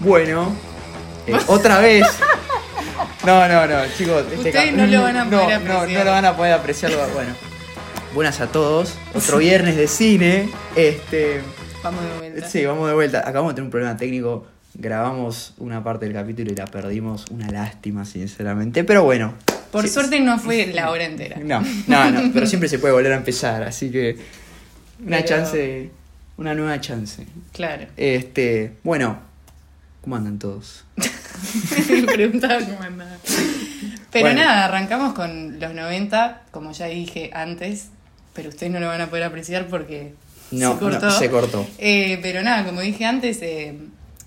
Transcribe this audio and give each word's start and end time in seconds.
Bueno, 0.00 0.54
eh, 1.26 1.36
otra 1.46 1.78
vez. 1.80 2.06
No, 3.24 3.46
no, 3.48 3.66
no, 3.66 3.76
chicos. 3.96 4.22
este 4.32 4.36
Ustedes 4.48 4.72
no 4.72 4.86
lo 4.86 5.02
van 5.02 5.16
a 5.16 5.24
poder 5.28 5.60
no, 5.60 5.68
no, 5.68 5.78
apreciar. 5.80 5.98
no 5.98 6.04
lo 6.04 6.10
van 6.10 6.24
a 6.24 6.36
poder 6.36 6.52
apreciar. 6.54 6.92
Bueno, 7.14 7.32
buenas 8.14 8.40
a 8.40 8.46
todos. 8.46 8.94
Otro 9.14 9.38
viernes 9.38 9.76
de 9.76 9.86
cine. 9.88 10.48
Este. 10.74 11.40
Vamos 11.82 12.02
de 12.04 12.18
vuelta. 12.18 12.48
Sí, 12.48 12.64
vamos 12.64 12.88
de 12.88 12.94
vuelta. 12.94 13.18
Acabamos 13.20 13.52
de 13.52 13.54
tener 13.56 13.64
un 13.66 13.70
problema 13.70 13.96
técnico. 13.96 14.46
Grabamos 14.74 15.54
una 15.58 15.82
parte 15.84 16.06
del 16.06 16.14
capítulo 16.14 16.50
y 16.52 16.54
la 16.54 16.66
perdimos. 16.66 17.26
Una 17.30 17.50
lástima, 17.50 18.04
sinceramente. 18.04 18.84
Pero 18.84 19.04
bueno. 19.04 19.34
Por 19.70 19.82
Sí, 19.86 19.90
suerte 19.90 20.18
no 20.20 20.38
fue 20.38 20.66
la 20.68 20.90
hora 20.90 21.04
entera. 21.04 21.36
No, 21.42 21.62
no, 21.86 22.10
no. 22.10 22.30
Pero 22.34 22.46
siempre 22.46 22.68
se 22.68 22.78
puede 22.78 22.94
volver 22.94 23.12
a 23.12 23.16
empezar. 23.16 23.62
Así 23.64 23.90
que. 23.90 24.16
Una 25.04 25.18
Pero- 25.18 25.28
chance. 25.28 25.90
Una 26.38 26.54
nueva 26.54 26.80
chance. 26.80 27.26
Claro. 27.52 27.84
Este. 27.98 28.72
Bueno. 28.82 29.28
¿Cómo 30.02 30.16
andan 30.16 30.38
todos? 30.38 30.84
Me 31.90 32.02
preguntaba 32.04 32.58
cómo 32.60 32.80
andaba. 32.82 33.16
Pero 34.10 34.24
Bueno. 34.26 34.40
nada, 34.40 34.64
arrancamos 34.64 35.14
con 35.14 35.60
los 35.60 35.74
90, 35.74 36.42
como 36.50 36.72
ya 36.72 36.86
dije 36.86 37.30
antes, 37.34 37.88
pero 38.34 38.48
ustedes 38.48 38.72
no 38.72 38.80
lo 38.80 38.86
van 38.88 39.00
a 39.02 39.08
poder 39.08 39.24
apreciar 39.24 39.66
porque 39.68 40.14
No, 40.50 40.72
se 40.74 40.78
cortó. 40.80 41.06
no, 41.06 41.12
se 41.18 41.30
cortó. 41.30 41.66
Eh, 41.78 42.18
pero 42.22 42.42
nada, 42.42 42.64
como 42.64 42.80
dije 42.80 43.04
antes, 43.04 43.38
eh, 43.42 43.74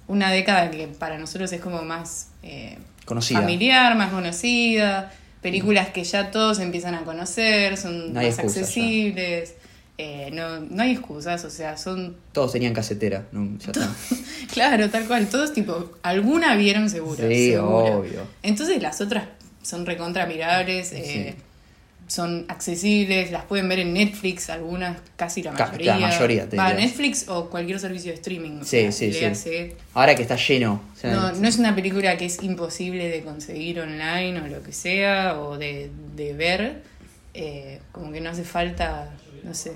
una 0.08 0.32
década 0.32 0.70
que 0.72 0.88
para 0.88 1.18
nosotros 1.18 1.52
es 1.52 1.60
como 1.62 1.82
más 1.82 2.28
eh, 2.44 2.78
Conocida. 3.06 3.40
familiar, 3.42 3.96
más 3.98 4.12
conocida, 4.12 5.12
películas 5.42 5.90
que 5.90 6.04
ya 6.04 6.32
todos 6.32 6.60
empiezan 6.60 6.96
a 6.96 7.02
conocer, 7.04 7.76
son 7.78 8.14
más 8.14 8.24
ya. 8.38 9.56
Eh, 9.98 10.30
no, 10.34 10.60
no 10.60 10.82
hay 10.84 10.92
excusas, 10.94 11.44
o 11.46 11.50
sea, 11.50 11.78
son... 11.78 12.16
Todos 12.32 12.52
tenían 12.54 12.74
casetera. 12.74 13.28
¿no? 13.32 13.58
Ya 13.60 13.72
está. 13.72 13.90
Claro, 14.54 14.90
tal 14.90 15.08
cual, 15.08 15.28
todos 15.30 15.54
tipo, 15.54 15.92
alguna 16.04 16.56
vieron 16.56 16.90
seguro. 16.90 17.28
Sí, 17.28 17.52
seguro. 17.52 18.00
obvio. 18.00 18.28
Entonces 18.44 18.82
las 18.82 19.02
otras 19.02 19.24
son 19.64 19.86
recontra 19.86 20.26
mirables, 20.28 20.92
eh, 20.94 21.36
son 22.08 22.46
accesibles, 22.50 23.32
las 23.32 23.46
pueden 23.46 23.68
ver 23.70 23.80
en 23.80 23.94
Netflix, 23.94 24.50
algunas, 24.50 24.98
casi 25.16 25.42
la 25.42 25.54
mayoría. 25.54 25.98
la 25.98 26.08
mayoría, 26.08 26.50
te 26.50 26.58
Va. 26.58 26.74
Netflix 26.74 27.28
o 27.30 27.50
cualquier 27.50 27.80
servicio 27.80 28.12
de 28.12 28.16
streaming. 28.18 28.60
Sí, 28.64 28.92
sea, 28.92 28.92
sí, 28.92 29.12
sí. 29.36 29.74
Ahora 29.94 30.14
que 30.14 30.22
está 30.22 30.36
lleno. 30.36 30.82
o 30.94 30.96
sea, 31.00 31.14
No, 31.14 31.32
no 31.32 31.48
es 31.48 31.58
una 31.58 31.74
película 31.74 32.16
que 32.18 32.26
es 32.26 32.44
imposible 32.44 33.08
de 33.10 33.24
conseguir 33.24 33.80
online 33.80 34.42
o 34.42 34.48
lo 34.48 34.62
que 34.62 34.74
sea, 34.74 35.40
o 35.40 35.58
de, 35.58 35.90
de 36.16 36.34
ver. 36.34 36.84
eh, 37.34 37.80
como 37.92 38.12
que 38.12 38.22
no 38.22 38.30
hace 38.30 38.44
falta, 38.44 39.10
no 39.44 39.54
sé, 39.54 39.74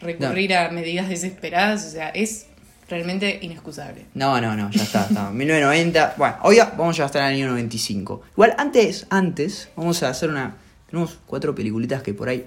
recurrir 0.00 0.54
a 0.54 0.70
medidas 0.70 1.08
desesperadas. 1.08 1.84
O 1.86 1.90
sea, 1.90 2.08
es 2.10 2.46
realmente 2.88 3.38
inexcusable. 3.42 4.06
No, 4.14 4.40
no, 4.40 4.56
no, 4.56 4.70
ya 4.70 4.82
está, 4.82 5.06
está. 5.08 5.30
1990. 5.32 6.14
Bueno, 6.16 6.36
hoy 6.42 6.58
vamos 6.76 6.98
a 7.00 7.06
estar 7.06 7.22
en 7.22 7.28
el 7.28 7.34
año 7.42 7.48
95. 7.52 8.22
Igual, 8.32 8.54
antes, 8.58 9.06
antes, 9.10 9.68
vamos 9.76 10.02
a 10.02 10.08
hacer 10.08 10.30
una. 10.30 10.56
Tenemos 10.90 11.18
cuatro 11.26 11.54
peliculitas 11.54 12.02
que 12.02 12.14
por 12.14 12.28
ahí 12.28 12.46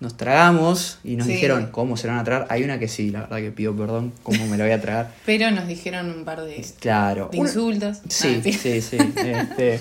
nos 0.00 0.16
tragamos 0.16 1.00
y 1.02 1.16
nos 1.16 1.26
Sí. 1.26 1.32
dijeron 1.32 1.70
cómo 1.72 1.96
se 1.96 2.06
la 2.06 2.12
van 2.12 2.20
a 2.20 2.24
tragar. 2.24 2.46
Hay 2.50 2.62
una 2.62 2.78
que 2.78 2.86
sí, 2.86 3.10
la 3.10 3.22
verdad 3.22 3.38
que 3.38 3.50
pido 3.50 3.74
perdón, 3.74 4.12
cómo 4.22 4.46
me 4.46 4.56
la 4.56 4.62
voy 4.64 4.72
a 4.72 4.80
tragar. 4.80 5.12
Pero 5.26 5.50
nos 5.50 5.66
dijeron 5.66 6.08
un 6.10 6.24
par 6.24 6.42
de, 6.42 6.64
Claro. 6.78 7.28
de 7.32 7.38
Una- 7.40 7.48
insultos. 7.48 7.98
Sí, 8.08 8.36
Ah, 8.38 8.42
sí, 8.44 8.80
sí. 8.80 8.96
este, 9.16 9.80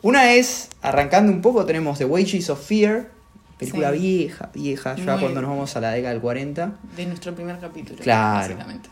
una 0.00 0.32
es, 0.32 0.70
arrancando 0.80 1.30
un 1.30 1.42
poco, 1.42 1.66
tenemos 1.66 1.98
The 1.98 2.06
Wages 2.06 2.48
of 2.48 2.64
Fear, 2.66 3.10
película 3.58 3.92
Sí. 3.92 3.98
vieja, 3.98 4.50
vieja, 4.54 4.96
ya 4.96 5.12
Muy- 5.12 5.20
cuando 5.22 5.40
nos 5.42 5.50
vamos 5.50 5.76
a 5.76 5.80
la 5.80 5.90
década 5.92 6.12
del 6.12 6.22
40. 6.22 6.72
De 6.96 7.06
nuestro 7.06 7.34
primer 7.34 7.58
capítulo. 7.58 7.98
Claro. 8.02 8.38
Básicamente. 8.48 8.88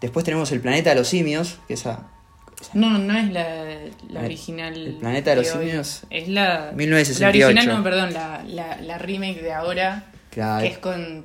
Después 0.00 0.24
tenemos 0.24 0.50
El 0.52 0.60
Planeta 0.60 0.90
de 0.90 0.96
los 0.96 1.08
Simios, 1.08 1.58
que 1.66 1.74
esa 1.74 2.08
No, 2.72 2.98
no 2.98 3.16
es 3.18 3.30
la, 3.32 3.64
la 4.08 4.20
El- 4.20 4.24
original. 4.26 4.74
el 4.74 4.94
planeta 4.96 5.30
de 5.30 5.36
los 5.36 5.54
hoy. 5.54 5.66
simios. 5.66 6.02
Es 6.10 6.28
la. 6.28 6.72
1968. 6.74 7.46
La 7.46 7.52
original, 7.60 7.76
no, 7.78 7.84
perdón, 7.84 8.14
la, 8.14 8.42
la, 8.46 8.80
la 8.80 8.96
remake 8.98 9.42
de 9.42 9.52
ahora. 9.52 10.04
Claro. 10.30 10.62
Que 10.62 10.68
es 10.72 10.78
con. 10.78 11.24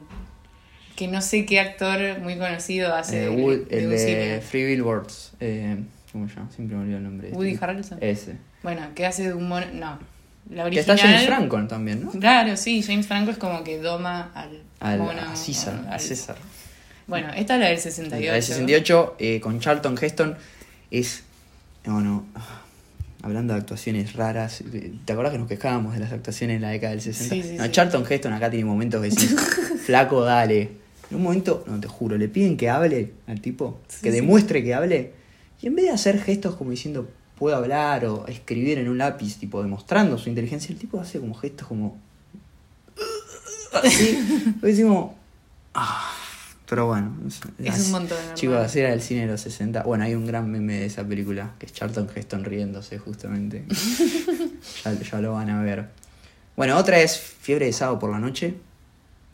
Que 0.98 1.08
no 1.08 1.22
sé 1.22 1.46
qué 1.46 1.62
actor 1.62 2.20
muy 2.20 2.38
conocido 2.38 2.94
hace. 2.94 3.24
Eh, 3.24 3.30
de- 3.30 3.30
Wood- 3.30 3.68
de 3.68 3.78
el 3.84 3.90
de. 3.90 4.42
Free 4.42 4.66
Billboards. 4.66 5.34
Eh, 5.40 5.78
¿Cómo 6.12 6.28
se 6.28 6.36
llama? 6.36 6.50
Siempre 6.52 6.76
me 6.76 6.84
olvido 6.84 6.98
el 6.98 7.04
nombre. 7.06 7.30
Woody 7.32 7.52
Este. 7.52 7.64
Harrelson. 7.66 7.98
Ese. 8.02 8.36
Bueno, 8.64 8.82
que 8.96 9.06
hace 9.06 9.24
de 9.28 9.34
un 9.34 9.48
mono. 9.48 9.66
No. 9.74 10.00
La 10.50 10.64
Que 10.64 10.68
original. 10.80 10.98
está 10.98 11.08
James 11.08 11.26
Franco 11.28 11.68
también, 11.68 12.04
¿no? 12.06 12.12
Claro, 12.12 12.58
sí, 12.58 12.82
James 12.82 13.06
Franco 13.08 13.32
es 13.32 13.38
como 13.38 13.64
que 13.64 13.80
doma 13.80 14.32
al. 14.34 14.62
Al, 14.80 14.98
mono, 15.00 15.22
a 15.22 15.36
César. 15.36 15.84
al- 15.88 15.94
a 15.94 16.00
César. 16.00 16.36
Bueno, 17.08 17.30
esta 17.36 17.56
es 17.56 17.60
la 17.60 17.68
del 17.68 17.78
68. 17.80 18.28
La 18.28 18.34
de 18.36 18.42
68 18.42 19.16
eh, 19.20 19.40
con 19.40 19.60
Charlton 19.60 19.98
Heston 20.02 20.36
es. 20.92 21.24
No, 21.86 22.02
no. 22.02 22.26
Hablando 23.22 23.54
de 23.54 23.60
actuaciones 23.60 24.14
raras, 24.14 24.64
¿te 25.04 25.12
acordás 25.14 25.34
que 25.34 25.38
nos 25.40 25.48
quejábamos 25.50 25.94
de 25.94 26.00
las 26.00 26.14
actuaciones 26.14 26.56
en 26.56 26.62
la 26.62 26.70
década 26.70 26.92
del 26.92 27.02
60? 27.02 27.36
Sí, 27.36 27.44
sí, 27.44 27.56
no, 27.58 27.66
sí. 27.66 27.72
Charlton 27.72 28.06
Heston 28.10 28.32
acá 28.32 28.50
tiene 28.50 28.64
momentos 28.66 29.02
que 29.02 29.10
decís, 29.10 29.36
flaco, 29.86 30.24
dale. 30.24 30.70
En 31.12 31.18
un 31.18 31.24
momento, 31.24 31.66
no 31.68 31.80
te 31.82 31.88
juro, 31.90 32.18
le 32.18 32.30
piden 32.30 32.56
que 32.56 32.70
hable 32.70 33.12
al 33.28 33.42
tipo, 33.42 33.82
que 34.02 34.12
demuestre 34.12 34.64
que 34.64 34.74
hable, 34.74 35.12
y 35.62 35.68
en 35.68 35.76
vez 35.76 35.86
de 35.86 35.92
hacer 35.92 36.22
gestos 36.22 36.56
como 36.56 36.72
diciendo, 36.72 37.10
puedo 37.40 37.56
hablar 37.56 38.06
o 38.06 38.28
escribir 38.28 38.78
en 38.78 38.90
un 38.90 38.98
lápiz, 38.98 39.38
tipo 39.38 39.62
demostrando 39.64 40.18
su 40.18 40.30
inteligencia, 40.30 40.72
el 40.74 40.78
tipo 40.80 41.00
hace 41.00 41.20
como 41.20 41.34
gestos 41.36 41.68
como. 41.68 41.98
Así, 43.74 44.18
y 44.58 44.60
decimos. 44.66 45.12
"Ah", 45.74 46.12
pero 46.68 46.88
bueno, 46.88 47.16
Es 47.64 47.86
un 47.86 47.92
montón, 47.92 48.18
¿verdad? 48.18 48.34
Chicos, 48.36 48.76
era 48.76 48.94
el 48.94 49.02
cine 49.02 49.22
de 49.22 49.28
los 49.28 49.42
60. 49.42 49.84
Bueno, 49.84 50.04
hay 50.04 50.14
un 50.16 50.26
gran 50.28 50.50
meme 50.52 50.80
de 50.82 50.86
esa 50.86 51.04
película, 51.04 51.54
que 51.58 51.66
es 51.66 51.74
Charlton 51.74 52.08
Heston 52.14 52.44
riéndose, 52.44 53.00
justamente. 53.00 53.66
ya, 54.86 54.94
ya 54.94 55.22
lo 55.22 55.34
van 55.34 55.50
a 55.50 55.62
ver. 55.64 55.90
Bueno, 56.56 56.78
otra 56.78 57.00
es 57.00 57.18
Fiebre 57.20 57.66
de 57.68 57.74
Sábado 57.74 57.98
por 58.00 58.12
la 58.12 58.20
Noche, 58.20 58.56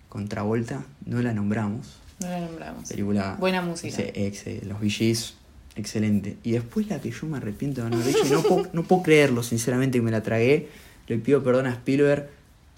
con 0.09 0.27
Travolta, 0.29 0.85
no 1.05 1.21
la 1.21 1.33
nombramos. 1.33 1.97
No 2.21 2.29
la 2.29 2.39
nombramos. 2.39 2.87
Película. 2.87 3.35
Buena 3.39 3.61
música. 3.61 4.01
Ex- 4.01 4.45
los 4.63 4.79
VGs, 4.79 5.33
excelente. 5.75 6.37
Y 6.43 6.51
después 6.51 6.87
la 6.87 6.99
que 6.99 7.11
yo 7.11 7.27
me 7.27 7.37
arrepiento 7.37 7.83
de 7.83 7.89
no 7.89 7.95
haber 7.97 8.07
dicho, 8.07 8.25
y 8.25 8.29
no 8.31 8.41
puedo, 8.43 8.67
no 8.73 8.83
puedo 8.83 9.03
creerlo, 9.03 9.43
sinceramente, 9.43 9.97
que 9.97 10.01
me 10.03 10.11
la 10.11 10.21
tragué. 10.21 10.69
Le 11.07 11.17
pido 11.17 11.43
perdón 11.43 11.67
a 11.67 11.71
Spielberg. 11.71 12.29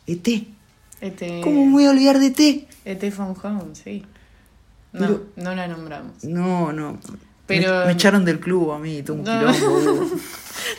ET. 0.07 0.27
Este, 1.01 1.41
¿Cómo 1.41 1.65
me 1.65 1.71
voy 1.73 1.85
a 1.85 1.91
olvidar 1.91 2.17
de 2.19 2.27
E 2.27 2.67
ET? 2.85 3.03
ET 3.03 3.11
From 3.13 3.35
Home, 3.43 3.75
sí. 3.75 4.03
No, 4.93 4.99
Pero- 4.99 5.25
no 5.35 5.55
la 5.55 5.67
nombramos. 5.67 6.23
No, 6.23 6.71
no. 6.73 6.99
Pero- 7.45 7.79
Me, 7.81 7.85
me 7.87 7.91
echaron 7.93 8.25
del 8.25 8.39
club 8.39 8.71
a 8.71 8.79
mí, 8.79 9.03
todo 9.03 9.17
un 9.17 9.23
No. 9.23 9.39
quilombo. 9.53 10.05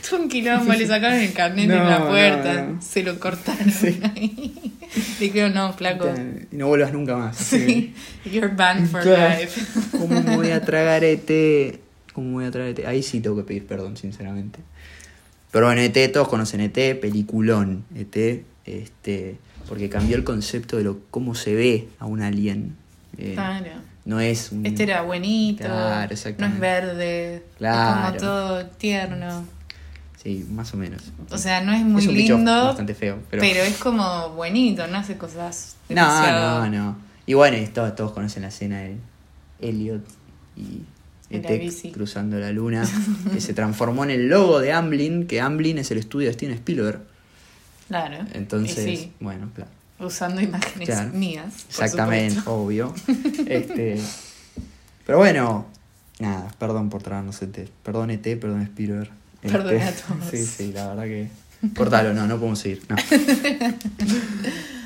Tuvo 0.09 0.19
un 0.23 0.29
quilombo, 0.29 0.73
le 0.73 0.87
sacaron 0.87 1.19
el 1.19 1.33
carnet 1.33 1.69
No, 1.69 1.75
en 1.77 1.85
la 1.89 2.07
puerta, 2.09 2.63
no. 2.63 2.83
se 2.83 3.03
lo 3.03 3.19
cortaron 3.21 3.69
ahí. 4.15 4.75
Le 5.21 5.27
dijeron, 5.27 5.55
no, 5.55 5.73
flaco. 5.73 6.13
Y 6.51 6.57
no 6.57 6.67
vuelvas 6.69 6.93
nunca 6.93 7.17
más. 7.17 7.37
Sí, 7.39 7.95
you're 8.25 8.49
banned 8.55 8.89
for 8.91 9.05
life. 9.07 9.61
¿Cómo 9.93 10.21
me 10.23 10.37
voy 10.37 10.51
a 10.51 10.61
tragar 10.63 11.05
ET? 11.05 11.79
¿Cómo 12.19 12.33
voy 12.33 12.47
a 12.47 12.51
tragar 12.51 12.71
ET? 12.71 12.85
Ahí 12.85 13.01
sí 13.05 13.21
tengo 13.21 13.37
que 13.37 13.45
pedir 13.45 13.65
perdón, 13.65 13.97
sinceramente. 13.97 14.59
Pero 15.53 15.67
bueno, 15.67 15.81
ET, 15.81 16.13
todos 16.13 16.27
conocen 16.27 16.61
ET, 16.61 16.75
peliculón. 17.01 17.85
ET, 17.95 18.43
este, 18.65 19.39
porque 19.69 19.89
cambió 19.89 20.17
el 20.17 20.25
concepto 20.25 20.77
de 20.79 20.83
lo 20.83 20.99
cómo 21.13 21.37
se 21.37 21.55
ve 21.55 21.89
a 22.01 22.07
un 22.07 22.21
alien. 22.21 22.75
Eh, 23.19 23.35
Claro. 23.35 23.71
No 24.05 24.19
es 24.19 24.51
un. 24.51 24.67
Este 24.67 24.83
era 24.83 25.03
buenito, 25.03 25.63
Claro, 25.65 26.13
no 26.39 26.47
es 26.47 26.59
verde, 26.59 27.45
Claro. 27.57 28.17
es 28.17 28.23
como 28.23 28.33
todo 28.33 28.67
tierno. 28.67 29.45
Sí, 30.21 30.45
más 30.51 30.75
o 30.75 30.77
menos. 30.77 31.13
O 31.31 31.39
sea, 31.39 31.61
no 31.61 31.73
es 31.73 31.83
muy 31.85 32.03
es 32.03 32.09
un 32.09 32.15
bicho 32.17 32.35
lindo, 32.37 32.51
bastante 32.65 32.97
feo. 32.97 33.19
Pero... 33.31 33.41
pero... 33.41 33.63
es 33.63 33.77
como 33.79 34.31
buenito, 34.31 34.89
no 34.89 34.99
hace 34.99 35.17
cosas 35.17 35.77
No, 35.89 35.95
demasiado- 35.95 36.67
no, 36.67 36.71
no. 36.71 36.97
Y 37.27 37.35
bueno, 37.35 37.57
todos, 37.73 37.95
todos 37.95 38.11
conocen 38.11 38.43
la 38.43 38.49
escena 38.49 38.81
de 38.81 38.97
Elliot 39.61 40.03
y 40.57 40.83
Bici. 41.31 41.91
cruzando 41.93 42.39
la 42.39 42.51
luna, 42.53 42.85
que 43.33 43.41
se 43.41 43.53
transformó 43.55 44.05
en 44.05 44.11
el 44.11 44.29
logo 44.29 44.61
de 44.61 44.73
Amblin, 44.73 45.27
que 45.27 45.41
Amblin 45.41 45.79
es 45.79 45.91
el 45.91 45.99
estudio 45.99 46.29
de 46.29 46.35
Steven 46.35 46.55
Spielberg. 46.55 47.01
Claro. 47.89 48.25
Entonces, 48.35 48.85
sí, 48.85 49.13
bueno, 49.21 49.49
claro. 49.55 49.71
usando 50.01 50.41
imágenes 50.41 50.89
Claro. 50.89 51.11
mías. 51.13 51.53
por 51.65 51.71
Exactamente, 51.85 52.35
supuesto. 52.37 52.55
obvio. 52.55 52.95
este, 53.47 54.01
pero 55.07 55.19
bueno, 55.19 55.67
nada, 56.19 56.49
perdón 56.59 56.91
por 56.91 57.03
traernos 57.03 57.41
ET. 57.43 57.69
Perdón 57.83 58.11
ET, 58.11 58.23
perdón 58.39 58.63
Spielberg. 58.63 59.11
Este, 59.43 59.57
Perdón 59.59 59.81
a 59.83 59.93
todos. 59.93 60.31
Sí, 60.31 60.45
sí, 60.45 60.73
la 60.73 60.89
verdad 60.89 61.05
que. 61.05 61.29
Cortalo, 61.77 62.13
no, 62.15 62.27
no 62.27 62.37
podemos 62.37 62.59
seguir. 62.59 62.83
No. 62.89 62.97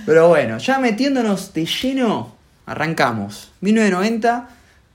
Pero 0.06 0.28
bueno, 0.28 0.58
ya 0.58 0.78
metiéndonos 0.78 1.52
de 1.54 1.66
lleno, 1.66 2.34
arrancamos. 2.66 3.52
1990, 3.60 4.48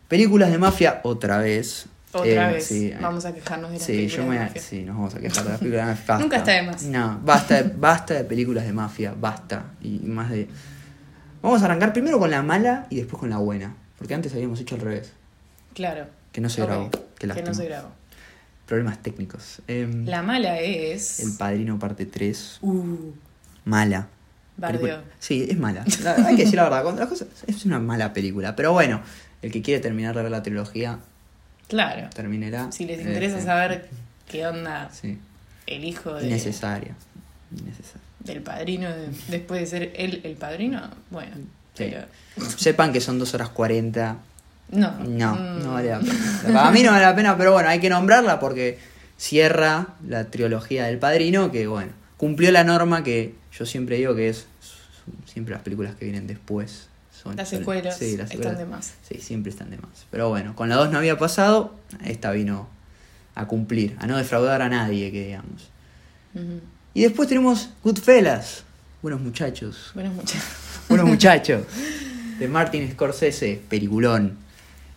películas 0.08 0.52
de 0.52 0.58
mafia 0.58 1.02
otra 1.04 1.38
vez. 1.40 1.88
Otra 2.14 2.50
Eh, 2.50 2.54
vez. 2.56 2.66
sí, 2.66 2.94
Vamos 3.02 3.26
a 3.26 3.34
quejarnos 3.34 3.70
de 3.72 3.78
las 3.78 3.86
Sí, 3.86 3.92
películas 3.94 4.16
yo 4.18 4.24
de 4.24 4.30
me, 4.40 4.46
mafia. 4.46 4.62
sí, 4.62 4.82
nos 4.84 4.96
vamos 4.96 5.16
a 5.16 5.20
quejar 5.20 5.44
de 5.44 5.50
las 5.50 5.60
películas 5.60 5.86
de 5.88 5.92
mafia. 5.94 6.18
Nunca 6.20 6.38
está 6.38 6.52
de 6.54 6.62
más. 6.64 6.84
No, 6.84 7.20
basta, 7.24 7.62
de- 7.62 7.70
basta 7.76 8.14
de 8.14 8.24
películas 8.24 8.66
de 8.66 8.74
mafia, 8.74 9.14
basta. 9.20 9.66
Y 9.82 10.00
más 10.00 10.30
de. 10.32 10.48
Vamos 11.42 11.62
a 11.62 11.66
arrancar 11.66 11.94
primero 11.94 12.18
con 12.18 12.32
la 12.32 12.42
mala 12.42 12.88
y 12.90 12.96
después 12.98 13.20
con 13.20 13.30
la 13.30 13.38
buena. 13.38 13.76
Porque 13.98 14.14
antes 14.14 14.34
habíamos 14.34 14.60
hecho 14.60 14.76
al 14.76 14.82
revés, 14.82 15.12
Claro. 15.74 16.06
que 16.32 16.40
no 16.42 16.50
se 16.50 16.62
grabó. 16.62 16.90
Que 17.20 17.28
no 17.28 17.54
se 17.54 17.66
grabó. 17.66 17.90
Problemas 18.66 19.02
técnicos. 19.02 19.62
Em, 19.68 20.06
La 20.06 20.22
mala 20.22 20.60
es. 20.60 21.20
El 21.20 21.36
Padrino 21.38 21.78
parte 21.80 22.06
3. 22.06 22.58
Uh, 22.62 23.12
Mala. 23.66 24.08
Bardeo. 24.58 24.82
Película- 24.82 25.04
Sí, 25.20 25.48
es 25.50 25.58
mala. 25.58 25.86
La- 26.04 26.16
hay 26.28 26.36
que 26.36 26.44
decir 26.44 26.56
la 26.58 26.64
verdad. 26.70 26.96
Las 26.98 27.08
cosas, 27.08 27.28
es 27.48 27.66
una 27.66 27.80
mala 27.80 28.12
película. 28.14 28.56
Pero 28.56 28.74
bueno, 28.74 29.02
el 29.42 29.52
que 29.52 29.62
quiere 29.62 29.80
terminar 29.82 30.16
de 30.16 30.24
ver 30.24 30.32
la 30.32 30.44
trilogía, 30.44 31.00
Claro. 31.68 32.10
terminará. 32.14 32.72
Si 32.72 32.86
les 32.86 33.00
interesa 33.02 33.36
Este, 33.36 33.46
saber 33.48 33.90
qué 34.30 34.48
onda 34.48 34.90
Sí. 34.92 35.18
el 35.68 35.84
hijo 35.84 36.14
de, 36.16 36.28
Innecesaria. 36.28 36.96
Innecesaria. 37.52 38.02
del 38.20 38.42
padrino 38.42 38.90
de- 38.90 39.10
después 39.30 39.62
de 39.62 39.66
ser 39.68 39.94
él 39.96 40.20
el 40.26 40.36
padrino, 40.36 40.82
bueno. 41.12 41.36
Sí. 41.76 41.92
Pero. 41.92 42.06
Sepan 42.58 42.92
que 42.92 43.00
son 43.00 43.20
2 43.20 43.34
horas 43.34 43.50
40. 43.50 44.18
No. 44.70 44.92
No, 45.06 45.36
Mm. 45.36 45.64
no 45.64 45.74
vale 45.74 45.90
la 45.90 46.00
pena. 46.00 46.14
Para 46.54 46.72
mí 46.72 46.84
no 46.84 46.92
vale 46.92 47.06
la 47.06 47.16
pena, 47.16 47.38
pero 47.38 47.54
bueno, 47.54 47.70
hay 47.70 47.80
que 47.80 47.90
nombrarla 47.90 48.40
porque 48.40 48.80
cierra 49.18 49.88
la 50.06 50.26
trilogía 50.26 50.86
del 50.88 50.98
Padrino, 51.00 51.52
que 51.52 51.68
bueno, 51.68 51.92
cumplió 52.18 52.52
la 52.52 52.64
norma 52.66 53.04
que 53.04 53.34
yo 53.58 53.66
siempre 53.66 53.96
digo 53.96 54.14
que 54.16 54.28
es 54.30 54.46
siempre 55.26 55.54
las 55.54 55.64
películas 55.64 55.96
que 55.96 56.04
vienen 56.06 56.28
después. 56.28 56.90
Son, 57.22 57.36
Las 57.36 57.50
son- 57.50 57.60
secuelas 57.60 57.98
sí, 57.98 58.16
las 58.18 58.32
están 58.32 58.58
de 58.58 58.66
más. 58.66 58.94
Sí, 59.10 59.20
siempre 59.20 59.50
están 59.52 59.70
de 59.70 59.78
más. 59.78 60.06
Pero 60.12 60.30
bueno, 60.30 60.56
con 60.56 60.70
la 60.70 60.76
2 60.76 60.92
no 60.92 60.98
había 60.98 61.18
pasado, 61.18 61.74
esta 62.04 62.32
vino 62.32 62.68
a 63.36 63.46
cumplir, 63.48 63.96
a 64.00 64.08
no 64.08 64.18
defraudar 64.18 64.62
a 64.62 64.70
nadie, 64.70 65.12
que 65.12 65.26
digamos. 65.28 65.70
Y 66.94 67.02
después 67.04 67.28
tenemos 67.28 67.70
Goodfellas, 67.84 68.64
buenos 69.02 69.22
muchachos. 69.22 69.92
Bueno, 69.96 70.12
muchas. 70.12 70.44
Buenos 70.90 71.08
muchachos. 71.08 71.64
De 72.40 72.48
Martin 72.48 72.90
Scorsese, 72.92 73.60
peliculón. 73.68 74.38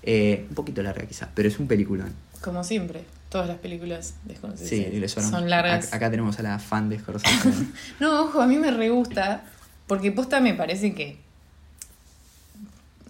Eh, 0.02 0.46
un 0.48 0.54
poquito 0.54 0.82
larga 0.82 1.04
quizás, 1.06 1.28
pero 1.34 1.48
es 1.48 1.58
un 1.58 1.66
peliculón. 1.66 2.12
Como 2.42 2.62
siempre, 2.64 3.04
todas 3.28 3.48
las 3.48 3.58
películas 3.58 4.14
de 4.24 4.34
Sí, 4.34 4.38
Scorsese 4.38 4.90
les 5.00 5.10
suena- 5.12 5.28
son 5.30 5.50
largas. 5.50 5.90
Ac- 5.90 5.96
Acá 5.96 6.10
tenemos 6.10 6.38
a 6.38 6.42
la 6.42 6.58
fan 6.58 6.88
de 6.90 6.98
Scorsese. 6.98 7.50
No, 8.00 8.22
ojo, 8.24 8.40
a 8.40 8.46
mí 8.46 8.56
me 8.58 8.70
re 8.70 8.88
gusta, 8.90 9.42
porque 9.86 10.12
posta 10.12 10.40
me 10.40 10.54
parece 10.54 10.94
que. 10.94 11.18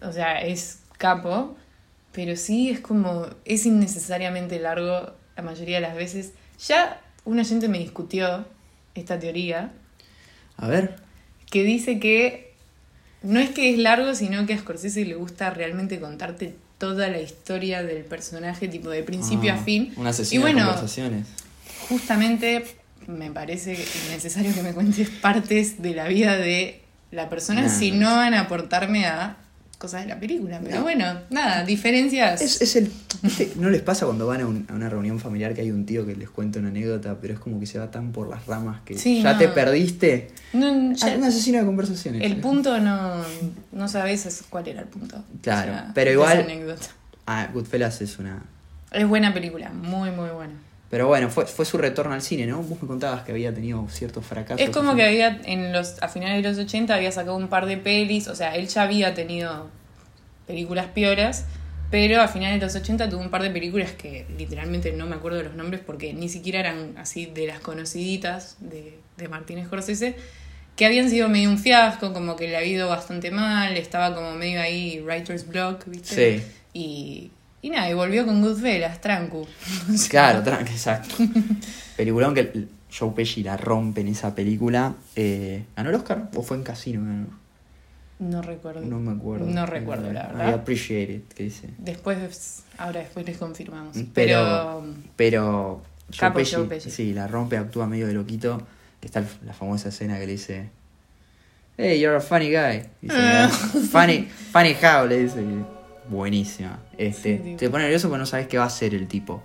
O 0.03 0.13
sea, 0.13 0.41
es 0.43 0.81
capo, 0.99 1.57
pero 2.13 2.37
sí 2.37 2.71
es 2.71 2.81
como. 2.81 3.27
Es 3.45 3.67
innecesariamente 3.67 4.59
largo 4.61 5.13
la 5.37 5.43
mayoría 5.43 5.77
de 5.77 5.83
las 5.83 5.95
veces. 5.97 6.33
Ya 6.67 7.01
un 7.25 7.39
oyente 7.39 7.69
me 7.69 7.79
discutió 7.79 8.47
esta 8.95 9.19
teoría, 9.19 9.73
a 10.57 10.67
ver. 10.69 10.97
que 11.51 11.63
dice 11.65 11.99
que 12.01 12.55
no 13.23 13.39
es 13.41 13.51
que 13.51 13.73
es 13.73 13.79
largo, 13.79 14.15
sino 14.15 14.47
que 14.47 14.55
a 14.55 14.59
Scorsese 14.59 15.05
le 15.05 15.15
gusta 15.15 15.51
realmente 15.51 16.01
contarte 16.01 16.57
toda 16.79 17.09
la 17.09 17.21
historia 17.21 17.83
del 17.83 18.05
personaje, 18.05 18.67
tipo 18.69 18.89
de 18.89 19.03
principio 19.03 19.53
Ah, 19.53 19.57
a 19.57 19.59
fin. 19.63 19.93
Una 19.97 20.11
y 20.11 20.15
sesión 20.15 20.43
bueno, 20.43 20.61
de 20.61 20.65
conversaciones. 20.65 21.27
justamente 21.89 22.65
me 23.07 23.31
parece 23.31 23.73
necesario 24.11 24.55
que 24.55 24.63
me 24.63 24.73
cuentes 24.73 25.09
partes 25.11 25.83
de 25.83 25.95
la 25.95 26.07
vida 26.09 26.37
de 26.37 26.81
la 27.11 27.29
persona 27.29 27.63
Nah, 27.63 27.69
si 27.69 27.91
no 27.93 28.15
van 28.17 28.35
a 28.35 28.41
aportarme 28.43 29.07
a 29.07 29.37
cosas 29.81 30.03
de 30.03 30.09
la 30.09 30.21
película. 30.21 30.61
Pero 30.63 30.77
No. 30.77 30.83
bueno, 30.83 31.07
nada, 31.31 31.65
diferencias. 31.65 32.43
Es, 32.43 32.61
es 32.61 32.77
el. 32.77 32.93
¿No 33.57 33.71
les 33.71 33.81
pasa 33.81 34.05
cuando 34.05 34.27
van 34.27 34.43
a, 34.43 34.47
un- 34.47 34.67
a 34.69 34.75
una 34.75 34.89
reunión 34.91 35.19
familiar 35.19 35.55
que 35.55 35.63
hay 35.63 35.71
un 35.71 35.87
tío 35.87 36.05
que 36.07 36.15
les 36.15 36.29
cuenta 36.29 36.59
una 36.59 36.69
anécdota, 36.69 37.17
pero 37.21 37.33
es 37.35 37.41
como 37.41 37.59
que 37.59 37.67
se 37.67 37.79
va 37.79 37.91
tan 37.91 38.13
por 38.13 38.29
las 38.29 38.47
ramas 38.47 38.83
que 38.85 38.97
Sí, 38.99 39.23
ya 39.23 39.33
no. 39.33 39.39
te 39.39 39.49
perdiste? 39.49 40.31
No, 40.53 40.93
ya- 40.93 41.17
una 41.17 41.31
sesión 41.31 41.57
de 41.57 41.65
conversaciones. 41.65 42.23
el 42.23 42.37
punto 42.37 42.79
no, 42.79 43.23
no 43.73 43.89
sabes 43.89 44.27
es- 44.27 44.43
cuál 44.51 44.69
era 44.69 44.83
el 44.83 44.87
punto. 44.89 45.25
Claro, 45.43 45.73
O 45.73 45.75
sea, 45.75 45.91
pero 45.95 46.13
igual-. 46.13 46.47
Ah, 47.27 47.49
Goodfellas 47.53 48.03
es 48.03 48.19
una. 48.19 48.43
Es 48.93 49.09
buena 49.09 49.33
película, 49.33 49.71
muy, 49.71 50.11
muy 50.11 50.29
buena. 50.31 50.53
Pero 50.91 51.07
bueno, 51.07 51.31
fue, 51.31 51.47
fue 51.47 51.65
su 51.65 51.79
retorno 51.79 52.13
al 52.13 52.21
cine, 52.21 52.47
¿no? 52.47 52.63
Vos 52.63 52.83
me 52.83 52.89
contabas 52.89 53.23
que 53.23 53.31
había 53.31 53.55
tenido 53.55 53.87
ciertos 53.89 54.27
fracasos. 54.27 54.61
Es 54.61 54.71
como 54.71 54.97
que 54.97 55.05
había, 55.05 55.41
en 55.45 55.73
los, 55.73 56.03
a 56.03 56.09
finales 56.09 56.43
de 56.43 56.49
los 56.49 56.59
80 56.59 56.93
había 56.93 57.13
sacado 57.13 57.37
un 57.37 57.49
par 57.49 57.67
de 57.67 57.77
pelis, 57.77 58.27
o 58.27 58.35
sea, 58.35 58.57
él 58.57 58.67
ya 58.67 58.83
había 58.83 59.15
tenido 59.15 59.71
películas 60.49 60.87
pioras, 60.89 61.45
pero 61.93 62.21
a 62.21 62.27
finales 62.27 62.59
de 62.59 62.67
los 62.67 62.75
80 62.75 63.09
tuvo 63.09 63.21
un 63.21 63.31
par 63.31 63.43
de 63.43 63.51
películas 63.51 63.93
que 63.93 64.27
literalmente 64.37 64.91
no 64.93 65.07
me 65.07 65.15
acuerdo 65.15 65.39
de 65.39 65.45
los 65.45 65.55
nombres 65.55 65.81
porque 65.85 66.13
ni 66.13 66.29
siquiera 66.29 66.59
eran 66.59 66.95
así 66.99 67.27
de 67.27 67.47
las 67.47 67.61
conociditas 67.61 68.57
de, 68.59 68.99
de 69.17 69.29
Martínez 69.29 69.67
Scorsese, 69.67 70.17
que 70.75 70.87
habían 70.87 71.09
sido 71.09 71.29
medio 71.29 71.51
un 71.51 71.59
fiasco, 71.59 72.13
como 72.13 72.35
que 72.35 72.49
le 72.49 72.57
ha 72.57 72.65
ido 72.65 72.89
bastante 72.89 73.31
mal, 73.31 73.77
estaba 73.77 74.13
como 74.13 74.33
medio 74.33 74.61
ahí 74.61 75.01
writer's 75.05 75.47
block, 75.47 75.85
¿viste? 75.87 76.41
Sí. 76.41 76.45
Y, 76.73 77.31
y 77.63 77.71
nada, 77.71 77.91
y 77.91 77.95
volvió 77.95 78.25
con 78.27 78.41
Goodfellas, 78.43 79.01
trancu. 79.01 79.47
Claro, 80.09 80.43
tranqui, 80.43 80.73
exacto. 80.73 81.15
Peliculón 81.97 82.35
que 82.35 82.67
Joe 82.97 83.13
Pesci 83.15 83.43
la 83.43 83.57
rompe 83.57 84.01
en 84.01 84.09
esa 84.09 84.35
película. 84.35 84.95
Eh, 85.17 85.65
¿Ganó 85.77 85.91
el 85.91 85.97
Oscar? 85.97 86.31
¿O 86.35 86.43
fue 86.43 86.57
en 86.57 86.63
Casino? 86.63 87.03
Ganó? 87.05 87.27
No 88.19 88.43
recuerdo. 88.43 88.81
No 88.83 88.99
me 88.99 89.13
acuerdo. 89.13 89.47
No 89.47 89.65
recuerdo, 89.67 90.13
la 90.13 90.25
I 90.25 90.37
verdad. 90.37 90.55
appreciate 90.55 91.13
it, 91.13 91.33
que 91.33 91.45
dice. 91.45 91.71
Después, 91.79 92.65
ahora 92.77 93.01
después 93.01 93.25
les 93.25 93.39
confirmamos. 93.39 93.97
Pero, 94.13 94.85
Pero, 95.17 95.83
pero 96.17 96.19
Joe 96.19 96.31
Pesci, 96.33 96.55
Joe 96.57 96.65
Pesci. 96.67 96.91
sí, 96.91 97.13
la 97.15 97.27
rompe, 97.29 97.57
actúa 97.57 97.87
medio 97.87 98.07
de 98.07 98.13
loquito. 98.15 98.61
Que 99.01 99.07
está 99.07 99.25
la 99.47 99.55
famosa 99.55 99.89
escena 99.89 100.19
que 100.19 100.27
le 100.27 100.33
dice, 100.33 100.69
Hey, 101.79 101.99
you're 101.99 102.15
a 102.17 102.21
funny 102.21 102.51
guy. 102.51 102.83
Dice, 103.01 103.15
Ah. 103.17 103.49
funny, 103.91 104.29
funny 104.53 104.75
how, 104.83 105.07
le 105.07 105.23
dice. 105.23 105.43
Buenísima. 106.11 106.79
Este, 106.99 107.41
Sí, 107.43 107.57
te 107.57 107.71
pone 107.71 107.85
nervioso 107.85 108.09
porque 108.09 108.19
no 108.19 108.27
sabes 108.27 108.47
qué 108.49 108.59
va 108.59 108.65
a 108.65 108.67
hacer 108.67 108.95
el 108.95 109.07
tipo. 109.09 109.43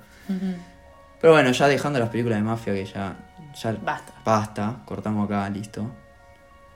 Pero 1.22 1.34
bueno, 1.34 1.52
ya 1.52 1.68
dejando 1.68 2.00
las 2.00 2.10
películas 2.10 2.40
de 2.40 2.44
mafia 2.44 2.74
que 2.74 2.86
ya, 2.86 3.16
ya 3.62 3.72
Basta. 3.84 4.14
basta, 4.26 4.76
cortamos 4.86 5.26
acá, 5.26 5.48
listo. 5.50 5.90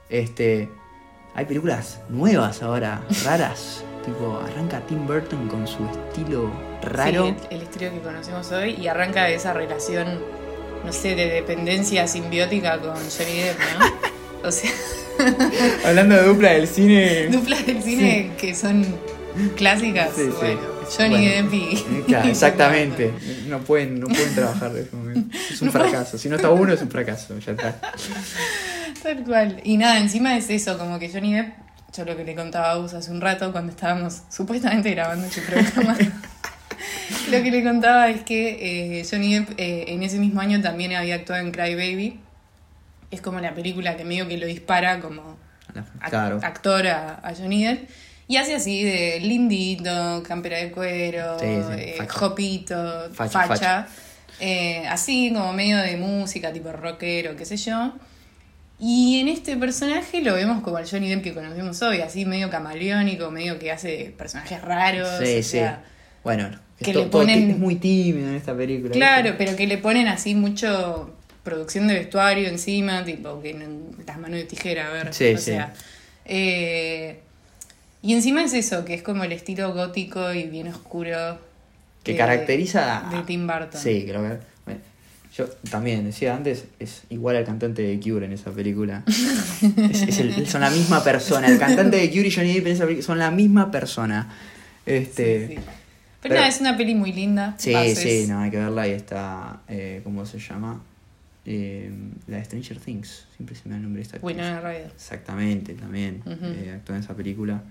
Este, 0.10 0.70
hay 1.36 1.46
películas 1.46 2.00
nuevas 2.10 2.62
ahora, 2.62 3.02
raras. 3.26 3.84
tipo, 4.06 4.40
arranca 4.40 4.80
Tim 4.88 5.06
Burton 5.06 5.48
con 5.48 5.68
su 5.68 5.84
estilo 5.86 6.50
raro. 6.82 7.26
Sí, 7.26 7.36
el, 7.52 7.58
el 7.58 7.62
estilo 7.64 7.92
que 7.92 8.00
conocemos 8.00 8.52
hoy 8.52 8.72
y 8.80 8.88
arranca 8.88 9.26
de 9.26 9.36
esa 9.36 9.54
relación, 9.54 10.08
no 10.86 10.94
sé, 10.94 11.16
de 11.16 11.28
dependencia 11.28 12.08
simbiótica 12.08 12.80
con 12.80 12.96
Johnny 12.96 13.42
Depp, 13.42 13.60
¿no? 13.80 14.10
O 14.48 14.52
sea, 14.52 14.72
Hablando 15.86 16.16
de 16.16 16.24
dupla 16.24 16.52
del 16.52 16.66
cine. 16.66 17.28
duplas 17.32 17.66
del 17.66 17.84
cine 17.84 18.32
que 18.38 18.56
son 18.56 18.86
clásicas. 19.56 20.12
Sí, 20.16 20.24
sí. 20.26 20.32
bueno, 20.40 20.62
Johnny 20.98 21.10
Bueno, 21.10 21.50
Depp 21.50 21.54
y... 21.54 22.04
Claro, 22.08 22.30
exactamente. 22.30 23.14
No 23.48 23.60
pueden, 23.60 24.00
no 24.00 24.08
pueden 24.08 24.34
trabajar 24.36 24.74
de 24.74 24.82
ese 24.82 24.96
momento. 24.96 25.38
Es 25.38 25.62
un 25.62 25.68
No 25.68 25.72
fracaso. 25.72 26.18
Si 26.18 26.30
no 26.30 26.36
está 26.36 26.50
uno, 26.50 26.74
es 26.74 26.82
un 26.82 26.90
fracaso. 26.90 27.38
Ya 27.40 27.52
está. 27.52 27.80
Tal 29.02 29.24
cual. 29.24 29.62
Y 29.64 29.78
nada, 29.78 29.98
encima 30.00 30.36
es 30.38 30.50
eso, 30.50 30.78
como 30.78 31.00
que 31.00 31.10
Johnny 31.10 31.34
Depp, 31.34 31.54
yo 31.96 32.06
lo 32.06 32.18
que 32.18 32.24
le 32.24 32.36
contaba 32.36 32.72
a 32.72 32.76
Gus 32.76 32.94
hace 32.94 33.12
un 33.12 33.22
rato 33.22 33.52
cuando 33.52 33.72
estábamos 33.72 34.24
supuestamente 34.30 34.92
grabando 34.92 35.28
este 35.28 35.42
programa, 35.42 35.98
lo 37.32 37.44
que 37.44 37.52
le 37.52 37.64
contaba 37.64 38.10
es 38.10 38.24
que 38.24 39.00
eh, 39.00 39.08
Johnny 39.10 39.36
Depp 39.36 39.52
eh, 39.58 39.86
en 39.88 40.04
ese 40.04 40.20
mismo 40.20 40.42
año 40.42 40.62
también 40.62 40.94
había 40.94 41.16
actuado 41.16 41.42
en 41.42 41.52
Cry 41.52 41.76
Baby. 41.76 42.20
Es 43.12 43.22
como 43.22 43.40
la 43.40 43.56
película 43.56 43.98
que 43.98 44.06
medio 44.06 44.28
que 44.28 44.38
lo 44.38 44.46
dispara 44.46 45.00
como 45.00 45.38
actor 46.02 46.88
a, 46.88 47.20
a 47.24 47.34
Johnny 47.36 47.66
Depp. 47.66 47.90
Y 48.30 48.38
hace 48.38 48.54
así 48.56 48.84
de 48.84 49.20
lindito, 49.22 50.24
campera 50.26 50.60
de 50.60 50.72
cuero, 50.72 51.38
Sí, 51.40 51.46
sí, 51.48 51.74
eh, 51.82 51.96
facha. 51.98 52.14
jopito, 52.14 53.10
Facha, 53.12 53.40
facha. 53.42 53.48
facha. 53.48 53.88
Eh, 54.40 54.86
así 54.88 55.32
como 55.34 55.52
medio 55.52 55.78
de 55.80 55.98
música, 55.98 56.54
tipo 56.54 56.72
rockero, 56.72 57.36
qué 57.36 57.44
sé 57.44 57.58
yo. 57.58 57.92
Y 58.80 59.20
en 59.20 59.28
este 59.28 59.58
personaje 59.58 60.22
lo 60.22 60.36
vemos 60.36 60.62
como 60.62 60.78
el 60.78 60.88
Johnny 60.88 61.10
Depp 61.10 61.24
que 61.24 61.34
conocemos 61.34 61.82
hoy, 61.82 62.02
así 62.02 62.24
medio 62.26 62.50
camaleónico, 62.52 63.32
medio 63.32 63.58
que 63.60 63.72
hace 63.72 64.14
personajes 64.18 64.62
raros. 64.62 65.10
Sí, 65.18 65.24
o 65.24 65.38
sí. 65.38 65.44
sea, 65.44 65.84
Bueno, 66.24 66.48
es, 66.80 66.86
que 66.86 66.94
le 66.94 67.10
ponen- 67.10 67.50
es 67.50 67.58
muy 67.58 67.76
tímido 67.78 68.30
en 68.30 68.36
esta 68.36 68.56
película. 68.56 68.92
Claro, 68.94 69.24
¿viste? 69.32 69.38
pero 69.44 69.58
que 69.58 69.66
le 69.68 69.80
ponen 69.80 70.08
así 70.08 70.36
mucho 70.36 71.16
producción 71.44 71.88
de 71.88 71.96
vestuario 71.96 72.48
encima, 72.48 73.04
tipo 73.04 73.42
que 73.42 73.54
las 74.06 74.18
manos 74.20 74.38
de 74.38 74.44
tijera, 74.46 74.88
a 74.88 74.92
ver. 74.92 75.14
Sí, 75.16 75.34
o 75.34 75.38
sí. 75.38 75.44
sea. 75.46 75.74
eh, 76.26 77.22
y 78.02 78.14
encima 78.14 78.44
es 78.44 78.54
eso, 78.54 78.86
que 78.86 78.94
es 78.94 79.02
como 79.04 79.24
el 79.24 79.32
estilo 79.32 79.74
gótico 79.74 80.34
y 80.34 80.44
bien 80.48 80.68
oscuro. 80.70 81.38
Que 82.04 82.14
de- 82.14 82.18
caracteriza. 82.18 83.10
De 83.12 83.22
Tim 83.24 83.46
Burton. 83.46 83.80
Sí, 83.82 84.06
creo 84.08 84.22
que. 84.22 84.38
bueno, 84.66 84.80
yo 85.36 85.46
también 85.70 86.06
decía 86.06 86.36
antes, 86.36 86.66
es 86.80 87.04
igual 87.10 87.36
al 87.36 87.46
cantante 87.46 87.82
de 87.82 88.00
Cure 88.00 88.26
en 88.26 88.34
esa 88.34 88.52
película. 88.52 89.04
Es- 89.92 90.02
es 90.04 90.20
el- 90.20 90.48
son 90.48 90.62
la 90.62 90.70
misma 90.70 91.04
persona. 91.04 91.48
El 91.48 91.60
cantante 91.60 91.98
de 91.98 92.10
Cure 92.10 92.28
y 92.28 92.32
Johnny 92.32 92.54
Depp 92.54 92.68
en 92.68 92.74
esa 92.74 92.86
película 92.86 93.06
son 93.06 93.20
la 93.20 93.32
misma 93.32 93.70
persona. 93.72 94.34
Este. 94.86 95.48
Sí, 95.48 95.54
sí. 95.56 95.60
Pero, 95.60 95.66
pero- 96.22 96.36
nada, 96.36 96.48
es 96.48 96.60
una 96.62 96.76
peli 96.78 96.96
muy 96.96 97.12
linda. 97.14 97.56
Sí, 97.58 97.74
sí, 97.96 98.26
no, 98.28 98.40
hay 98.40 98.52
que 98.52 98.58
verla 98.58 98.88
y 98.88 98.92
está, 98.92 99.62
eh, 99.68 100.02
¿cómo 100.04 100.26
se 100.26 100.40
llama? 100.40 100.82
Eh, 101.46 101.90
la 102.28 102.38
de 102.38 102.46
Stranger 102.46 102.78
Things, 102.80 103.26
siempre 103.36 103.56
se 103.56 103.62
me 103.66 103.72
da 103.72 103.78
el 103.78 103.84
nombre 103.84 104.00
de 104.02 104.04
esta. 104.06 104.18
Winona 104.22 104.60
Ryder. 104.62 104.92
Exactamente, 104.94 105.74
también 105.74 106.22
Ujú. 106.26 106.46
eh, 106.46 106.74
actuó 106.76 106.96
en 106.96 107.02
esa 107.02 107.14
película. 107.16 107.62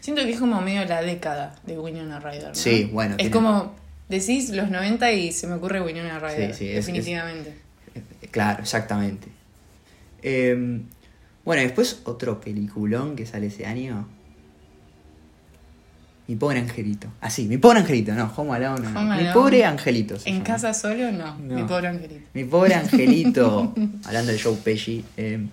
Siento 0.00 0.22
que 0.22 0.32
es 0.32 0.40
como 0.40 0.60
medio 0.60 0.84
la 0.86 1.02
década 1.02 1.54
de 1.66 1.78
Winona 1.78 2.20
Ryder, 2.20 2.48
¿no? 2.48 2.54
Sí, 2.54 2.88
bueno, 2.92 3.12
Es 3.12 3.16
tiene- 3.18 3.30
como 3.32 3.78
Decís 4.08 4.50
los 4.50 4.68
90 4.70 5.12
y 5.12 5.30
se 5.30 5.46
me 5.46 5.54
ocurre 5.54 5.80
Winona 5.80 6.18
Ryder, 6.18 6.52
Sí, 6.52 6.58
sí, 6.64 6.68
es- 6.70 6.84
definitivamente. 6.86 7.54
Eh, 7.94 8.02
Claro, 8.32 8.62
exactamente. 8.62 9.28
Eh, 10.22 10.80
bueno, 11.44 11.62
después 11.62 12.00
otro 12.04 12.40
peliculón 12.40 13.14
que 13.14 13.24
sale 13.24 13.46
ese 13.46 13.66
año. 13.66 14.08
Mi 16.26 16.36
pobre 16.36 16.60
angelito. 16.60 17.08
Así, 17.20 17.46
mi 17.46 17.56
pobre 17.58 17.80
angelito, 17.80 18.12
no, 18.14 18.32
Home 18.36 18.52
Alone. 18.54 18.88
no, 18.88 19.16
Mi 19.16 19.32
pobre 19.32 19.64
angelito. 19.64 20.14
En 20.24 20.34
llama. 20.34 20.44
casa 20.44 20.74
solo, 20.74 21.10
no, 21.10 21.36
No. 21.38 21.54
mi 21.56 21.62
pobre 21.64 21.88
angelito. 21.88 22.20
Mi 22.34 22.44
pobre 22.44 22.74
angelito. 22.74 23.74
hablando 24.04 24.32
de 24.32 24.38
Joe 24.40 24.56
Pesci. 24.56 25.04
eh, 25.16 25.44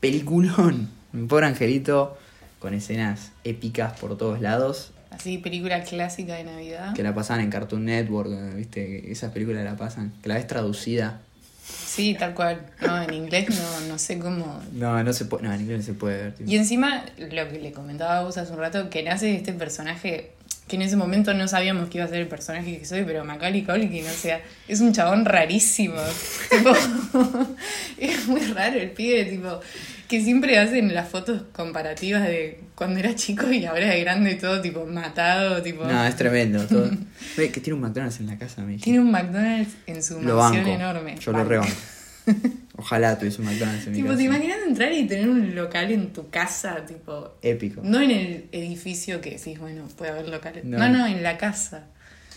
peliculón. 0.00 0.90
Mi 1.12 1.26
pobre 1.26 1.46
angelito. 1.46 2.18
Con 2.62 2.74
escenas 2.74 3.32
épicas 3.42 3.98
por 3.98 4.16
todos 4.16 4.40
lados. 4.40 4.92
Así, 5.10 5.38
película 5.38 5.82
clásica 5.82 6.36
de 6.36 6.44
Navidad. 6.44 6.94
Que 6.94 7.02
la 7.02 7.12
pasaban 7.12 7.42
en 7.42 7.50
Cartoon 7.50 7.84
Network. 7.84 8.30
¿Viste? 8.54 9.10
Esas 9.10 9.32
películas 9.32 9.64
la 9.64 9.76
pasan. 9.76 10.12
Que 10.22 10.28
la 10.28 10.36
ves 10.36 10.46
traducida. 10.46 11.20
Sí, 11.64 12.14
tal 12.16 12.34
cual. 12.34 12.64
No, 12.80 13.02
en 13.02 13.14
inglés 13.14 13.48
no, 13.50 13.88
no 13.88 13.98
sé 13.98 14.20
cómo. 14.20 14.62
No, 14.74 15.02
no 15.02 15.12
se 15.12 15.24
puede. 15.24 15.42
No, 15.42 15.52
en 15.52 15.62
inglés 15.62 15.78
no 15.78 15.84
se 15.86 15.94
puede 15.94 16.22
ver. 16.22 16.34
tipo. 16.34 16.48
Y 16.48 16.54
encima, 16.54 17.04
lo 17.18 17.48
que 17.48 17.58
le 17.58 17.72
comentaba 17.72 18.18
a 18.18 18.22
vos 18.22 18.38
hace 18.38 18.52
un 18.52 18.58
rato, 18.60 18.88
que 18.90 19.02
nace 19.02 19.34
este 19.34 19.52
personaje 19.52 20.30
que 20.68 20.76
en 20.76 20.82
ese 20.82 20.96
momento 20.96 21.34
no 21.34 21.48
sabíamos 21.48 21.88
que 21.88 21.98
iba 21.98 22.04
a 22.04 22.08
ser 22.08 22.20
el 22.20 22.28
personaje 22.28 22.78
que 22.78 22.84
soy, 22.84 23.04
pero 23.04 23.24
Macaulay 23.24 23.64
Culkin, 23.64 24.06
o 24.06 24.10
sea, 24.10 24.40
es 24.68 24.80
un 24.80 24.92
chabón 24.92 25.24
rarísimo. 25.24 25.96
tipo, 26.50 26.70
es 27.98 28.26
muy 28.28 28.40
raro 28.52 28.78
el 28.78 28.92
pibe, 28.92 29.24
tipo, 29.24 29.60
que 30.12 30.22
siempre 30.22 30.58
hacen 30.58 30.92
las 30.92 31.08
fotos 31.08 31.44
comparativas 31.54 32.22
de 32.22 32.60
cuando 32.74 32.98
era 33.00 33.14
chico 33.14 33.50
y 33.50 33.64
ahora 33.64 33.86
de 33.88 33.98
grande 34.00 34.34
todo, 34.34 34.60
tipo, 34.60 34.84
matado, 34.84 35.62
tipo... 35.62 35.84
No, 35.84 36.04
es 36.04 36.14
tremendo. 36.16 36.66
Todo. 36.68 36.90
Ve 37.38 37.50
que 37.50 37.60
tiene 37.62 37.76
un 37.76 37.80
McDonald's 37.80 38.20
en 38.20 38.26
la 38.26 38.36
casa, 38.36 38.62
me. 38.62 38.76
Tiene 38.76 39.00
un 39.00 39.10
McDonald's 39.10 39.72
en 39.86 40.02
su 40.02 40.20
Lo 40.20 40.36
mansión 40.36 40.64
banco. 40.64 40.76
enorme. 40.76 41.16
Yo 41.18 41.32
lo 41.32 41.38
Banco. 41.38 41.48
rebanco. 41.50 41.74
Ojalá 42.76 43.18
tuviese 43.18 43.40
un 43.40 43.46
McDonald's 43.46 43.86
en 43.86 43.92
mi 43.92 43.96
Tipo, 43.96 44.08
casa. 44.08 44.18
¿te 44.18 44.24
imaginas 44.24 44.58
entrar 44.68 44.92
y 44.92 45.06
tener 45.06 45.28
un 45.30 45.54
local 45.54 45.90
en 45.90 46.12
tu 46.12 46.28
casa, 46.28 46.84
tipo, 46.86 47.34
Épico. 47.40 47.80
No 47.82 47.98
en 48.00 48.10
el 48.10 48.44
edificio 48.52 49.20
que 49.22 49.30
decís, 49.30 49.58
bueno, 49.58 49.88
puede 49.96 50.10
haber 50.12 50.28
locales. 50.28 50.64
No. 50.64 50.76
No, 50.78 50.88
no, 50.90 51.06
en 51.06 51.22
la 51.22 51.38
casa. 51.38 51.84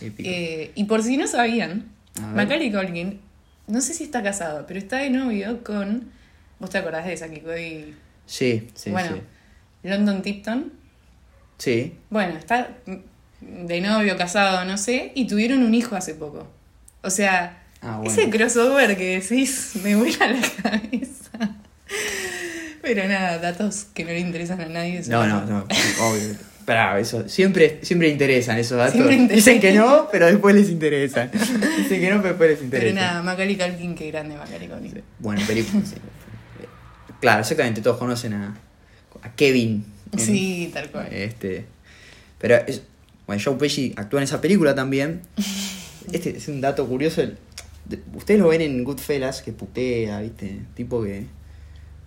Épico. 0.00 0.28
Eh, 0.28 0.70
y 0.74 0.84
por 0.84 1.02
si 1.02 1.16
no 1.18 1.26
sabían. 1.26 1.84
Macaulay 2.34 2.72
Culkin, 2.72 3.20
no 3.66 3.80
sé 3.82 3.92
si 3.92 4.04
está 4.04 4.22
casado, 4.22 4.64
pero 4.66 4.78
está 4.78 4.96
de 4.96 5.10
novio 5.10 5.62
con. 5.62 6.04
¿Vos 6.58 6.70
te 6.70 6.78
acordás 6.78 7.06
de 7.06 7.16
Saki 7.16 7.40
Cody? 7.40 7.94
sí, 8.26 8.68
sí, 8.74 8.90
bueno, 8.90 9.10
sí. 9.16 9.22
London 9.88 10.22
Tipton. 10.22 10.72
Sí. 11.58 11.94
Bueno, 12.10 12.36
está 12.38 12.68
de 13.40 13.80
novio, 13.80 14.16
casado, 14.16 14.64
no 14.64 14.76
sé, 14.78 15.12
y 15.14 15.26
tuvieron 15.26 15.62
un 15.62 15.74
hijo 15.74 15.94
hace 15.96 16.14
poco. 16.14 16.46
O 17.02 17.10
sea, 17.10 17.62
Ah, 17.82 17.98
bueno. 17.98 18.10
ese 18.10 18.30
crossover 18.30 18.96
que 18.96 19.20
decís 19.20 19.72
me 19.84 19.94
vuela 19.94 20.28
la 20.28 20.40
cabeza. 20.62 21.56
Pero 22.82 23.06
nada, 23.08 23.38
datos 23.38 23.86
que 23.94 24.04
no 24.04 24.10
le 24.10 24.20
interesan 24.20 24.60
a 24.60 24.66
nadie. 24.66 25.02
No, 25.08 25.26
no, 25.26 25.44
no, 25.44 25.58
obvio. 26.00 26.34
Pará, 26.64 26.98
eso. 26.98 27.28
Siempre, 27.28 27.78
siempre 27.82 28.08
interesan 28.08 28.58
esos 28.58 28.76
datos. 28.76 28.94
Siempre 28.94 29.14
interesan. 29.14 29.54
Dicen 29.54 29.60
que 29.60 29.78
no, 29.78 30.08
pero 30.10 30.26
después 30.26 30.54
les 30.54 30.68
interesan. 30.68 31.30
Dicen 31.78 32.00
que 32.00 32.10
no, 32.10 32.16
pero 32.22 32.28
después 32.30 32.50
les 32.50 32.62
interesa. 32.62 32.84
Pero 32.86 32.94
nada, 32.94 33.22
Macaulay 33.22 33.56
Culkin, 33.56 33.94
qué 33.94 34.08
grande 34.10 34.36
Macaulay 34.36 34.68
Culkin. 34.68 35.02
Bueno, 35.20 35.42
película. 35.46 35.84
sí. 35.84 35.94
Claro, 37.20 37.40
exactamente, 37.40 37.80
todos 37.80 37.96
conocen 37.98 38.32
a, 38.34 38.56
a 39.22 39.32
Kevin. 39.34 39.84
en- 40.12 40.18
Sí, 40.18 40.70
tal 40.72 40.90
cual. 40.90 41.08
Este. 41.12 41.64
Pero 42.38 42.56
es, 42.66 42.82
bueno, 43.26 43.42
Joe 43.44 43.56
Pesci 43.56 43.94
actúa 43.96 44.20
en 44.20 44.24
esa 44.24 44.40
película 44.40 44.74
también. 44.74 45.20
Este 46.12 46.36
es 46.36 46.46
un 46.48 46.60
dato 46.60 46.86
curioso. 46.86 47.20
el- 47.22 47.36
de- 47.86 48.00
ustedes 48.14 48.38
lo 48.40 48.48
ven 48.48 48.60
en 48.60 48.84
Goodfellas, 48.84 49.42
que 49.42 49.52
putea, 49.52 50.20
¿viste? 50.20 50.60
Tipo 50.74 51.02
que. 51.02 51.26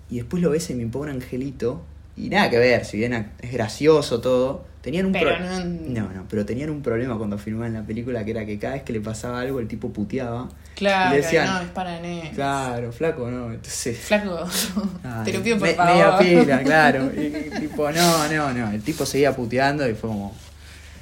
Y 0.09 0.15
después 0.17 0.41
lo 0.41 0.49
ves 0.51 0.69
en 0.69 0.77
Mi 0.77 0.85
Pobre 0.85 1.11
Angelito. 1.11 1.83
Y 2.17 2.29
nada 2.29 2.49
que 2.49 2.57
ver, 2.57 2.85
si 2.85 2.97
bien 2.97 3.13
es 3.41 3.51
gracioso 3.51 4.19
todo. 4.21 4.65
Tenían 4.81 5.05
un 5.07 5.11
Pero 5.11 5.37
no, 5.39 6.09
no, 6.13 6.25
pero 6.29 6.45
tenían 6.45 6.69
un 6.69 6.81
problema 6.81 7.17
cuando 7.17 7.37
filmaban 7.37 7.73
la 7.73 7.83
película 7.83 8.23
que 8.23 8.31
era 8.31 8.45
que 8.45 8.57
cada 8.57 8.75
vez 8.75 8.83
que 8.83 8.93
le 8.93 9.01
pasaba 9.01 9.41
algo 9.41 9.59
el 9.59 9.67
tipo 9.67 9.91
puteaba. 9.91 10.49
Claro, 10.79 11.13
y 11.13 11.17
decían, 11.21 11.45
no, 11.47 11.59
es 11.61 11.67
para 11.69 11.99
nenes. 11.99 12.33
Claro, 12.33 12.91
flaco, 12.91 13.29
no. 13.29 13.51
Entonces. 13.51 13.97
Flaco, 13.99 14.47
Ay, 15.03 15.25
te 15.25 15.33
lo 15.33 15.43
pido 15.43 15.57
por 15.59 15.67
me- 15.67 15.73
favor. 15.75 15.93
Media 15.93 16.17
pila, 16.45 16.63
claro. 16.63 17.11
Y, 17.15 17.19
y 17.25 17.59
tipo, 17.59 17.91
no, 17.91 18.27
no, 18.29 18.53
no. 18.53 18.71
El 18.71 18.81
tipo 18.81 19.05
seguía 19.05 19.35
puteando 19.35 19.87
y 19.87 19.93
fue 19.93 20.09
como. 20.09 20.35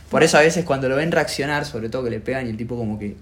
Por 0.10 0.24
eso 0.24 0.38
a 0.38 0.42
veces 0.42 0.66
cuando 0.66 0.90
lo 0.90 0.96
ven 0.96 1.12
reaccionar, 1.12 1.66
sobre 1.66 1.90
todo 1.90 2.04
que 2.06 2.10
le 2.10 2.20
pegan 2.20 2.48
y 2.48 2.50
el 2.50 2.58
tipo 2.58 2.76
como 2.78 2.98
que 2.98 3.16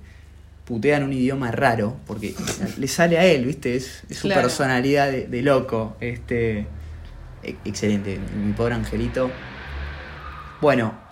putea 0.66 0.98
en 0.98 1.04
un 1.04 1.14
idioma 1.14 1.52
raro, 1.52 1.98
porque 2.08 2.34
le 2.78 2.88
sale 2.88 3.18
a 3.20 3.26
él, 3.26 3.46
¿viste? 3.46 3.76
Es, 3.76 4.04
es 4.10 4.18
su 4.18 4.28
Claro. 4.28 4.42
personalidad 4.44 5.12
de, 5.12 5.28
de 5.28 5.42
loco. 5.42 5.98
Este. 6.00 6.66
e- 7.44 7.56
Excelente, 7.66 8.18
mi 8.36 8.54
pobre 8.54 8.76
angelito. 8.76 9.30
Bueno. 10.62 11.05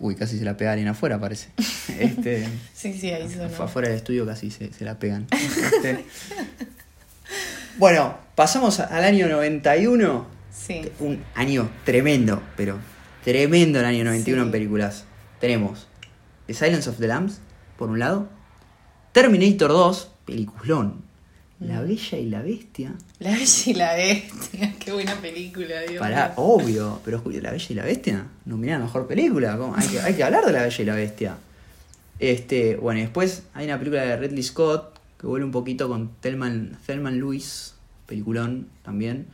Uy, 0.00 0.14
casi 0.14 0.38
se 0.38 0.44
la 0.44 0.56
pega 0.56 0.72
alguien 0.72 0.88
afuera, 0.88 1.18
parece. 1.18 1.48
Este. 1.98 2.46
Sí, 2.74 2.92
sí, 2.98 3.10
ahí 3.10 3.28
sonó. 3.30 3.48
Fue 3.48 3.64
afuera 3.66 3.88
del 3.88 3.96
estudio 3.96 4.24
casi 4.26 4.50
se, 4.50 4.72
se 4.72 4.84
la 4.84 4.98
pegan. 4.98 5.26
Este, 5.32 6.04
Bueno, 7.78 8.16
pasamos 8.34 8.80
al 8.80 9.04
año 9.04 9.28
91. 9.28 10.26
Sí. 10.52 10.82
Un 11.00 11.22
año 11.34 11.70
tremendo, 11.84 12.42
pero 12.56 12.78
tremendo 13.24 13.78
el 13.80 13.84
año 13.84 14.04
91 14.04 14.42
Sí. 14.42 14.46
en 14.46 14.52
películas. 14.52 15.04
Tenemos 15.40 15.86
The 16.46 16.54
Silence 16.54 16.88
of 16.90 16.98
the 16.98 17.06
Lambs, 17.06 17.40
por 17.76 17.88
un 17.90 17.98
lado. 17.98 18.28
Terminator 19.12 19.70
2, 19.70 20.10
peliculón. 20.24 21.02
La 21.60 21.80
Bella 21.82 22.18
y 22.18 22.26
la 22.28 22.40
Bestia. 22.42 22.92
La 23.18 23.30
Bella 23.32 23.62
y 23.66 23.74
la 23.74 23.94
Bestia. 23.94 24.74
Qué 24.78 24.92
buena 24.92 25.14
película, 25.16 25.80
Dios 25.80 25.98
Para, 26.00 26.32
obvio, 26.36 27.00
pero 27.04 27.16
escucha, 27.16 27.40
La 27.42 27.50
Bella 27.50 27.66
y 27.68 27.74
la 27.74 27.84
Bestia, 27.84 28.26
nominada 28.44 28.84
mejor 28.84 29.06
película. 29.08 29.58
Hay, 29.76 29.88
que, 29.88 30.00
hay 30.00 30.14
que 30.14 30.22
hablar 30.24 30.44
de 30.46 30.52
La 30.52 30.62
Bella 30.62 30.82
y 30.82 30.84
la 30.86 30.94
Bestia. 30.94 31.36
Este, 32.20 32.76
bueno, 32.76 33.00
y 33.00 33.02
después 33.02 33.44
hay 33.54 33.66
una 33.66 33.78
película 33.78 34.02
de 34.02 34.16
Ridley 34.16 34.42
Scott 34.42 34.98
que 35.20 35.26
vuelve 35.26 35.44
un 35.46 35.52
poquito 35.52 35.88
con 35.88 36.10
Thelman, 36.20 36.78
Thelman 36.86 37.18
Lewis, 37.18 37.74
peliculón 38.06 38.68
también. 38.84 39.26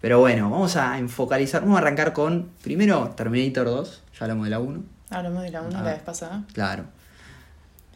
Pero 0.00 0.18
bueno, 0.18 0.50
vamos 0.50 0.74
a 0.74 0.98
enfocalizar, 0.98 1.62
vamos 1.62 1.76
a 1.76 1.80
arrancar 1.82 2.12
con 2.12 2.50
primero 2.62 3.12
Terminator 3.16 3.66
2, 3.66 4.02
ya 4.18 4.24
hablamos 4.24 4.44
de 4.46 4.50
la 4.50 4.58
1, 4.58 4.82
Hablamos 5.10 5.42
de 5.44 5.50
la 5.50 5.62
1 5.62 5.78
Ah. 5.78 5.82
la 5.82 5.92
vez 5.92 6.02
pasada. 6.02 6.44
claro. 6.52 6.84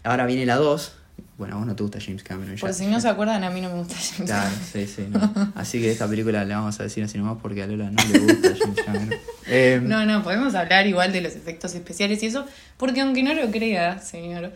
Ahora 0.05 0.27
viene 0.27 0.47
la 0.47 0.55
2. 0.55 0.93
Bueno, 1.39 1.57
a 1.57 1.59
vos 1.59 1.67
no 1.67 1.77
te 1.77 1.83
gusta 1.83 1.99
James 2.01 2.23
Cameron. 2.23 2.57
Por 2.57 2.73
si 2.73 2.87
no 2.87 2.99
se 2.99 3.09
acuerdan, 3.09 3.45
a 3.45 3.51
mí 3.51 3.61
no 3.61 3.69
me 3.69 3.75
gusta 3.81 3.95
James 3.95 4.31
Claro, 4.31 4.51
Cameron. 4.51 4.67
sí, 4.73 4.87
sí. 4.87 5.07
no. 5.11 5.53
Así 5.55 5.81
que 5.81 5.91
esta 5.91 6.09
película 6.09 6.45
la 6.47 6.57
vamos 6.57 6.81
a 6.81 6.83
decir 6.85 7.05
así 7.05 7.19
nomás 7.19 7.37
porque 7.43 7.63
a 7.63 7.67
Lola 7.67 7.91
no 7.91 8.03
le 8.11 8.19
gusta 8.21 8.55
James 8.59 8.81
Cameron. 8.85 9.15
Eh, 9.49 9.81
No, 9.83 10.05
no, 10.07 10.25
podemos 10.25 10.55
hablar 10.57 10.87
igual 10.89 11.13
de 11.13 11.21
los 11.21 11.37
efectos 11.37 11.73
especiales 11.77 12.21
y 12.23 12.27
eso, 12.27 12.47
porque 12.79 13.01
aunque 13.03 13.23
no 13.23 13.33
lo 13.33 13.49
crea, 13.53 14.01
señor, 14.01 14.53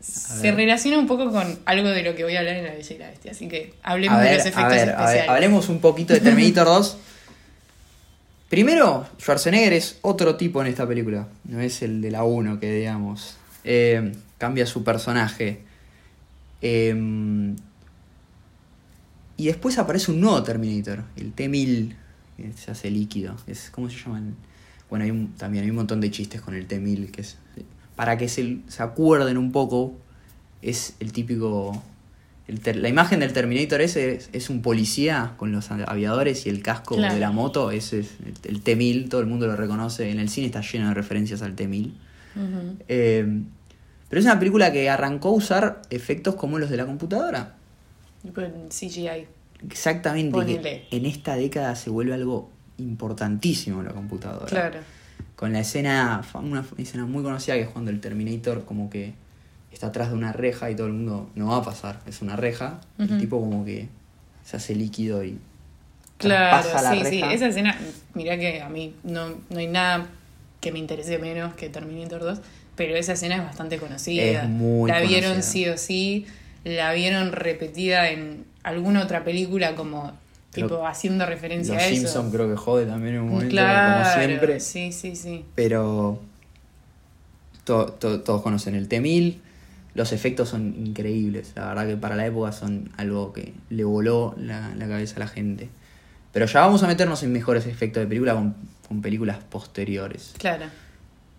se 0.00 0.50
relaciona 0.50 0.98
un 0.98 1.06
poco 1.06 1.30
con 1.30 1.60
algo 1.64 1.88
de 1.90 2.02
lo 2.02 2.16
que 2.16 2.24
voy 2.24 2.34
a 2.34 2.40
hablar 2.40 2.56
en 2.56 2.64
La 2.64 2.72
Bella 2.72 2.94
y 2.96 2.98
la 2.98 3.06
Bestia. 3.10 3.30
Así 3.30 3.46
que 3.46 3.74
hablemos 3.84 4.20
de 4.20 4.34
los 4.34 4.44
a 4.46 4.48
efectos 4.48 4.68
ver, 4.72 4.88
a 4.88 4.92
especiales. 4.92 5.20
ver, 5.22 5.30
hablemos 5.30 5.68
un 5.68 5.80
poquito 5.80 6.12
de 6.12 6.18
Terminator 6.20 6.66
2. 6.66 6.96
Primero, 8.48 9.06
Schwarzenegger 9.20 9.72
es 9.74 9.98
otro 10.02 10.36
tipo 10.36 10.60
en 10.60 10.66
esta 10.68 10.86
película. 10.86 11.28
No 11.44 11.60
es 11.60 11.80
el 11.82 12.02
de 12.02 12.10
la 12.10 12.24
1 12.24 12.58
que 12.60 12.72
digamos. 12.72 13.36
Eh, 13.64 14.12
cambia 14.38 14.66
su 14.66 14.82
personaje. 14.84 15.60
Eh, 16.62 17.54
y 19.36 19.46
después 19.46 19.78
aparece 19.78 20.10
un 20.12 20.20
nuevo 20.20 20.42
Terminator, 20.42 21.04
el 21.16 21.32
T-1000, 21.32 21.94
que 22.36 22.52
se 22.52 22.70
hace 22.70 22.90
líquido. 22.90 23.34
Es, 23.46 23.70
¿Cómo 23.70 23.90
se 23.90 23.96
llaman? 23.98 24.34
Bueno, 24.90 25.04
hay 25.04 25.10
un- 25.10 25.32
también 25.32 25.64
hay 25.64 25.70
un 25.70 25.76
montón 25.76 26.00
de 26.00 26.10
chistes 26.10 26.40
con 26.40 26.54
el 26.54 26.66
T-1000, 26.66 27.10
que 27.10 27.22
es... 27.22 27.38
Para 27.96 28.16
que 28.18 28.28
se, 28.28 28.58
se 28.68 28.82
acuerden 28.82 29.36
un 29.38 29.52
poco, 29.52 29.94
es 30.60 30.94
el 31.00 31.12
típico... 31.12 31.82
el 32.46 32.60
ter- 32.60 32.76
la 32.76 32.88
imagen 32.88 33.20
del 33.20 33.32
Terminator 33.32 33.80
ese 33.80 34.14
es, 34.14 34.30
es 34.32 34.50
un 34.50 34.62
policía 34.62 35.32
con 35.38 35.50
los 35.52 35.70
aviadores 35.70 36.46
y 36.46 36.50
el 36.50 36.62
casco 36.62 36.96
Claro. 36.96 37.14
de 37.14 37.20
la 37.20 37.32
moto, 37.32 37.70
ese 37.70 38.00
es 38.00 38.10
el, 38.24 38.34
el 38.54 38.62
T-1000, 38.62 39.08
todo 39.08 39.20
el 39.20 39.26
mundo 39.26 39.46
lo 39.46 39.56
reconoce. 39.56 40.10
En 40.10 40.20
el 40.20 40.28
cine 40.28 40.46
está 40.46 40.60
lleno 40.60 40.88
de 40.88 40.94
referencias 40.94 41.42
al 41.42 41.54
T-1000. 41.56 41.86
Ujú. 42.34 42.76
Eh, 42.88 43.42
pero 44.12 44.20
es 44.20 44.26
una 44.26 44.38
película 44.38 44.70
que 44.70 44.90
arrancó 44.90 45.28
a 45.28 45.32
usar 45.32 45.80
efectos 45.88 46.34
como 46.34 46.58
los 46.58 46.68
de 46.68 46.76
la 46.76 46.84
computadora. 46.84 47.54
CGI. 48.68 49.26
Exactamente. 49.66 50.60
que 50.60 50.86
en 50.90 51.06
esta 51.06 51.34
década 51.34 51.74
se 51.76 51.88
vuelve 51.88 52.12
algo 52.12 52.50
importantísimo 52.76 53.82
la 53.82 53.92
computadora. 53.92 54.44
Claro. 54.44 54.80
Con 55.34 55.54
la 55.54 55.60
escena, 55.60 56.20
una 56.34 56.62
escena 56.76 57.06
muy 57.06 57.22
conocida 57.22 57.54
que 57.54 57.62
es 57.62 57.68
cuando 57.70 57.90
el 57.90 58.00
Terminator 58.00 58.66
como 58.66 58.90
que 58.90 59.14
está 59.72 59.86
atrás 59.86 60.10
de 60.10 60.14
una 60.16 60.34
reja 60.34 60.70
y 60.70 60.76
todo 60.76 60.88
el 60.88 60.92
mundo 60.92 61.30
no 61.34 61.46
va 61.46 61.56
a 61.56 61.62
pasar, 61.62 62.00
es 62.04 62.20
una 62.20 62.36
reja. 62.36 62.82
El 62.98 63.16
tipo 63.16 63.40
como 63.40 63.64
que 63.64 63.88
se 64.44 64.58
hace 64.58 64.74
líquido 64.74 65.24
y 65.24 65.38
Claro, 66.18 66.60
traspasa 66.60 66.94
la 66.94 67.02
sí, 67.02 67.10
sí. 67.10 67.20
reja. 67.22 67.32
Esa 67.32 67.46
escena, 67.46 67.78
mirá 68.12 68.36
que 68.36 68.60
a 68.60 68.68
mí 68.68 68.94
no, 69.04 69.30
no 69.48 69.58
hay 69.58 69.68
nada 69.68 70.06
que 70.60 70.70
me 70.70 70.78
interese 70.78 71.18
menos 71.18 71.54
que 71.54 71.70
Terminator 71.70 72.20
2, 72.20 72.40
pero 72.76 72.96
esa 72.96 73.12
escena 73.12 73.36
es 73.36 73.44
bastante 73.44 73.78
conocida. 73.78 74.22
Es 74.42 74.48
muy 74.48 74.90
la 74.90 75.00
vieron 75.00 75.42
sí 75.42 75.68
o 75.68 75.76
sí, 75.78 76.26
la 76.64 76.92
vieron 76.92 77.32
repetida 77.32 78.08
en 78.10 78.44
alguna 78.62 79.02
otra 79.02 79.24
película 79.24 79.74
como 79.74 80.12
Creo- 80.52 80.66
tipo 80.68 80.86
haciendo 80.86 81.26
referencia 81.26 81.74
Los 81.74 81.82
a 81.82 81.86
eso. 81.86 81.94
Simpsons 81.96 82.34
creo 82.34 82.48
que 82.50 82.56
jode 82.56 82.86
también 82.86 83.14
en 83.16 83.20
un 83.22 83.28
momento, 83.30 83.50
claro, 83.50 84.04
como 84.10 84.24
siempre. 84.26 84.60
Sí, 84.60 84.92
sí, 84.92 85.16
sí. 85.16 85.44
Pero 85.54 86.20
to- 87.64 87.86
to- 87.92 88.20
todos 88.20 88.42
conocen 88.42 88.74
el 88.74 88.88
T-1000. 88.88 89.36
Los 89.94 90.12
efectos 90.12 90.48
son 90.48 90.74
increíbles. 90.86 91.52
La 91.54 91.66
verdad 91.68 91.86
que 91.86 91.96
para 91.96 92.16
la 92.16 92.26
época 92.26 92.52
son 92.52 92.90
algo 92.96 93.32
que 93.32 93.52
le 93.70 93.84
voló 93.84 94.34
la, 94.38 94.74
la 94.74 94.88
cabeza 94.88 95.16
a 95.16 95.18
la 95.20 95.26
gente. 95.28 95.68
Pero 96.32 96.46
ya 96.46 96.60
vamos 96.60 96.82
a 96.82 96.86
meternos 96.86 97.22
en 97.22 97.32
mejores 97.32 97.66
efectos 97.66 98.00
de 98.02 98.06
película 98.06 98.32
con, 98.34 98.54
con 98.88 99.02
películas 99.02 99.38
posteriores. 99.50 100.32
Claro. 100.38 100.64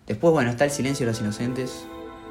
Después, 0.08 0.34
bueno, 0.34 0.50
está 0.52 0.66
El 0.66 0.72
Silencio 0.72 1.06
de 1.06 1.12
los 1.12 1.22
Inocentes. 1.22 1.86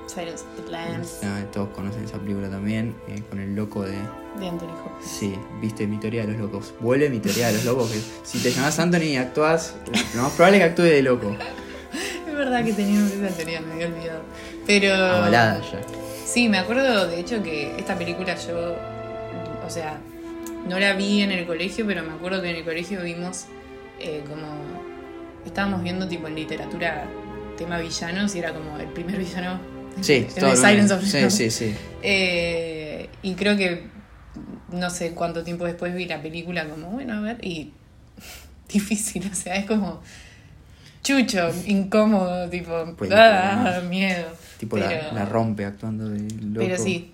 Silence 0.07 0.43
of 0.45 0.64
the 0.67 0.71
Lambs 0.73 1.21
Ah, 1.23 1.41
Todos 1.52 1.69
conocen 1.71 2.05
esa 2.05 2.19
película 2.19 2.50
también. 2.50 2.95
eh, 3.09 3.23
con 3.31 3.38
el 3.41 3.55
loco 3.55 3.83
de. 3.83 3.93
de 3.93 4.49
Anthony 4.49 4.67
Hopkins. 4.85 5.11
Sí, 5.11 5.35
viste 5.61 5.87
mi 5.87 5.99
teoría 5.99 6.23
de 6.26 6.33
los 6.33 6.41
locos. 6.41 6.75
Vuelve 6.81 7.09
mi 7.09 7.19
teoría 7.21 7.47
de 7.49 7.55
los 7.55 7.64
locos. 7.64 7.91
Que 7.91 8.00
si 8.25 8.38
te 8.43 8.50
llamas 8.52 8.79
Anthony 8.79 9.02
y 9.05 9.17
actúas, 9.17 9.75
lo 10.14 10.23
más 10.23 10.33
probable 10.33 10.59
es 10.59 10.64
que 10.64 10.71
actúe 10.71 10.83
de 10.83 11.02
loco. 11.02 11.37
Es 12.29 12.35
verdad 12.35 12.64
que 12.64 12.73
teníamos 12.73 13.11
esa 13.12 13.29
teoría, 13.35 13.61
me 13.61 13.73
había 13.75 13.87
olvidado. 13.87 14.23
Pero. 14.67 14.95
Avalada 14.95 15.61
ya. 15.61 15.81
Sí, 16.26 16.49
me 16.49 16.59
acuerdo 16.59 17.07
de 17.07 17.21
hecho 17.21 17.43
que 17.43 17.76
esta 17.79 17.97
película 17.97 18.35
yo, 18.37 18.75
o 19.67 19.71
sea, 19.71 19.99
no 20.69 20.79
la 20.79 20.95
vi 20.95 21.21
en 21.23 21.31
el 21.31 21.47
colegio, 21.47 21.87
pero 21.87 22.02
me 22.02 22.12
acuerdo 22.12 22.43
que 22.43 22.50
en 22.50 22.57
el 22.57 22.64
colegio 22.64 23.02
vimos 23.02 23.45
eh, 24.00 24.25
como, 24.29 24.47
estábamos 25.45 25.83
viendo 25.83 26.09
tipo 26.09 26.26
en 26.29 26.35
literatura 26.35 27.05
tema 27.62 27.78
villanos 27.78 28.35
y 28.35 28.38
era 28.38 28.52
como 28.52 28.76
el 28.78 28.88
primer 28.88 29.19
villano. 29.19 29.61
Sí, 30.00 30.26
el 30.37 30.42
de 30.42 30.57
Silence 30.57 30.95
of 30.95 31.00
the 31.00 31.31
sí, 31.31 31.31
sí, 31.31 31.50
sí. 31.50 31.75
Eh, 32.02 33.09
y 33.23 33.35
creo 33.35 33.57
que 33.57 33.87
no 34.71 34.90
sé 34.90 35.12
cuánto 35.12 35.45
tiempo 35.45 35.64
después 35.66 35.95
vi 35.95 36.07
la 36.07 36.23
película 36.23 36.66
como, 36.69 36.88
bueno, 36.90 37.14
a 37.14 37.21
ver, 37.21 37.45
y 37.45 37.73
difícil, 38.69 39.28
o 39.31 39.35
sea, 39.35 39.57
es 39.57 39.66
como 39.66 40.02
chucho, 41.02 41.50
incómodo, 41.66 42.49
tipo, 42.49 42.73
ah, 43.12 43.81
miedo. 43.88 44.28
Tipo 44.59 44.76
Pero- 44.76 44.88
la, 44.88 45.12
la 45.12 45.25
rompe 45.25 45.64
actuando 45.64 46.09
de 46.09 46.21
loco. 46.40 46.66
Pero 46.66 46.78
sí. 46.78 47.12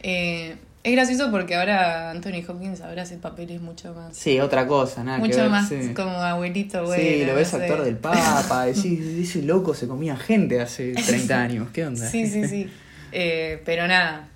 Eh, 0.00 0.56
es 0.84 0.92
gracioso 0.92 1.30
porque 1.30 1.56
ahora 1.56 2.10
Anthony 2.10 2.44
Hopkins 2.46 2.80
ahora 2.82 3.02
hace 3.02 3.16
papeles 3.16 3.60
mucho 3.60 3.92
más. 3.94 4.16
Sí, 4.16 4.38
otra 4.38 4.66
cosa, 4.66 5.02
nada 5.02 5.16
que 5.18 5.26
mucho 5.28 5.38
ver, 5.40 5.50
más 5.50 5.68
sí. 5.68 5.92
como 5.96 6.10
abuelito, 6.12 6.84
güey. 6.84 7.00
Sí, 7.18 7.20
lo 7.24 7.32
no 7.32 7.34
ves 7.36 7.48
sé. 7.48 7.56
actor 7.56 7.82
del 7.82 7.96
Papa, 7.96 8.64
decís, 8.66 9.00
ese 9.00 9.42
loco 9.42 9.74
se 9.74 9.88
comía 9.88 10.16
gente 10.16 10.60
hace 10.60 10.92
30 11.06 11.42
años, 11.42 11.68
¿qué 11.72 11.86
onda? 11.86 12.08
Sí, 12.08 12.26
sí, 12.28 12.46
sí. 12.46 12.70
Eh, 13.16 13.62
pero 13.64 13.86
nada, 13.86 14.26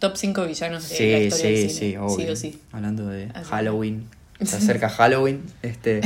top 0.00 0.16
5 0.16 0.44
villanos 0.44 0.88
de 0.88 0.88
la 0.88 0.96
Sí, 0.96 1.04
historia 1.04 1.56
sí, 1.56 1.62
del 1.62 1.70
sí, 1.70 1.96
obvio. 1.96 2.16
Sí 2.16 2.28
o 2.28 2.34
sí. 2.36 2.60
Hablando 2.72 3.06
de 3.06 3.30
Así. 3.32 3.48
Halloween, 3.48 4.08
se 4.42 4.56
acerca 4.56 4.88
Halloween, 4.88 5.44
este... 5.62 6.00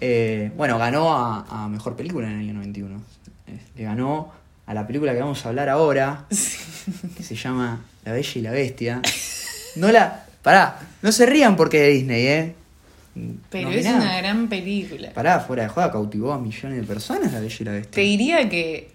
eh, 0.00 0.50
bueno, 0.56 0.78
ganó 0.78 1.14
a, 1.16 1.64
a 1.64 1.68
Mejor 1.68 1.96
Película 1.96 2.26
en 2.28 2.34
el 2.34 2.40
año 2.40 2.54
91. 2.54 3.00
Eh, 3.46 3.58
Le 3.76 3.82
ganó 3.84 4.32
a 4.66 4.74
la 4.74 4.86
película 4.86 5.12
que 5.12 5.20
vamos 5.20 5.44
a 5.44 5.48
hablar 5.48 5.68
ahora, 5.68 6.26
que 7.16 7.22
se 7.22 7.34
llama 7.34 7.84
La 8.04 8.12
Bella 8.12 8.32
y 8.34 8.40
la 8.42 8.50
Bestia. 8.52 9.02
No 9.76 9.90
la... 9.90 10.26
Pará, 10.42 10.80
no 11.02 11.12
se 11.12 11.24
rían 11.26 11.54
porque 11.56 11.78
es 11.78 11.86
de 11.86 11.92
Disney, 11.92 12.26
¿eh? 12.26 12.54
Pero 13.50 13.68
No, 13.68 13.74
es 13.76 13.84
mirá. 13.84 13.96
una 13.96 14.16
gran 14.18 14.48
película. 14.48 15.10
Pará, 15.12 15.38
fuera 15.40 15.62
de 15.64 15.68
joda, 15.68 15.92
cautivó 15.92 16.32
a 16.32 16.38
millones 16.38 16.80
de 16.80 16.84
personas 16.84 17.32
La 17.32 17.38
Bella 17.40 17.56
y 17.60 17.64
la 17.64 17.72
Bestia. 17.72 17.90
Te 17.94 18.00
diría 18.00 18.48
que, 18.48 18.90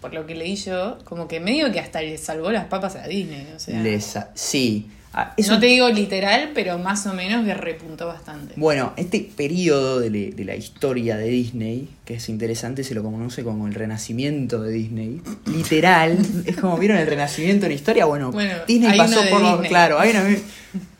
por 0.00 0.14
lo 0.14 0.26
que 0.26 0.34
leí 0.36 0.54
yo, 0.54 0.98
como 1.04 1.26
que 1.26 1.40
medio 1.40 1.72
que 1.72 1.80
hasta 1.80 2.02
le 2.02 2.18
salvó 2.18 2.52
las 2.52 2.66
papas 2.66 2.94
a 2.96 3.06
Disney. 3.08 3.48
O 3.56 3.58
sea, 3.58 3.80
Les 3.80 4.16
sí. 4.34 4.88
Ah, 5.18 5.32
es 5.38 5.48
no 5.48 5.54
un- 5.54 5.60
te 5.60 5.66
digo 5.66 5.88
literal, 5.88 6.50
pero 6.54 6.78
más 6.78 7.06
o 7.06 7.14
menos 7.14 7.46
que 7.46 7.54
repuntó 7.54 8.06
bastante. 8.06 8.52
Bueno, 8.56 8.92
este 8.98 9.26
periodo 9.34 9.98
de, 9.98 10.10
le- 10.10 10.30
de 10.32 10.44
la 10.44 10.54
historia 10.54 11.16
de 11.16 11.28
Disney, 11.28 11.88
que 12.04 12.14
es 12.16 12.28
interesante, 12.28 12.84
se 12.84 12.94
lo 12.94 13.02
conoce 13.02 13.42
como 13.42 13.66
el 13.66 13.72
renacimiento 13.74 14.60
de 14.62 14.72
Disney. 14.72 15.22
Literal, 15.46 16.18
es 16.46 16.56
como 16.58 16.76
vieron 16.76 16.98
el 16.98 17.06
renacimiento 17.06 17.64
en 17.64 17.70
la 17.72 17.76
historia. 17.76 18.04
Bueno, 18.04 18.30
Bueno, 18.30 18.52
Disney 18.68 18.98
pasó 18.98 19.20
por. 19.30 19.40
Disney. 19.52 19.68
Claro, 19.70 19.98
hay 19.98 20.10
una 20.10 20.24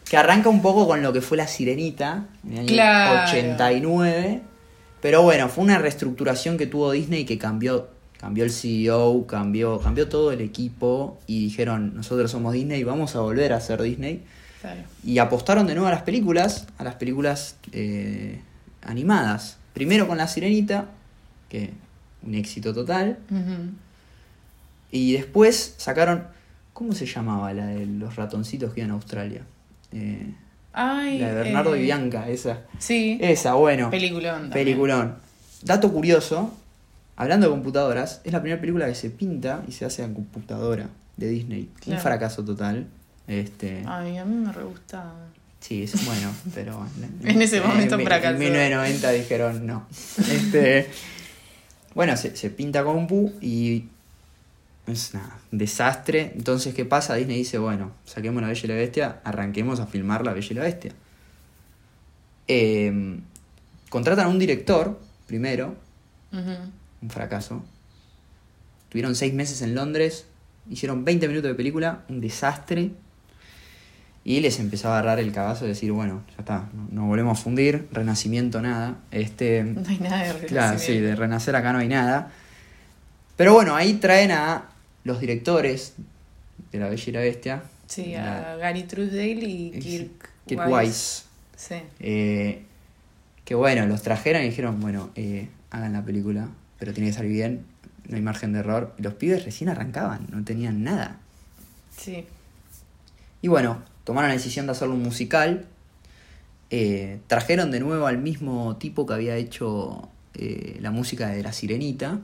que 0.09 0.17
arranca 0.17 0.49
un 0.49 0.63
poco 0.63 0.87
con 0.87 1.03
lo 1.03 1.13
que 1.13 1.21
fue 1.21 1.37
la 1.37 1.47
sirenita 1.47 2.25
en 2.47 2.53
el 2.53 2.59
año 2.61 2.67
Claro. 2.69 3.25
89. 3.29 4.41
Pero 5.03 5.23
bueno, 5.23 5.49
fue 5.49 5.63
una 5.65 5.79
reestructuración 5.79 6.57
que 6.57 6.67
tuvo 6.67 6.91
Disney 6.93 7.25
que 7.27 7.37
cambió. 7.39 7.89
Cambió 8.19 8.45
el 8.45 8.51
CEO, 8.51 9.27
cambió, 9.27 9.79
cambió 9.79 10.09
todo 10.09 10.33
el 10.33 10.41
equipo 10.41 11.19
y 11.27 11.45
dijeron, 11.45 11.95
nosotros 11.95 12.31
somos 12.31 12.55
Disney, 12.55 12.83
vamos 12.83 13.15
a 13.15 13.21
volver 13.21 13.53
a 13.53 13.61
ser 13.61 13.83
Disney. 13.83 14.25
Claro. 14.61 14.81
Y 15.05 15.19
apostaron 15.19 15.67
de 15.67 15.75
nuevo 15.75 15.89
a 15.89 15.91
las 15.91 16.03
películas, 16.03 16.67
a 16.79 16.85
las 16.85 16.95
películas 16.95 17.57
eh, 17.73 18.41
animadas. 18.83 19.59
Primero 19.75 20.09
con 20.09 20.17
La 20.17 20.29
Sirenita, 20.29 20.87
que 21.49 21.73
un 22.27 22.35
éxito 22.35 22.73
total. 22.75 23.19
Y 24.91 25.13
después 25.13 25.75
sacaron, 25.77 26.25
¿cómo 26.73 26.93
se 26.93 27.07
llamaba 27.07 27.53
la 27.53 27.67
de 27.67 27.87
los 27.87 28.17
ratoncitos 28.17 28.73
que 28.73 28.81
iban 28.81 28.93
a 28.93 28.95
Australia? 28.95 29.43
Eh, 29.93 30.33
Ay, 30.73 31.19
la 31.19 31.29
de 31.29 31.35
Bernardo 31.35 31.75
eh, 31.75 31.81
y 31.81 31.83
Bianca, 31.83 32.29
esa. 32.29 32.61
Sí. 32.79 33.19
Esa, 33.21 33.55
bueno. 33.55 33.91
Peliculón. 33.91 34.35
también. 34.35 34.53
Peliculón. 34.53 35.17
Dato 35.63 35.91
curioso, 35.93 36.53
hablando 37.17 37.47
de 37.47 37.53
computadoras, 37.53 38.21
es 38.25 38.33
la 38.33 38.41
primera 38.41 38.61
película 38.61 38.87
que 38.87 38.95
se 38.95 39.11
pinta 39.11 39.65
y 39.67 39.73
se 39.73 39.85
hace 39.85 40.05
en 40.05 40.15
computadora 40.15 40.89
de 41.17 41.29
Disney. 41.29 41.71
Claro. 41.81 41.99
Un 41.99 42.03
fracaso 42.03 42.45
total. 42.45 42.87
Este, 43.27 43.83
Ay, 43.87 44.19
a 44.19 44.25
mí 44.25 44.37
me 44.37 44.53
re 44.53 44.63
gustaba. 44.63 45.15
Sí, 45.61 45.83
es 45.83 46.05
bueno, 46.05 46.31
pero 46.55 46.79
bueno, 46.79 46.93
En 47.25 47.43
ese 47.43 47.61
momento 47.61 47.99
en, 47.99 48.05
fracasó. 48.05 48.35
En 48.35 48.39
1990 48.39 49.11
dijeron 49.11 49.67
no. 49.67 49.87
Este, 50.19 50.89
bueno, 51.95 52.17
se, 52.17 52.37
se 52.37 52.51
pinta 52.51 52.85
con 52.85 53.07
pu 53.07 53.33
y 53.41 53.87
es 54.87 55.15
nada, 55.15 55.39
un 55.51 55.59
desastre. 55.59 56.33
Entonces, 56.37 56.75
¿qué 56.75 56.85
pasa? 56.85 57.15
Disney 57.15 57.39
dice, 57.39 57.59
bueno, 57.59 57.93
saquemos 58.05 58.43
La 58.43 58.49
Bella 58.49 58.61
y 58.63 58.69
la 58.69 58.75
Bestia, 58.75 59.21
arranquemos 59.25 59.81
a 59.81 59.87
filmar 59.87 60.25
La 60.25 60.33
Bella 60.33 60.49
y 60.51 60.55
la 60.55 60.63
Bestia. 60.63 60.93
Eh, 62.49 63.19
contratan 63.89 64.27
a 64.27 64.29
un 64.29 64.39
director, 64.39 65.01
primero. 65.27 65.75
Un 67.07 67.11
fracaso. 67.11 67.65
Tuvieron 68.89 69.15
seis 69.15 69.33
meses 69.33 69.63
en 69.63 69.75
Londres, 69.75 70.27
hicieron 70.69 71.05
20 71.05 71.29
minutos 71.29 71.49
de 71.51 71.55
película, 71.55 72.03
un 72.09 72.21
desastre. 72.21 72.91
Y 74.25 74.41
les 74.41 74.59
empezó 74.59 74.89
a 74.89 74.99
agarrar 74.99 75.21
el 75.21 75.31
cagazo 75.33 75.65
de 75.65 75.69
decir, 75.71 75.93
bueno, 75.93 76.25
ya 76.31 76.37
está, 76.41 76.69
no- 76.75 76.89
nos 76.91 77.07
volvemos 77.07 77.39
a 77.39 77.43
fundir, 77.43 77.87
renacimiento 77.93 78.61
nada. 78.61 78.97
Este, 79.13 79.63
No 79.65 79.89
hay 79.89 79.99
nada 79.99 80.33
de 80.35 80.47
claro, 80.47 80.79
sí, 80.79 80.87
renacimiento. 80.87 81.07
de 81.09 81.15
renacer 81.17 81.55
acá 81.57 81.73
no 81.73 81.79
hay 81.79 81.89
nada. 81.89 82.33
Pero 83.37 83.55
bueno, 83.55 83.77
ahí 83.77 83.95
traen 83.95 84.33
a 84.33 84.65
los 85.05 85.21
directores 85.21 85.95
de 86.73 86.79
La 86.81 86.89
Bella 86.89 87.05
y 87.07 87.13
la 87.13 87.21
Bestia. 87.21 87.63
Sí, 87.87 88.13
la- 88.15 88.55
a 88.55 88.57
Gary 88.57 88.83
Truesdale 88.83 89.45
y 89.47 89.71
Kirk, 89.79 90.31
Kirk. 90.47 90.61
Sí. 91.57 91.77
Eh, 92.01 92.63
que 93.45 93.55
bueno, 93.55 93.87
los 93.87 94.03
trajeron 94.03 94.43
y 94.43 94.47
dijeron, 94.47 94.81
bueno, 94.81 95.11
eh, 95.15 95.49
hagan 95.71 95.93
la 95.93 96.03
película, 96.05 96.49
pero 96.79 96.93
tiene 96.93 97.11
que 97.11 97.17
salir 97.17 97.33
bien, 97.33 97.65
no 98.09 98.17
hay 98.17 98.23
margen 98.23 98.53
de 98.53 98.61
error. 98.61 98.95
Los 98.99 99.15
pibes 99.15 99.45
recién 99.45 99.69
arrancaban, 99.71 100.27
no 100.31 100.45
tenían 100.45 100.85
nada. 100.85 101.19
Sí. 101.97 102.25
Y 103.43 103.49
bueno, 103.49 103.83
tomaron 104.05 104.29
la 104.29 104.35
decisión 104.37 104.67
de 104.67 104.73
hacerlo 104.73 104.95
un 104.95 105.03
musical. 105.03 105.67
Eh, 106.71 107.21
trajeron 107.29 107.71
de 107.71 107.81
nuevo 107.81 108.07
al 108.07 108.19
mismo 108.19 108.77
tipo 108.77 109.07
que 109.07 109.15
había 109.15 109.37
hecho 109.37 110.09
eh, 110.35 110.79
la 110.81 110.91
música 110.91 111.29
de 111.29 111.43
La 111.43 111.53
Sirenita. 111.53 112.21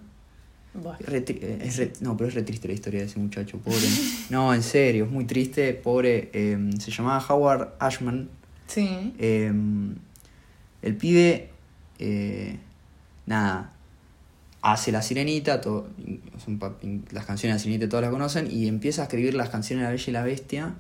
Eh, 1.09 1.59
es 1.63 1.77
re- 1.77 1.93
no, 2.01 2.17
pero 2.17 2.29
es 2.29 2.35
re 2.35 2.43
triste 2.43 2.67
la 2.67 2.75
historia 2.75 3.01
de 3.01 3.07
ese 3.07 3.19
muchacho, 3.19 3.59
pobre. 3.59 3.87
No, 4.31 4.55
en 4.55 4.63
serio, 4.63 5.05
es 5.05 5.11
muy 5.11 5.27
triste, 5.27 5.75
pobre. 5.75 6.31
eh, 6.33 6.71
se 6.79 6.91
llamaba 6.91 7.25
Howard 7.29 7.75
Ashman. 7.79 8.29
Sí. 8.67 9.13
Eh, 9.19 9.53
el 10.83 10.97
pibe, 10.97 11.51
eh, 11.99 12.57
nada, 13.27 13.73
hace 14.63 14.93
la 14.93 15.03
sirenita, 15.03 15.61
to- 15.61 15.89
son 16.45 16.59
pa- 16.59 16.75
las 17.11 17.27
canciones 17.27 17.55
de 17.55 17.59
la 17.59 17.63
sirenita 17.63 17.89
todas 17.89 18.05
las 18.05 18.13
conocen, 18.13 18.49
y 18.51 18.69
empieza 18.69 19.03
a 19.03 19.05
escribir 19.05 19.35
las 19.35 19.49
canciones 19.51 19.83
de 19.83 19.87
la 19.89 19.91
Bella 19.93 20.05
y 20.07 20.13
la 20.13 20.23
Bestia, 20.23 20.75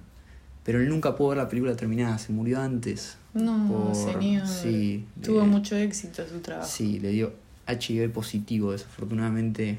pero 0.65 0.81
él 0.81 0.89
nunca 0.89 1.17
pudo 1.17 1.31
ver 1.31 1.39
la 1.39 1.49
película 1.49 1.75
terminada, 1.77 2.17
se 2.19 2.33
murió 2.33 2.61
antes. 2.61 3.17
No, 3.35 3.67
Por- 3.69 3.95
señor. 4.23 4.47
sí, 4.47 5.05
Tuvo 5.23 5.43
eh, 5.43 5.47
mucho 5.47 5.77
éxito 5.77 6.23
su 6.29 6.39
trabajo. 6.41 6.69
Sí, 6.71 7.01
le 7.01 7.09
dio 7.11 7.33
HIV 7.67 8.11
positivo, 8.13 8.73
desafortunadamente, 8.73 9.79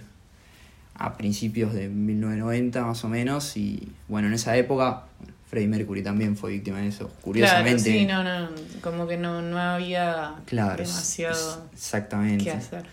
a 0.95 1.15
principios 1.17 1.73
de 1.73 1.87
1990 1.89 2.85
más 2.85 3.03
o 3.03 3.09
menos, 3.09 3.55
y 3.57 3.91
bueno, 4.07 4.27
en 4.27 4.33
esa 4.33 4.55
época, 4.57 5.05
Freddie 5.49 5.67
Mercury 5.67 6.01
también 6.03 6.35
fue 6.35 6.51
víctima 6.51 6.79
de 6.79 6.87
eso, 6.87 7.09
curiosamente. 7.21 7.83
Claro, 7.83 7.99
sí, 7.99 8.05
no, 8.05 8.23
no, 8.23 8.81
como 8.81 9.07
que 9.07 9.17
no, 9.17 9.41
no 9.41 9.57
había 9.59 10.35
Claro, 10.45 10.83
demasiado 10.83 11.67
exactamente. 11.73 12.43
que 12.43 12.51
hacer. 12.51 12.85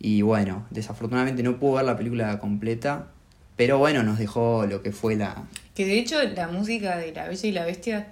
Y 0.00 0.22
bueno, 0.22 0.66
desafortunadamente 0.70 1.42
no 1.42 1.58
pudo 1.58 1.74
ver 1.74 1.84
la 1.84 1.96
película 1.96 2.38
completa, 2.38 3.08
pero 3.56 3.78
bueno, 3.78 4.02
nos 4.02 4.18
dejó 4.18 4.66
lo 4.66 4.82
que 4.82 4.92
fue 4.92 5.16
la... 5.16 5.44
Que 5.74 5.86
de 5.86 5.98
hecho 5.98 6.22
la 6.22 6.48
música 6.48 6.96
de 6.96 7.12
La 7.12 7.26
Bella 7.26 7.48
y 7.48 7.52
la 7.52 7.64
Bestia, 7.64 8.08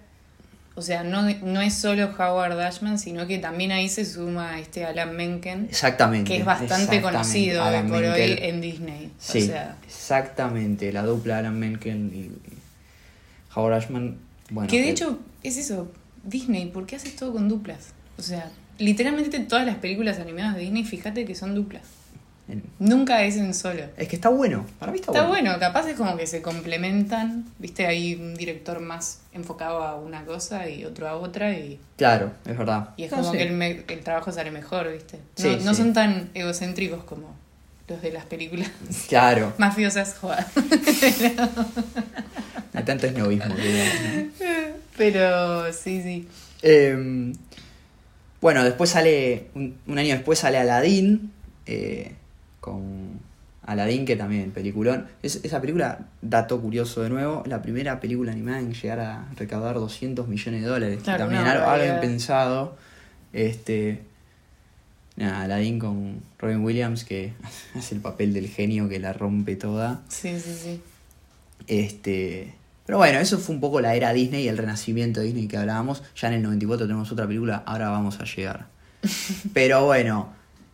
o 0.75 0.83
sea, 0.83 1.05
no, 1.05 1.23
no 1.23 1.61
es 1.61 1.75
solo 1.75 2.11
Howard 2.19 2.61
Ashman, 2.61 2.99
sino 2.99 3.27
que 3.27 3.39
también 3.39 3.73
ahí 3.73 3.89
se 3.89 4.05
suma 4.05 4.59
este 4.59 4.85
Alan 4.85 5.17
Menken, 5.17 5.67
Exactamente. 5.71 6.31
que 6.31 6.39
es 6.39 6.45
bastante 6.45 7.01
conocido 7.01 7.63
hoy 7.63 7.69
Alan 7.69 7.89
por 7.89 8.03
hoy 8.03 8.21
Menken. 8.21 8.45
en 8.45 8.61
Disney. 8.61 9.11
Sí, 9.19 9.43
O 9.43 9.47
sea, 9.47 9.77
exactamente, 9.87 10.93
la 10.93 11.03
dupla 11.03 11.39
Alan 11.39 11.59
Menken 11.59 12.11
y, 12.13 12.19
y 12.19 12.59
Howard 13.55 13.75
Ashman. 13.75 14.19
Bueno, 14.51 14.69
que 14.69 14.81
de 14.81 14.89
eh, 14.89 14.91
hecho 14.91 15.19
es 15.43 15.57
eso, 15.57 15.91
Disney, 16.25 16.67
¿por 16.67 16.87
qué 16.87 16.97
haces 16.97 17.17
todo 17.17 17.33
con 17.33 17.49
duplas? 17.49 17.93
O 18.19 18.23
sea, 18.23 18.51
literalmente 18.79 19.39
todas 19.41 19.65
las 19.67 19.77
películas 19.77 20.19
animadas 20.19 20.55
de 20.57 20.63
Disney, 20.63 20.85
fíjate 20.85 21.25
que 21.25 21.35
son 21.35 21.55
duplas. 21.55 21.83
en- 22.49 22.63
Nunca 22.79 23.25
es 23.25 23.37
en 23.39 23.53
solo. 23.55 23.83
es 23.97 24.07
que 24.07 24.15
está 24.15 24.29
bueno, 24.29 24.65
para 24.79 24.93
mí 24.93 24.99
está, 25.01 25.11
Está 25.11 25.27
bueno, 25.27 25.59
capaz 25.59 25.89
es 25.89 25.97
como 25.97 26.17
que 26.17 26.29
se 26.29 26.43
complementan, 26.43 27.45
viste, 27.59 27.87
hay 27.89 28.15
un 28.15 28.37
director 28.37 28.79
más 28.79 29.19
enfocado 29.33 29.83
a 29.83 29.97
una 29.97 30.25
cosa 30.25 30.69
y 30.69 30.85
otro 30.85 31.09
a 31.09 31.17
otra 31.17 31.53
y, 31.59 31.81
Claro, 31.97 32.31
es 32.47 32.57
verdad. 32.57 32.91
y 32.97 33.03
es 33.03 33.11
No, 33.11 33.17
como 33.19 33.33
sí. 33.33 33.39
que 33.39 33.43
el, 33.43 33.53
me- 33.53 33.83
el 33.89 34.01
trabajo 34.05 34.31
sale 34.31 34.53
mejor, 34.53 34.93
viste. 34.93 35.17
No, 35.17 35.23
Sí, 35.43 35.59
no 35.65 35.75
sí. 35.75 35.83
son 35.83 35.93
tan 35.93 36.31
egocéntricos 36.35 37.03
como 37.03 37.35
los 37.89 38.01
de 38.01 38.13
las 38.13 38.25
películas 38.27 38.69
Claro, 39.09 39.53
mafiosas, 39.59 40.15
joder. 40.15 40.45
hay 42.75 42.85
tanto 42.85 43.07
esnovismo. 43.07 43.55
que 43.57 43.63
digamos, 43.63 43.95
¿no? 44.15 44.77
Pero 44.97 45.73
sí, 45.73 46.01
sí. 46.03 46.29
Eh, 46.63 47.33
bueno, 48.41 48.65
después 48.65 48.91
sale, 48.91 49.49
un, 49.55 49.77
un 49.87 49.99
año 49.99 50.15
después 50.15 50.39
sale 50.39 50.59
Aladdin, 50.59 51.33
eh, 51.67 52.15
con 52.61 53.21
Aladdin 53.67 54.05
que 54.05 54.17
también, 54.17 54.53
peliculón. 54.53 55.09
Es, 55.23 55.41
esa 55.43 55.61
película, 55.61 56.07
dato 56.23 56.61
curioso 56.61 57.03
de 57.03 57.11
nuevo, 57.11 57.43
la 57.47 57.63
primera 57.63 58.01
película 58.01 58.33
animada 58.33 58.61
en 58.61 58.73
llegar 58.73 59.01
a 59.01 59.29
recaudar 59.37 59.75
200 59.75 60.29
millones 60.29 60.63
de 60.63 60.69
dólares. 60.69 61.01
Claro, 61.03 61.25
también 61.25 61.43
una 61.43 61.53
algo, 61.53 61.67
algo 61.67 61.95
impensado. 61.95 62.77
Este, 63.33 64.03
nada, 65.17 65.43
Aladdin 65.43 65.79
con 65.79 66.23
Robin 66.39 66.65
Williams 66.65 67.05
que 67.05 67.33
hace 67.75 67.95
el 67.95 68.01
papel 68.01 68.33
del 68.33 68.49
genio 68.49 68.89
que 68.89 69.01
la 69.01 69.13
rompe 69.13 69.57
toda. 69.57 70.03
Sí, 70.09 70.39
sí, 70.39 70.55
sí. 70.55 70.81
Este, 71.67 72.55
pero 72.87 72.99
bueno, 72.99 73.19
eso 73.19 73.39
fue 73.39 73.55
un 73.55 73.61
poco 73.61 73.81
la 73.81 73.95
era 73.95 74.13
Disney 74.13 74.45
y 74.45 74.49
el 74.49 74.57
renacimiento 74.57 75.21
de 75.21 75.27
Disney 75.27 75.49
que 75.49 75.57
hablábamos. 75.57 76.03
Ya 76.17 76.29
en 76.29 76.35
el 76.35 76.43
94 76.43 76.87
tenemos 76.87 77.11
otra 77.13 77.27
película, 77.27 77.63
ahora 77.67 77.91
vamos 77.91 78.19
a 78.21 78.25
llegar. 78.25 78.69
Pero 79.53 79.85
bueno, 79.85 80.33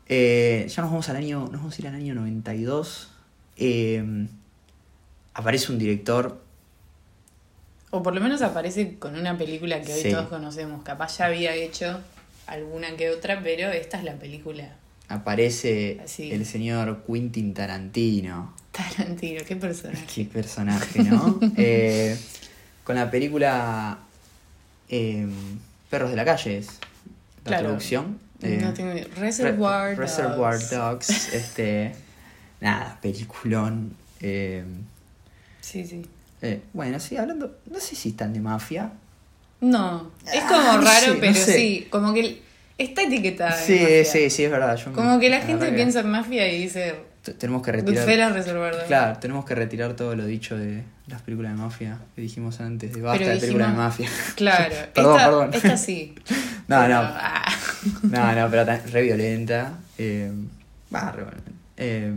eh, 0.08 0.66
ya 0.68 0.82
nos 0.82 0.90
vamos 0.90 1.08
al 1.08 1.16
año, 1.16 1.40
nos 1.50 1.60
vamos 1.60 1.76
a 1.76 1.80
ir 1.80 1.88
al 1.88 1.94
año 1.94 2.14
92. 2.14 3.10
Eh, 3.56 4.26
aparece 5.34 5.72
un 5.72 5.78
director, 5.78 6.40
O 7.90 8.02
por 8.02 8.14
lo 8.14 8.20
menos 8.22 8.40
aparece 8.40 8.98
con 8.98 9.16
una 9.18 9.36
película 9.36 9.82
que 9.82 9.92
hoy 9.92 10.00
Sí. 10.00 10.10
todos 10.10 10.28
conocemos. 10.28 10.82
Capaz 10.82 11.18
ya 11.18 11.26
había 11.26 11.54
hecho 11.54 12.00
alguna 12.46 12.96
que 12.96 13.10
otra, 13.10 13.40
pero 13.42 13.68
esta 13.70 13.98
es 13.98 14.04
la 14.04 14.14
película. 14.14 14.76
aparece 15.08 16.00
Así. 16.02 16.32
el 16.32 16.46
señor 16.46 17.04
Quentin 17.06 17.52
Tarantino. 17.52 18.54
Tarantino, 18.72 19.42
qué 19.46 19.56
personaje. 19.56 20.04
Qué 20.12 20.24
personaje, 20.24 21.02
¿no? 21.04 21.38
Eh, 21.56 22.16
con 22.84 22.96
la 22.96 23.10
película 23.10 23.98
eh, 24.88 25.26
Perros 25.90 26.10
de 26.10 26.16
la 26.16 26.24
Calle 26.24 26.58
es 26.58 26.66
la 27.44 27.48
Claro. 27.50 27.64
traducción. 27.64 28.18
Eh, 28.42 28.58
No 28.60 28.72
tengo. 28.74 28.92
Reservoir, 29.16 29.90
Re- 29.96 30.04
Reservoir 30.04 30.58
Dogs. 30.58 30.70
Dogs. 30.70 31.34
Este. 31.34 31.92
Nada, 32.60 32.98
peliculón. 33.00 33.94
Sí, 35.60 35.84
sí. 35.86 36.02
bueno, 36.72 36.98
sí, 37.00 37.16
hablando. 37.16 37.56
No 37.70 37.78
sé 37.80 37.94
si 37.96 38.10
están 38.10 38.32
de 38.32 38.40
mafia. 38.40 38.92
No, 39.60 40.10
es 40.26 40.42
Ah, 40.42 40.48
como 40.48 40.72
no 40.78 40.80
raro, 40.80 41.14
no 41.14 41.20
pero 41.20 41.34
sé. 41.34 41.54
sí, 41.54 41.86
como 41.90 42.12
que 42.12 42.42
está 42.78 43.02
etiquetada. 43.02 43.52
Sí, 43.56 43.78
sí, 44.04 44.28
sí, 44.30 44.44
es 44.44 44.50
verdad. 44.50 44.76
yo 44.76 44.90
me- 44.90 44.96
Como 44.96 45.20
que 45.20 45.30
la 45.30 45.40
gente 45.40 45.66
que 45.66 45.72
piensa 45.72 46.00
en 46.00 46.10
mafia 46.10 46.48
y 46.52 46.62
dice 46.62 46.94
Tenemos 47.22 47.62
que 47.62 47.70
retirar. 47.72 48.04
Goodfellas. 48.04 48.84
Claro, 48.88 49.18
tenemos 49.20 49.44
que 49.44 49.54
retirar 49.54 49.94
todo 49.94 50.16
lo 50.16 50.26
dicho 50.26 50.56
de 50.58 50.82
las 51.06 51.22
películas 51.22 51.52
de 51.52 51.58
mafia 51.58 51.98
que 52.16 52.22
dijimos 52.22 52.60
antes. 52.60 52.92
De 52.92 53.00
basta 53.00 53.18
Pero 53.20 53.32
de 53.34 53.38
películas 53.40 53.68
de 53.68 53.72
dijimos- 53.74 53.84
mafia. 53.84 54.08
Claro, 54.36 54.74
Perdón, 54.94 55.14
esta, 55.16 55.24
perdón. 55.26 55.50
esta 55.54 55.76
sí. 55.76 56.14
No, 56.68 56.80
Pero, 56.80 56.88
no. 56.88 57.00
ah, 57.02 57.52
No, 58.02 58.32
no, 58.34 58.50
pero 58.50 58.66
tan- 58.66 58.90
re 58.90 59.02
violenta. 59.02 59.78
Eh, 59.98 60.32
va, 60.94 61.12
re 61.12 61.22
violenta. 61.22 61.50
Eh, 61.76 62.12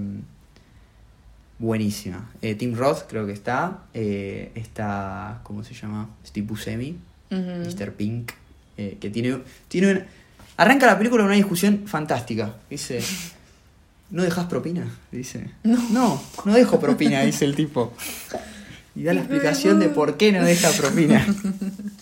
buenísima. 1.59 2.29
Eh, 2.41 2.55
Tim 2.55 2.75
Roth 2.75 3.03
creo 3.07 3.25
que 3.25 3.33
está. 3.33 3.79
Eh, 3.93 4.51
está, 4.55 5.39
¿cómo 5.43 5.63
se 5.63 5.73
llama? 5.73 6.09
Steve 6.25 6.47
Buscemi, 6.47 6.97
ujú. 7.31 7.39
Mr. 7.41 7.91
Pink. 7.93 8.31
eh, 8.77 8.97
que 8.99 9.09
tiene, 9.09 9.37
tiene 9.69 10.03
Arranca 10.57 10.85
la 10.85 10.97
película 10.97 11.21
con 11.23 11.27
una 11.27 11.35
discusión 11.35 11.83
fantástica. 11.85 12.55
Dice, 12.69 13.01
¿no 14.15 14.23
dejas 14.23 14.45
propina? 14.45 14.88
Dice, 15.12 15.49
no, 15.63 15.78
no, 15.91 16.54
dejo 16.54 16.80
propina, 16.80 17.21
dice 17.23 17.43
el 17.43 17.54
tipo. 17.54 17.91
Y 18.95 19.04
da 19.04 19.13
la 19.13 19.19
explicación 19.19 19.78
de 19.82 19.89
por 19.89 20.15
qué 20.15 20.32
no 20.32 20.41
deja 20.41 20.71
propina. 20.71 21.28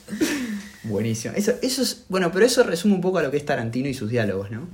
Buenísimo. 0.83 1.33
Eso, 1.35 1.53
eso 1.63 1.81
es, 1.81 2.05
bueno, 2.09 2.31
pero 2.31 2.45
eso 2.45 2.61
resume 2.61 2.93
un 2.93 3.01
poco 3.01 3.17
a 3.17 3.23
lo 3.23 3.31
que 3.31 3.37
es 3.37 3.45
Tarantino 3.47 3.89
y 3.89 3.95
sus 3.95 4.11
diálogos, 4.11 4.51
¿no? 4.51 4.67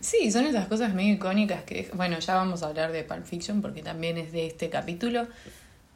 Sí, 0.00 0.30
son 0.30 0.44
esas 0.44 0.66
cosas 0.66 0.92
medio 0.92 1.14
icónicas 1.14 1.62
que, 1.62 1.88
bueno, 1.94 2.18
ya 2.18 2.34
vamos 2.34 2.62
a 2.62 2.66
hablar 2.66 2.92
de 2.92 3.04
Pulp 3.04 3.24
Fiction 3.24 3.62
porque 3.62 3.82
también 3.82 4.18
es 4.18 4.30
de 4.30 4.46
este 4.46 4.68
capítulo, 4.68 5.28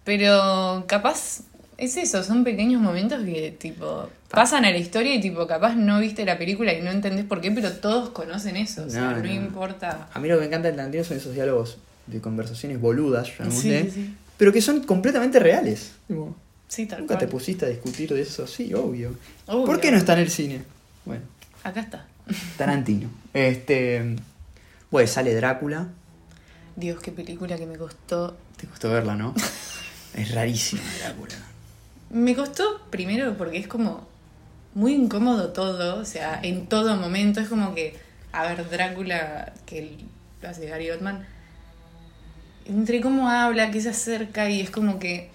pero 0.03 0.85
capaz 0.87 1.43
es 1.79 1.97
eso, 1.97 2.23
son 2.23 2.45
pequeños 2.45 2.81
momentos 2.81 3.23
que 3.25 3.51
tipo 3.59 4.09
pasan 4.31 4.65
a 4.65 4.71
la 4.71 4.79
historia 4.79 5.15
y 5.15 5.21
tipo 5.21 5.47
capaz 5.47 5.75
no 5.77 6.01
viste 6.01 6.25
la 6.25 6.37
película 6.39 6.73
y 6.73 6.83
no 6.83 6.91
entendés 6.91 7.25
por 7.25 7.41
qué, 7.41 7.51
pero 7.51 7.73
todos 7.73 8.11
conocen 8.11 8.57
eso, 8.57 8.85
o 8.87 8.91
sea, 8.91 9.01
No, 9.03 9.11
no, 9.13 9.23
no. 9.23 9.27
importa. 9.33 10.09
A 10.13 10.19
mí 10.19 10.29
lo 10.29 10.35
que 10.37 10.41
me 10.41 10.47
encanta 10.47 10.69
de 10.71 10.75
Tarantino 10.77 11.05
son 11.05 11.17
esos 11.19 11.35
diálogos 11.35 11.79
de 12.07 12.21
conversaciones 12.21 12.81
boludas, 12.81 13.29
llamémosle, 13.39 13.83
Sí, 13.85 13.91
sí, 13.91 14.03
sí. 14.07 14.15
pero 14.37 14.53
que 14.53 14.61
son 14.63 14.83
completamente 14.85 15.39
reales. 15.39 15.93
Tipo, 16.09 16.35
Sí, 16.69 16.87
tal 16.87 17.01
¿Nunca 17.03 17.15
cual. 17.15 17.27
te 17.27 17.31
pusiste 17.31 17.65
a 17.65 17.69
discutir 17.69 18.13
de 18.13 18.23
eso? 18.23 18.45
Sí, 18.49 18.75
obvio. 18.75 19.15
Obvio. 19.47 19.65
¿Por 19.67 19.81
qué 19.81 19.93
no 19.93 19.99
está 19.99 20.15
en 20.15 20.19
el 20.19 20.31
cine? 20.31 20.63
Bueno, 21.05 21.23
Acá 21.63 21.81
está. 21.81 22.07
Tarantino. 22.57 23.09
Este. 23.33 24.17
Pues 24.91 25.11
sale 25.13 25.33
Drácula. 25.35 25.89
Dios, 26.75 27.01
qué 27.01 27.13
película 27.13 27.57
que 27.57 27.67
me 27.67 27.77
costó. 27.77 28.37
Te 28.57 28.67
costó 28.67 28.91
verla, 28.91 29.15
¿no? 29.15 29.33
es 30.15 30.35
rarísima 30.35 30.83
Drácula. 31.01 31.35
Me 32.11 32.35
costó 32.35 32.81
primero 32.91 33.37
porque 33.37 33.59
es 33.59 33.67
como 33.67 34.07
muy 34.75 34.95
incómodo 34.95 35.53
todo, 35.53 35.99
o 35.99 36.05
sea, 36.05 36.39
en 36.43 36.67
todo 36.67 36.97
momento 36.97 37.41
es 37.41 37.49
como 37.49 37.75
que, 37.75 37.97
a 38.33 38.43
ver, 38.43 38.69
Drácula, 38.69 39.55
que 39.65 39.97
lo 40.43 40.49
hace 40.49 40.67
Gary 40.67 40.91
Oldman, 40.91 41.27
entre 42.67 43.01
cómo 43.01 43.31
habla, 43.31 43.71
que 43.71 43.81
se 43.81 43.89
acerca 43.91 44.51
y 44.51 44.61
es 44.61 44.71
como 44.71 44.99
que... 44.99 45.31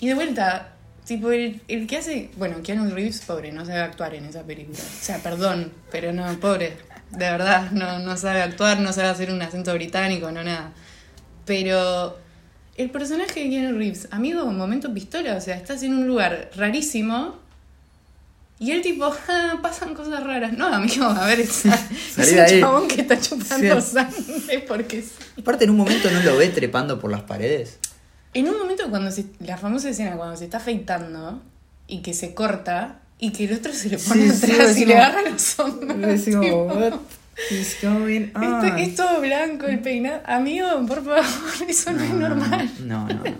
Y 0.00 0.08
de 0.08 0.14
vuelta, 0.14 0.72
tipo, 1.04 1.30
el, 1.30 1.60
el 1.68 1.86
que 1.86 1.98
hace, 1.98 2.30
bueno, 2.36 2.62
Keanu 2.62 2.90
Reeves, 2.90 3.20
pobre, 3.20 3.52
no 3.52 3.66
sabe 3.66 3.80
actuar 3.80 4.14
en 4.14 4.24
esa 4.24 4.42
película. 4.42 4.78
O 4.78 5.04
sea, 5.04 5.18
perdón, 5.18 5.72
pero 5.90 6.12
no, 6.12 6.26
pobre, 6.40 6.76
de 7.10 7.30
verdad, 7.30 7.70
no, 7.72 7.98
no 7.98 8.16
sabe 8.16 8.42
actuar, 8.42 8.80
no 8.80 8.92
sabe 8.92 9.08
hacer 9.08 9.30
un 9.30 9.42
acento 9.42 9.72
británico, 9.74 10.32
no 10.32 10.42
nada. 10.42 10.72
Pero 11.44 12.18
el 12.76 12.90
personaje 12.90 13.44
de 13.44 13.50
Keanu 13.50 13.78
Reeves, 13.78 14.08
amigo, 14.10 14.44
momento 14.46 14.92
pistola, 14.92 15.36
o 15.36 15.40
sea, 15.40 15.56
estás 15.56 15.82
en 15.82 15.94
un 15.94 16.06
lugar 16.06 16.50
rarísimo 16.56 17.36
y 18.58 18.70
él 18.70 18.82
tipo, 18.82 19.04
"Ah, 19.28 19.58
pasan 19.62 19.94
cosas 19.94 20.22
raras. 20.24 20.52
No, 20.52 20.66
amigo, 20.66 21.04
a 21.04 21.26
ver, 21.26 21.40
es, 21.40 21.64
un 22.16 22.38
ahí. 22.38 22.60
chabón 22.60 22.88
que 22.88 23.00
está 23.02 23.20
chupando 23.20 23.80
Sí. 23.80 23.92
sangre 23.92 24.64
porque 24.66 25.02
sí. 25.02 25.10
Aparte, 25.40 25.64
en 25.64 25.70
un 25.70 25.76
momento 25.76 26.10
no 26.10 26.20
lo 26.20 26.36
ve 26.36 26.48
trepando 26.48 26.98
por 27.00 27.10
las 27.10 27.22
paredes. 27.22 27.78
En 28.32 28.48
un 28.48 28.58
momento 28.58 28.88
cuando 28.90 29.10
se, 29.10 29.26
la 29.40 29.56
famosa 29.56 29.88
escena 29.90 30.16
cuando 30.16 30.36
se 30.36 30.44
está 30.44 30.56
afeitando 30.58 31.40
y 31.86 32.00
que 32.02 32.14
se 32.14 32.34
corta 32.34 33.00
y 33.18 33.30
que 33.30 33.44
el 33.44 33.54
otro 33.54 33.72
se 33.72 33.88
le 33.90 33.98
pone 33.98 34.30
Sí, 34.32 34.46
sí, 34.46 34.52
atrás 34.52 34.76
y 34.78 34.84
le 34.86 34.96
agarra 34.96 35.22
los 35.30 35.58
hombros. 35.60 36.20
Is 37.50 37.76
going 37.82 38.30
on? 38.34 38.64
Esto- 38.64 38.76
es 38.76 38.94
todo 38.96 39.20
blanco 39.20 39.66
el 39.66 39.80
peinado. 39.80 40.20
Amigo, 40.26 40.66
por 40.86 41.04
favor, 41.04 41.24
eso 41.68 41.92
no, 41.92 42.02
es 42.04 42.10
normal. 42.14 42.70
No, 42.84 43.06
no, 43.08 43.14
no. 43.24 43.36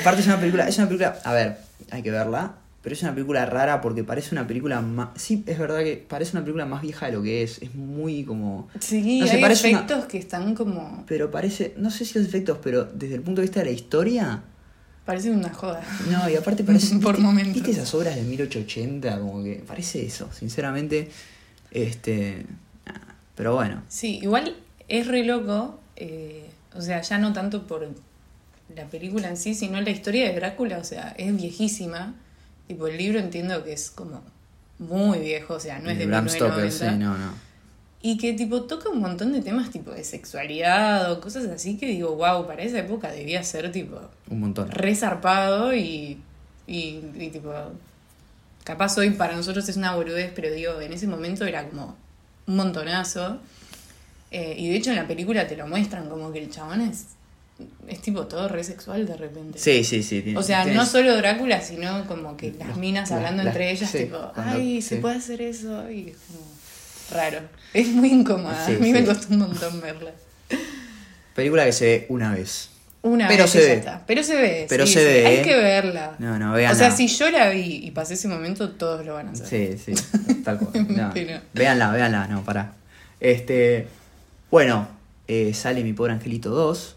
Aparte 0.00 0.20
es 0.22 0.26
una 0.26 0.38
película, 0.40 0.68
es 0.68 0.76
una 0.78 0.86
película, 0.88 1.18
a 1.24 1.32
ver, 1.32 1.58
hay 1.90 2.02
que 2.02 2.10
verla, 2.10 2.54
pero 2.82 2.94
es 2.94 3.02
una 3.02 3.14
película 3.14 3.46
rara 3.46 3.80
porque 3.80 4.04
parece 4.04 4.34
una 4.34 4.46
película 4.46 4.80
más, 4.80 5.10
sí, 5.16 5.42
es 5.46 5.58
verdad 5.58 5.78
que 5.80 5.96
parece 6.08 6.32
una 6.32 6.42
película 6.42 6.64
más 6.66 6.82
vieja 6.82 7.06
de 7.06 7.12
lo 7.12 7.22
que 7.22 7.42
es, 7.42 7.60
es 7.62 7.74
muy 7.74 8.24
como, 8.24 8.68
Sí, 8.80 9.20
No 9.20 9.26
sé, 9.26 9.34
hay 9.36 9.40
parece 9.42 9.68
una- 9.70 9.78
efectos 9.80 10.04
que 10.06 10.18
están 10.18 10.54
como. 10.54 11.04
pero 11.06 11.30
parece, 11.30 11.74
no 11.76 11.90
sé 11.90 12.04
si 12.04 12.18
los 12.18 12.26
efectos, 12.28 12.58
pero 12.62 12.84
desde 12.84 13.14
el 13.16 13.22
punto 13.22 13.40
de 13.40 13.46
vista 13.46 13.60
de 13.60 13.66
la 13.66 13.72
historia, 13.72 14.42
Parecen 15.06 15.36
una 15.36 15.48
joda. 15.54 15.82
no, 16.10 16.28
y 16.28 16.36
aparte 16.36 16.64
parece, 16.64 16.96
Por 16.98 17.14
¿viste- 17.16 17.22
momentos. 17.22 17.54
¿viste 17.54 17.70
esas 17.70 17.94
obras 17.94 18.14
de 18.16 18.22
1880? 18.22 19.18
Como 19.20 19.42
que 19.42 19.62
parece 19.66 20.04
eso, 20.04 20.28
sinceramente, 20.32 21.08
este, 21.70 22.44
pero 23.38 23.54
bueno, 23.54 23.82
Sí, 23.88 24.18
igual 24.20 24.54
es 24.88 25.06
re 25.06 25.24
loco, 25.24 25.78
eh, 25.96 26.44
o 26.74 26.82
sea, 26.82 27.00
ya 27.00 27.18
no 27.18 27.32
tanto 27.32 27.66
por 27.66 27.88
la 28.74 28.84
película 28.86 29.28
en 29.28 29.36
sí, 29.38 29.54
sino 29.54 29.80
la 29.80 29.90
historia 29.90 30.28
de 30.28 30.34
Drácula, 30.34 30.78
o 30.78 30.84
sea, 30.84 31.14
es 31.16 31.34
viejísima. 31.34 32.14
Tipo, 32.66 32.86
el 32.88 32.98
libro 32.98 33.18
entiendo 33.18 33.64
que 33.64 33.72
es 33.72 33.90
como 33.90 34.22
muy 34.78 35.20
viejo, 35.20 35.54
o 35.54 35.60
sea, 35.60 35.78
no 35.78 35.88
es 35.88 35.98
de 35.98 36.06
Bram 36.06 36.28
Stoker, 36.28 36.64
1990. 36.66 36.90
sí, 36.92 36.98
no, 36.98 37.16
no. 37.16 37.32
Y 38.02 38.18
que 38.18 38.32
tipo 38.34 38.62
toca 38.62 38.90
un 38.90 39.00
montón 39.00 39.32
de 39.32 39.40
temas 39.40 39.70
tipo 39.70 39.90
de 39.90 40.04
sexualidad 40.04 41.10
o 41.12 41.20
cosas 41.20 41.46
así 41.46 41.76
que 41.78 41.86
digo, 41.86 42.14
wow, 42.16 42.46
para 42.46 42.62
esa 42.62 42.78
época 42.80 43.10
debía 43.10 43.42
ser 43.42 43.72
tipo 43.72 44.00
Un 44.30 44.40
montón. 44.40 44.70
re 44.70 44.94
zarpado 44.94 45.74
y, 45.74 46.18
y, 46.66 47.00
y, 47.16 47.30
tipo, 47.32 47.52
capaz 48.64 48.98
hoy 48.98 49.10
para 49.10 49.34
nosotros 49.34 49.68
es 49.68 49.76
una 49.76 49.94
boludez, 49.96 50.32
pero 50.34 50.50
digo, 50.52 50.80
en 50.80 50.92
ese 50.92 51.06
momento 51.06 51.44
era 51.44 51.68
como 51.68 51.96
un 52.48 52.56
montonazo. 52.56 53.38
Eh, 54.30 54.56
y 54.58 54.68
de 54.68 54.76
hecho 54.76 54.90
en 54.90 54.96
la 54.96 55.06
película 55.06 55.46
te 55.46 55.56
lo 55.56 55.66
muestran 55.66 56.08
como 56.08 56.32
que 56.32 56.40
el 56.42 56.50
chabón 56.50 56.80
es, 56.82 57.04
es 57.86 58.00
tipo 58.02 58.26
todo 58.26 58.46
re 58.48 58.62
sexual 58.64 59.06
de 59.06 59.16
repente. 59.16 59.58
Sí, 59.58 59.84
sí, 59.84 60.02
sí. 60.02 60.20
tiene- 60.22 60.38
O 60.38 60.42
sea, 60.42 60.64
no 60.66 60.84
solo 60.84 61.16
Drácula, 61.16 61.60
sino 61.62 62.06
como 62.06 62.36
que 62.36 62.52
las 62.58 62.76
minas 62.76 63.10
hablando 63.12 63.42
entre 63.42 63.70
ellas, 63.70 63.90
sí, 63.90 63.98
tipo, 64.00 64.18
cuando- 64.34 64.56
ay, 64.56 64.82
sí. 64.82 64.88
se 64.88 64.96
puede 64.96 65.16
hacer 65.16 65.40
eso, 65.42 65.90
y 65.90 66.10
es 66.10 66.16
como 66.26 66.40
raro. 67.12 67.40
Es 67.72 67.88
muy 67.88 68.10
incómoda, 68.10 68.66
Sí, 68.66 68.74
a 68.74 68.78
mí 68.78 68.92
me 68.92 69.04
costó 69.04 69.28
un 69.32 69.38
montón 69.40 69.80
verla. 69.80 70.12
Película 71.34 71.64
que 71.64 71.72
se 71.72 71.84
ve 71.86 72.06
una 72.10 72.34
vez. 72.34 72.68
Una 73.08 73.26
Pero 73.28 73.44
vez 73.44 73.50
se 73.52 73.58
ve. 73.60 73.72
está. 73.74 74.02
Pero 74.06 74.22
se 74.22 74.36
ve. 74.36 74.66
Pero 74.68 74.86
sí, 74.86 74.92
se 74.94 75.00
sí. 75.00 75.04
ve, 75.06 75.26
Hay 75.26 75.36
¿eh? 75.36 75.42
que 75.42 75.56
verla. 75.56 76.16
No, 76.18 76.38
no, 76.38 76.52
vean. 76.52 76.72
o 76.72 76.74
sea, 76.74 76.90
si 76.90 77.08
yo 77.08 77.30
la 77.30 77.48
vi 77.48 77.80
y 77.84 77.90
pasé 77.90 78.14
ese 78.14 78.28
momento, 78.28 78.70
todos 78.70 79.04
lo 79.06 79.14
van 79.14 79.28
a 79.28 79.30
hacer. 79.32 79.78
Sí, 79.78 79.94
sí, 79.96 80.42
tal 80.44 80.58
cual. 80.58 80.86
No. 80.88 81.12
Véanla, 81.54 81.90
véanla, 81.92 82.26
no, 82.28 82.44
pará. 82.44 82.72
Este. 83.20 83.88
Bueno, 84.50 84.88
eh, 85.26 85.52
sale 85.54 85.82
Mi 85.84 85.92
Pobre 85.92 86.12
Angelito 86.12 86.50
2. 86.50 86.96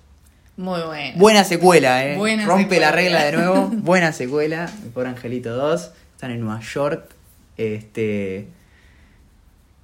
Muy 0.58 0.82
buena. 0.82 1.14
Buena 1.18 1.44
secuela, 1.44 2.06
¿eh? 2.06 2.18
Buena 2.18 2.46
Rompe 2.46 2.80
la 2.80 2.92
regla 2.92 3.24
de 3.26 3.32
nuevo. 3.32 3.68
Buena 3.74 4.12
secuela. 4.12 4.70
Mi 4.84 4.90
Pobre 4.90 5.10
Angelito 5.10 5.56
2. 5.56 5.92
Están 6.16 6.32
en 6.32 6.42
Nueva 6.42 6.60
York. 6.62 7.10
Este. 7.58 8.48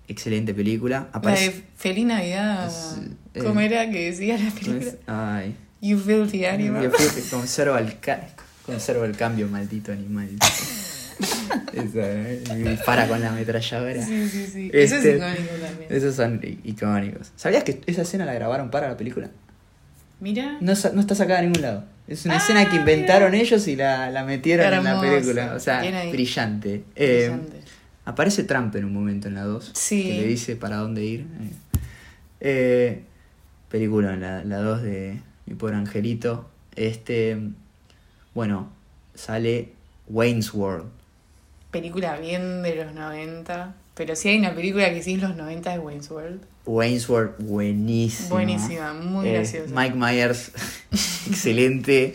Excelente 0.10 0.54
película. 0.54 1.00
La 1.00 1.04
de 1.06 1.10
Aparece. 1.14 1.64
Feliz 1.78 2.06
Navidad. 2.06 2.68
Es, 2.68 2.98
eh, 3.34 3.44
¿Cómo 3.44 3.60
era 3.60 3.90
que 3.90 4.12
decía 4.12 4.38
la 4.38 4.50
¿cómo 4.50 4.56
película? 4.80 4.92
Ay. 5.08 5.56
You 5.82 5.98
filthy 6.00 6.46
animal. 6.46 6.84
Yo 6.84 6.92
que 6.92 7.22
conserva 7.30 7.80
el, 7.80 8.00
ca- 8.00 8.28
conserva 8.66 9.06
el 9.06 9.16
cambio, 9.16 9.48
maldito 9.48 9.92
animal. 9.92 10.30
Eso, 11.74 12.00
¿eh? 12.02 12.44
Y 12.52 12.56
dispara 12.70 13.08
con 13.08 13.22
la 13.22 13.30
ametralladora. 13.30 14.04
Sí, 14.06 14.28
sí, 14.30 14.48
sí. 14.48 14.70
Eso 14.74 14.96
es 14.96 15.06
Este, 15.06 15.18
icónico 15.18 15.54
también. 15.66 15.88
Esos 15.92 16.16
son 16.16 16.40
icónicos. 16.64 17.32
¿Sabías 17.36 17.64
que 17.64 17.82
esa 17.88 18.02
escena 18.04 18.26
la 18.26 18.34
grabaron 18.34 18.70
para 18.70 18.88
la 18.90 18.98
película? 18.98 19.30
Mira. 20.20 20.58
No, 20.62 20.74
no 20.94 21.02
está 21.02 21.16
sacada 21.16 21.40
en 21.40 21.46
ningún 21.52 21.62
lado. 21.62 21.86
Es 22.08 22.26
una 22.26 22.36
Ah, 22.36 22.38
escena 22.38 22.70
que 22.70 22.76
inventaron 22.78 23.32
mira. 23.32 23.44
ellos 23.44 23.68
y 23.68 23.76
la, 23.76 24.10
la 24.12 24.24
metieron 24.24 24.72
en 24.74 24.84
la 24.84 25.00
película. 25.02 25.54
O 25.56 25.60
sea, 25.60 25.80
brillante. 26.12 26.84
Eh, 26.96 27.30
Brillante. 27.30 27.62
aparece 28.06 28.44
Trump 28.44 28.76
en 28.76 28.86
un 28.86 28.94
momento 28.94 29.28
en 29.28 29.36
la 29.36 29.44
2. 29.44 29.72
Sí. 29.76 30.04
Que 30.04 30.14
le 30.22 30.28
dice 30.28 30.56
para 30.56 30.78
dónde 30.78 31.04
ir. 31.04 31.22
Eh, 31.22 31.52
eh, 32.40 33.02
película, 33.70 34.16
la, 34.16 34.44
la 34.44 34.58
2 34.58 34.82
de 34.84 35.20
Mi 35.48 35.56
Pobre 35.56 35.76
Angelito. 35.76 36.48
Este. 36.76 37.38
Bueno, 38.36 38.70
sale 39.16 39.70
Wayne's 40.08 40.54
World. 40.54 40.90
Película 41.72 42.18
bien 42.18 42.62
de 42.62 42.76
los 42.76 42.94
90. 42.94 43.74
Pero 43.96 44.16
si 44.16 44.30
hay 44.30 44.38
una 44.38 44.54
película 44.54 44.94
que 44.94 45.02
sí 45.02 45.16
es 45.16 45.22
los 45.22 45.36
90 45.36 45.74
es 45.74 45.80
Wayne's 45.82 46.12
World. 46.12 46.42
Wayne's 46.66 47.10
World, 47.10 47.34
buenísima. 47.40 48.30
Buenísima, 48.30 48.94
muy 48.94 49.28
Eh, 49.28 49.34
graciosa. 49.34 49.74
Mike 49.74 49.96
Myers, 49.96 50.52
excelente. 51.28 52.14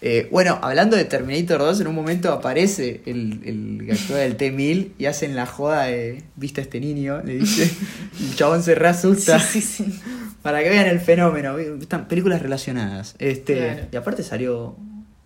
Eh, 0.00 0.28
bueno, 0.30 0.58
hablando 0.62 0.96
de 0.96 1.04
Terminator 1.04 1.58
2, 1.58 1.80
en 1.80 1.86
un 1.88 1.94
momento 1.94 2.32
aparece 2.32 3.00
el, 3.04 3.40
el 3.44 3.82
que 3.86 3.92
actúa 3.92 4.18
del 4.18 4.36
T-1000 4.36 4.90
y 4.96 5.06
hacen 5.06 5.34
la 5.34 5.44
joda 5.46 5.84
de, 5.84 6.22
¿viste 6.36 6.60
a 6.60 6.64
este 6.64 6.78
niño? 6.80 7.20
Le 7.24 7.38
dice, 7.38 7.68
el 8.20 8.34
chabón 8.36 8.62
se 8.62 8.74
reasusta. 8.76 9.40
Sí, 9.40 9.60
sí, 9.60 9.84
sí. 9.84 10.00
Para 10.42 10.62
que 10.62 10.70
vean 10.70 10.86
el 10.86 11.00
fenómeno. 11.00 11.58
Están 11.58 12.06
películas 12.06 12.40
relacionadas. 12.42 13.16
Este, 13.18 13.56
Claro. 13.56 13.80
Y 13.92 13.96
aparte 13.96 14.22
salió 14.22 14.76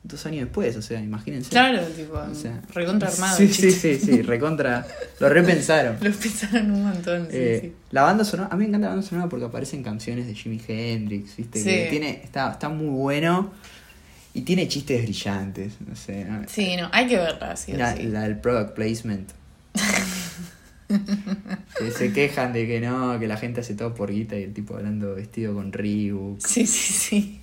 dos 0.05 0.27
años 0.27 0.45
después, 0.47 0.75
o 0.77 0.83
sea, 0.83 1.01
imagínense. 1.01 1.51
Claro, 1.51 1.81
tipo, 1.95 2.15
O 2.15 2.35
sea, 2.35 2.61
recontra 2.75 3.09
armado. 3.09 3.37
Sí, 3.37 3.49
sí, 3.49 3.71
sí, 3.71 3.97
sí, 3.99 4.23
recontra. 4.23 4.87
Lo 5.21 5.29
repensaron. 5.29 5.97
Lo 6.01 6.11
pensaron 6.13 6.71
un 6.71 6.83
montón, 6.85 7.27
sí, 7.31 7.37
Eh, 7.37 7.59
sí. 7.63 7.73
La 7.91 8.03
banda 8.03 8.25
sonora, 8.25 8.49
a 8.51 8.57
mí 8.57 8.63
me 8.65 8.69
encanta 8.69 8.87
la 8.89 8.95
banda 8.95 9.07
sonora 9.07 9.29
porque 9.29 9.45
aparecen 9.45 9.83
canciones 9.83 10.27
de 10.27 10.35
Jimi 10.35 10.61
Hendrix, 10.67 11.37
¿viste? 11.37 11.59
Sí. 11.59 11.65
Que 11.67 11.87
tiene, 11.91 12.21
está, 12.25 12.53
está 12.53 12.71
muy 12.71 12.89
bueno 12.89 13.53
y 14.35 14.43
tiene 14.43 14.67
chistes 14.69 15.03
brillantes, 15.03 15.75
no 15.87 15.95
sé. 15.97 16.25
¿no? 16.25 16.43
Sí, 16.49 16.77
no, 16.77 16.89
hay 16.93 17.07
que 17.07 17.17
verla, 17.17 17.55
sí 17.57 17.73
La, 17.73 17.95
sí. 17.97 18.05
la 18.05 18.23
del 18.23 18.39
product 18.39 18.75
placement. 18.75 19.31
que 21.79 21.91
se 21.91 22.13
quejan 22.13 22.53
de 22.53 22.67
que 22.67 22.81
no, 22.81 23.19
que 23.19 23.27
la 23.27 23.37
gente 23.37 23.61
hace 23.61 23.75
todo 23.75 23.95
por 23.95 24.11
guita 24.13 24.37
y 24.37 24.43
el 24.45 24.53
tipo 24.53 24.77
hablando 24.77 25.15
vestido 25.15 25.55
con 25.55 25.73
Reebok. 25.73 26.41
Sí, 26.47 26.67
sí, 26.67 26.93
sí. 26.93 27.41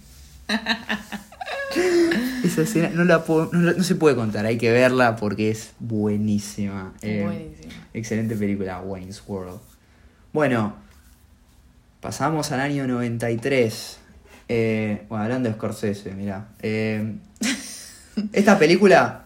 Esa 2.43 2.63
escena 2.63 2.89
no, 2.89 3.03
la 3.03 3.23
puedo- 3.23 3.49
no, 3.53 3.71
no 3.73 3.83
se 3.83 3.95
puede 3.95 4.15
contar, 4.15 4.45
hay 4.45 4.57
que 4.57 4.71
verla 4.71 5.15
porque 5.15 5.51
es 5.51 5.71
buenísima. 5.79 6.93
Eh, 7.01 7.21
Buenísimo. 7.23 7.73
Excelente 7.93 8.35
película, 8.35 8.81
Wayne's 8.81 9.21
World. 9.27 9.59
Bueno, 10.33 10.75
pasamos 12.01 12.51
al 12.51 12.61
año 12.61 12.87
93. 12.87 13.97
Eh, 14.49 15.03
bueno, 15.07 15.23
hablando 15.25 15.47
de 15.49 15.55
Scorsese, 15.55 16.11
mirá. 16.11 16.47
Eh, 16.61 17.13
esta 18.33 18.57
película, 18.59 19.25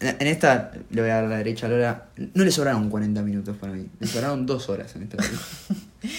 en 0.00 0.26
esta, 0.26 0.72
le 0.90 1.00
voy 1.02 1.10
a 1.10 1.14
dar 1.16 1.24
la 1.24 1.36
derecha 1.38 1.66
a 1.66 1.68
Lola, 1.68 2.04
no 2.34 2.44
le 2.44 2.50
sobraron 2.50 2.88
40 2.88 3.22
minutos 3.22 3.56
para 3.56 3.72
mí, 3.72 3.86
le 4.00 4.06
sobraron 4.06 4.46
dos 4.46 4.68
horas 4.68 4.94
en 4.96 5.02
esta 5.02 5.16
película. 5.16 5.42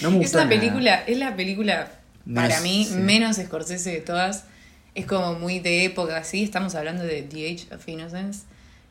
No 0.02 0.10
me 0.10 0.16
Es 0.16 0.22
gustó 0.22 0.38
la 0.38 0.44
nada. 0.44 0.56
película, 0.60 0.94
es 1.06 1.18
la 1.18 1.34
película 1.36 1.90
para 2.34 2.60
mí 2.60 2.86
sí. 2.88 2.96
menos 2.96 3.36
Scorsese 3.36 3.90
de 3.90 4.00
todas. 4.00 4.44
Es 4.94 5.06
como 5.06 5.34
muy 5.38 5.58
de 5.58 5.84
época, 5.86 6.22
sí. 6.22 6.44
Estamos 6.44 6.74
hablando 6.76 7.02
de 7.02 7.22
The 7.22 7.50
Age 7.52 7.74
of 7.74 7.88
Innocence. 7.88 8.42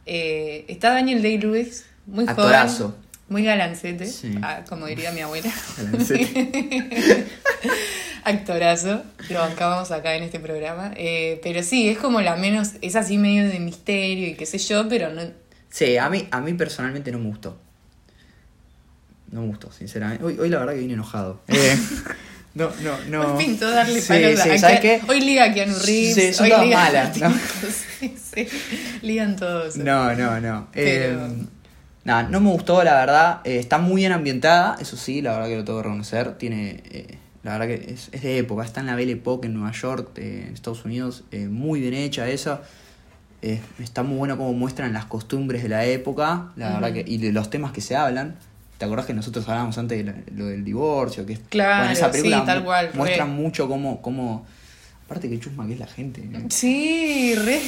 Eh, 0.05 0.65
está 0.67 0.89
Daniel 0.91 1.21
Day-Lewis, 1.21 1.85
muy 2.07 2.25
Actorazo. 2.27 2.89
joven, 2.89 2.95
muy 3.33 3.43
galancete, 3.43 4.05
Sí. 4.05 4.35
ah, 4.43 4.61
como 4.69 4.85
diría 4.85 5.11
mi 5.11 5.21
abuela. 5.21 5.51
Galancete. 5.77 7.25
Actorazo, 8.23 9.03
lo 9.29 9.39
bancábamos 9.39 9.91
acá 9.91 10.15
en 10.15 10.23
este 10.23 10.39
programa. 10.39 10.93
Eh, 10.95 11.41
pero 11.43 11.61
sí, 11.63 11.89
es 11.89 11.97
como 11.97 12.21
la 12.21 12.35
menos, 12.37 12.69
es 12.81 12.95
así 12.95 13.17
medio 13.17 13.49
de 13.49 13.59
misterio 13.59 14.27
y 14.29 14.35
qué 14.35 14.45
sé 14.45 14.59
yo, 14.59 14.87
pero 14.87 15.09
no. 15.11 15.23
Sí, 15.69 15.97
a 15.97 16.09
mí, 16.09 16.27
a 16.31 16.39
mí 16.39 16.53
personalmente 16.53 17.11
no 17.11 17.19
me 17.19 17.25
gustó. 17.27 17.57
No 19.31 19.41
me 19.41 19.47
gustó, 19.47 19.71
sinceramente. 19.71 20.23
Hoy, 20.23 20.37
hoy 20.39 20.47
la 20.47 20.59
verdad 20.59 20.73
que 20.73 20.79
vine 20.79 20.93
enojado. 20.93 21.41
Eh, 21.47 21.75
no, 22.53 22.69
no, 22.81 22.97
no. 23.09 23.33
Hoy 23.35 23.43
pintó 23.45 23.69
darle 23.69 23.99
Sí, 23.99 24.07
palos 24.07 24.39
a- 24.39 24.43
sí, 24.43 24.49
a 24.51 24.57
¿sabes 24.59 24.79
qué? 24.79 25.01
Hoy 25.09 25.19
liga 25.21 25.45
a 25.45 25.53
Keanu 25.53 25.73
Reeves. 25.79 26.13
Sí, 26.15 26.33
son 26.33 26.45
hoy 26.45 26.51
todas 26.51 26.65
liga 26.65 26.79
a 26.81 26.85
malas, 26.85 27.17
¿no? 27.17 27.33
sí, 27.99 28.15
sí, 28.33 28.47
ligan 29.01 29.35
todos. 29.35 29.75
No, 29.75 30.13
no, 30.15 30.39
no. 30.39 30.67
Pero- 30.71 31.25
Eh, 31.25 31.29
nada, 32.05 32.23
no 32.23 32.39
me 32.39 32.49
gustó, 32.49 32.83
la 32.83 32.93
verdad. 32.95 33.41
Eh, 33.43 33.59
está 33.59 33.77
muy 33.77 34.01
bien 34.01 34.11
ambientada, 34.11 34.77
eso 34.79 34.97
sí, 34.97 35.21
la 35.21 35.33
verdad 35.33 35.47
que 35.47 35.55
lo 35.57 35.63
tengo 35.65 35.79
que 35.79 35.83
reconocer. 35.83 36.37
Tiene, 36.37 36.81
eh, 36.91 37.17
la 37.43 37.57
verdad 37.57 37.67
que 37.67 37.93
es, 37.93 38.09
es 38.11 38.21
de 38.21 38.37
época. 38.37 38.63
Está 38.63 38.79
en 38.81 38.87
la 38.87 38.95
Belle 38.95 39.13
Époque 39.13 39.47
en 39.47 39.53
Nueva 39.53 39.71
York, 39.71 40.11
eh, 40.17 40.45
en 40.47 40.53
Estados 40.53 40.85
Unidos. 40.85 41.23
muy 41.49 41.81
bien 41.81 41.93
hecha 41.93 42.27
esa. 42.29 42.61
Está 43.79 44.03
muy 44.03 44.17
bueno 44.17 44.37
como 44.37 44.53
muestran 44.53 44.93
las 44.93 45.03
costumbres 45.05 45.63
de 45.63 45.69
la 45.69 45.83
época, 45.85 46.53
la 46.55 46.75
verdad 46.75 46.93
que, 46.93 47.03
y 47.05 47.17
de 47.17 47.33
los 47.33 47.49
temas 47.49 47.73
que 47.73 47.81
se 47.81 47.93
hablan. 47.95 48.35
¿Te 48.77 48.85
acordás 48.85 49.05
que 49.05 49.13
nosotros 49.13 49.45
hablábamos 49.49 49.77
antes 49.77 49.97
de 49.97 50.05
la- 50.05 50.15
lo 50.33 50.45
del 50.45 50.63
divorcio? 50.63 51.25
Que, 51.25 51.37
Claro, 51.37 51.89
esa 51.91 52.09
película 52.09 52.39
sí, 52.39 52.45
tal 52.45 52.63
cual, 52.63 52.89
muestran 52.93 53.27
re. 53.29 53.33
mucho 53.33 53.67
cómo, 53.67 54.01
cómo... 54.01 54.45
Aparte 55.13 55.29
que 55.29 55.39
chusma 55.39 55.67
que 55.67 55.73
es 55.73 55.79
la 55.79 55.85
gente. 55.85 56.21
¿no? 56.23 56.39
Sí, 56.49 57.35
re, 57.35 57.61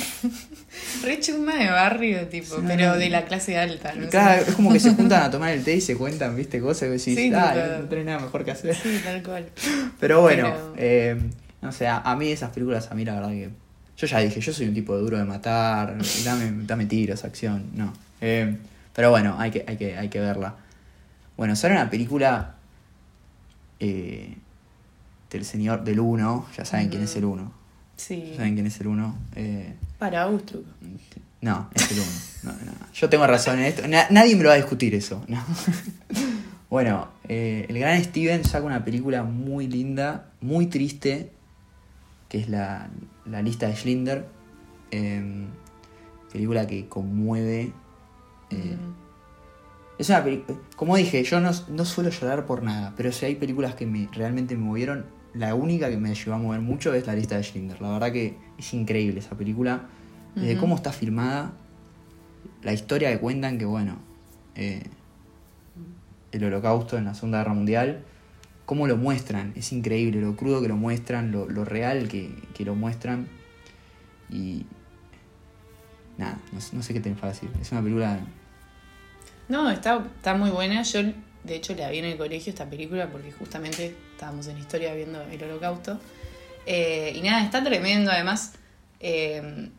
re 1.04 1.20
chuma 1.20 1.56
de 1.58 1.70
barrio, 1.70 2.28
tipo, 2.28 2.56
Sí. 2.56 2.62
pero 2.66 2.98
de 2.98 3.10
la 3.12 3.26
clase 3.26 3.56
alta, 3.60 3.94
¿no? 3.94 4.10
Claro, 4.10 4.42
es 4.48 4.56
como 4.56 4.74
que 4.74 4.80
se 4.80 4.90
juntan 4.96 5.22
a 5.22 5.30
tomar 5.30 5.52
el 5.54 5.64
té 5.64 5.76
y 5.76 5.82
se 5.82 5.96
cuentan, 5.96 6.36
viste, 6.36 6.60
cosas 6.60 6.88
y 6.88 6.92
decís, 6.94 7.16
Sí, 7.16 7.32
ah, 7.36 7.78
no 7.82 7.88
tenés 7.88 8.06
nada 8.06 8.20
mejor 8.20 8.44
que 8.44 8.50
hacer. 8.52 8.76
Sí, 8.76 9.00
tal 9.04 9.22
cual. 9.22 9.46
Pero 10.00 10.22
bueno, 10.22 10.52
Pero- 10.54 10.74
eh, 10.78 11.20
no 11.62 11.72
sé, 11.72 11.86
a, 11.86 12.00
a 12.00 12.16
mí 12.16 12.32
esas 12.32 12.50
películas, 12.50 12.90
a 12.92 12.96
mí 12.96 13.06
la 13.06 13.14
verdad 13.14 13.30
que. 13.30 13.50
Yo 13.98 14.08
ya 14.08 14.20
dije, 14.20 14.42
yo 14.42 14.52
soy 14.52 14.68
un 14.68 14.74
tipo 14.74 14.98
duro 14.98 15.18
de 15.20 15.24
matar, 15.24 15.96
dame, 16.26 16.52
dame 16.66 16.86
tiros, 16.88 17.24
acción, 17.24 17.68
no. 17.76 17.94
Eh, 18.22 18.58
pero 18.96 19.12
bueno, 19.12 19.36
hay 19.38 19.52
que, 19.52 19.64
hay, 19.68 19.78
que, 19.78 19.96
hay 19.98 20.10
que 20.10 20.20
verla. 20.20 20.56
Bueno, 21.38 21.56
sale 21.56 21.76
una 21.76 21.90
película 21.92 22.56
eh, 23.80 24.36
del 25.30 25.46
señor 25.46 25.84
del 25.84 26.00
uno, 26.00 26.46
ya 26.58 26.66
saben 26.66 26.90
quién 26.90 27.04
es 27.04 27.16
el 27.16 27.26
uno. 27.26 27.52
Sí. 27.98 28.30
Ya 28.32 28.38
saben 28.38 28.54
quién 28.56 28.68
es 28.68 28.80
el 28.82 28.88
uno. 28.88 29.16
Eh, 29.36 29.74
Para 30.00 30.24
Austruc. 30.24 30.66
no, 31.42 31.70
es 31.74 31.92
el 31.92 32.00
uno. 32.00 32.12
No, 32.44 32.52
no. 32.66 32.72
Yo 32.94 33.10
tengo 33.10 33.26
razón 33.28 33.60
en 33.60 33.66
esto. 33.66 33.88
Na- 33.88 34.08
nadie 34.12 34.36
me 34.36 34.44
lo 34.44 34.50
va 34.50 34.56
a 34.56 34.58
discutir 34.58 34.94
eso. 34.96 35.24
No. 35.28 35.42
Bueno, 36.68 37.08
eh, 37.30 37.68
el 37.70 37.78
gran 37.80 38.04
Steven 38.04 38.44
saca 38.44 38.66
una 38.66 38.84
película 38.84 39.24
muy 39.24 39.68
linda, 39.68 40.32
muy 40.42 40.66
triste, 40.66 41.32
que 42.28 42.40
es 42.40 42.50
la, 42.50 42.90
la 43.26 43.42
lista 43.44 43.68
de 43.68 43.76
Schlinder. 43.76 44.26
Em, 44.92 45.46
película 46.34 46.66
que 46.68 46.88
conmueve. 46.90 47.72
eh, 48.50 48.78
Es 50.00 50.10
una 50.10 50.24
película. 50.24 50.58
Como 50.76 50.98
dije, 50.98 51.24
yo 51.24 51.40
no, 51.40 51.52
no 51.70 51.86
suelo 51.86 52.10
llorar 52.10 52.46
por 52.46 52.64
nada, 52.64 52.94
pero 52.98 53.12
si 53.12 53.26
hay 53.26 53.36
películas 53.36 53.76
que 53.76 53.86
me, 53.86 54.10
realmente 54.12 54.58
me 54.58 54.64
movieron, 54.64 55.06
la 55.36 55.54
única 55.56 55.90
que 55.90 55.98
me 55.98 56.14
llevó 56.16 56.34
a 56.34 56.38
mover 56.38 56.62
mucho 56.62 56.94
es 56.94 57.06
la 57.08 57.14
lista 57.16 57.36
de 57.38 57.44
Schindler. 57.44 57.82
La 57.82 57.90
verdad 57.92 58.12
que 58.12 58.38
es 58.58 58.74
increíble 58.74 59.20
esa 59.20 59.36
película. 59.38 59.84
Desde 60.36 60.58
cómo 60.58 60.76
está 60.76 60.92
filmada, 60.92 61.54
la 62.62 62.74
historia 62.74 63.10
que 63.12 63.20
cuentan, 63.20 63.58
que 63.58 63.64
bueno, 63.66 63.98
eh, 64.56 64.84
el 66.34 66.44
holocausto 66.44 66.98
en 66.98 67.06
la 67.06 67.14
Segunda 67.14 67.38
Guerra 67.38 67.54
Mundial, 67.54 68.04
cómo 68.66 68.88
lo 68.88 68.98
muestran, 68.98 69.54
es 69.56 69.72
increíble, 69.72 70.20
lo 70.20 70.36
crudo 70.36 70.62
que 70.62 70.68
lo 70.68 70.76
muestran, 70.76 71.32
lo, 71.32 71.48
lo 71.50 71.64
real 71.64 72.08
que, 72.10 72.36
que 72.54 72.66
lo 72.66 72.76
muestran. 72.76 73.28
Y. 74.30 74.66
Nada, 76.18 76.38
no, 76.52 76.60
sé- 76.62 76.76
no 76.76 76.82
sé 76.84 76.94
qué 76.94 77.00
te 77.00 77.12
para 77.12 77.30
decir. 77.34 77.50
Es 77.62 77.72
una 77.72 77.82
película. 77.82 78.20
No, 79.48 79.70
está, 79.70 80.04
está 80.18 80.34
muy 80.36 80.50
buena. 80.50 80.82
Yo, 80.82 81.02
de 81.46 81.56
hecho, 81.56 81.76
la 81.76 81.90
vi 81.90 82.00
en 82.00 82.06
el 82.06 82.18
colegio 82.18 82.50
esta 82.52 82.70
película 82.70 83.08
porque 83.08 83.32
justamente 83.32 83.96
estábamos 84.14 84.48
en 84.48 84.58
historia 84.58 84.94
viendo 84.94 85.22
el 85.22 85.44
holocausto. 85.44 86.00
Eh, 86.66 87.14
y 87.16 87.22
nada, 87.22 87.44
está 87.44 87.64
tremendo. 87.64 88.12
Además, 88.12 88.54
eh, 89.00 89.70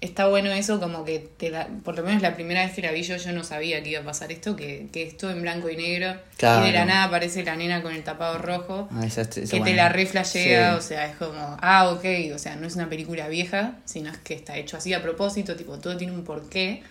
está 0.00 0.28
bueno 0.28 0.50
eso, 0.52 0.78
como 0.80 1.04
que 1.04 1.18
te 1.18 1.50
la- 1.50 1.66
por 1.84 1.96
lo 1.96 2.04
menos 2.04 2.22
la 2.22 2.34
primera 2.34 2.64
vez 2.64 2.72
que 2.74 2.82
la 2.82 2.92
vi 2.92 3.02
yo, 3.02 3.16
yo 3.16 3.32
no 3.32 3.42
sabía 3.42 3.82
que 3.82 3.90
iba 3.90 4.00
a 4.00 4.04
pasar 4.04 4.30
esto, 4.30 4.54
que, 4.54 4.86
que 4.92 5.02
esto 5.02 5.28
en 5.30 5.42
blanco 5.42 5.68
y 5.70 5.76
negro. 5.76 6.14
Claro. 6.36 6.64
Y 6.64 6.68
de 6.68 6.72
la 6.72 6.84
nada 6.84 7.04
aparece 7.04 7.42
la 7.44 7.56
nena 7.56 7.82
con 7.82 7.92
el 7.94 8.04
tapado 8.04 8.38
rojo. 8.38 8.88
Ah, 8.92 9.04
esa- 9.04 9.22
esa 9.22 9.56
que 9.56 9.60
te 9.60 9.74
la 9.74 9.88
reflashea, 9.88 10.72
Sí. 10.72 10.78
o 10.78 10.80
sea, 10.82 11.06
es 11.06 11.16
como, 11.16 11.56
ah, 11.60 11.90
ok, 11.90 12.04
o 12.34 12.38
sea, 12.38 12.54
no 12.56 12.66
es 12.68 12.76
una 12.76 12.88
película 12.88 13.26
vieja, 13.28 13.76
sino 13.84 14.10
es 14.10 14.18
que 14.18 14.34
está 14.34 14.56
hecho 14.56 14.76
así 14.76 14.92
a 14.94 15.02
propósito, 15.02 15.56
tipo, 15.56 15.78
todo 15.78 15.96
tiene 15.96 16.12
un 16.12 16.22
porqué. 16.24 16.82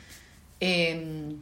Eh, 0.59 1.33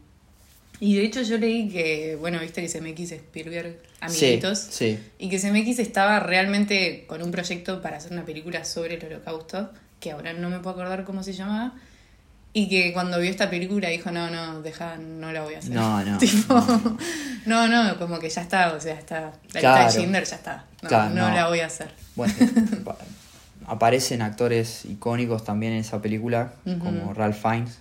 y 0.79 0.95
de 0.95 1.03
hecho 1.05 1.21
yo 1.21 1.37
leí 1.37 1.69
que, 1.69 2.17
bueno, 2.19 2.39
viste 2.39 2.61
que 2.61 2.67
CMX 2.69 3.11
Spielberg, 3.13 3.77
amiguitos, 4.01 4.59
Sí, 4.59 4.97
sí. 4.97 4.99
y 5.19 5.29
que 5.29 5.39
CMX 5.39 5.79
estaba 5.79 6.19
realmente 6.19 7.05
con 7.07 7.21
un 7.23 7.31
proyecto 7.31 7.81
para 7.81 7.97
hacer 7.97 8.11
una 8.11 8.25
película 8.25 8.65
sobre 8.65 8.95
el 8.95 9.05
holocausto, 9.05 9.71
que 9.99 10.11
ahora 10.11 10.33
no 10.33 10.49
me 10.49 10.59
puedo 10.59 10.71
acordar 10.75 11.03
cómo 11.05 11.23
se 11.23 11.33
llamaba, 11.33 11.73
y 12.53 12.69
que 12.69 12.93
cuando 12.93 13.19
vio 13.19 13.29
esta 13.29 13.49
película 13.49 13.89
dijo, 13.89 14.11
no, 14.11 14.29
no, 14.29 14.61
deja, 14.61 14.97
no 14.97 15.31
la 15.33 15.41
voy 15.43 15.55
a 15.55 15.59
hacer. 15.59 15.71
No, 15.73 16.03
no, 16.03 16.17
Tipo, 16.19 16.55
no, 17.45 17.67
no, 17.67 17.97
como 17.99 18.19
que 18.19 18.29
ya 18.29 18.41
está, 18.41 18.73
o 18.73 18.79
sea, 18.79 18.95
está, 18.95 19.33
la 19.53 19.59
Claro. 19.59 19.83
lista 19.83 19.85
de 19.85 19.91
Schindler 19.91 20.23
ya 20.25 20.35
está, 20.35 20.65
no, 20.81 20.89
Claro, 20.89 21.15
no 21.15 21.29
no. 21.29 21.35
la 21.35 21.47
voy 21.47 21.59
a 21.59 21.65
hacer. 21.67 21.91
Bueno, 22.15 22.33
pa- 22.85 22.97
aparecen 23.67 24.21
actores 24.21 24.85
icónicos 24.85 25.43
también 25.43 25.73
en 25.73 25.79
esa 25.79 26.01
película, 26.01 26.53
como 26.79 27.13
Ralph 27.13 27.41
Fiennes, 27.41 27.79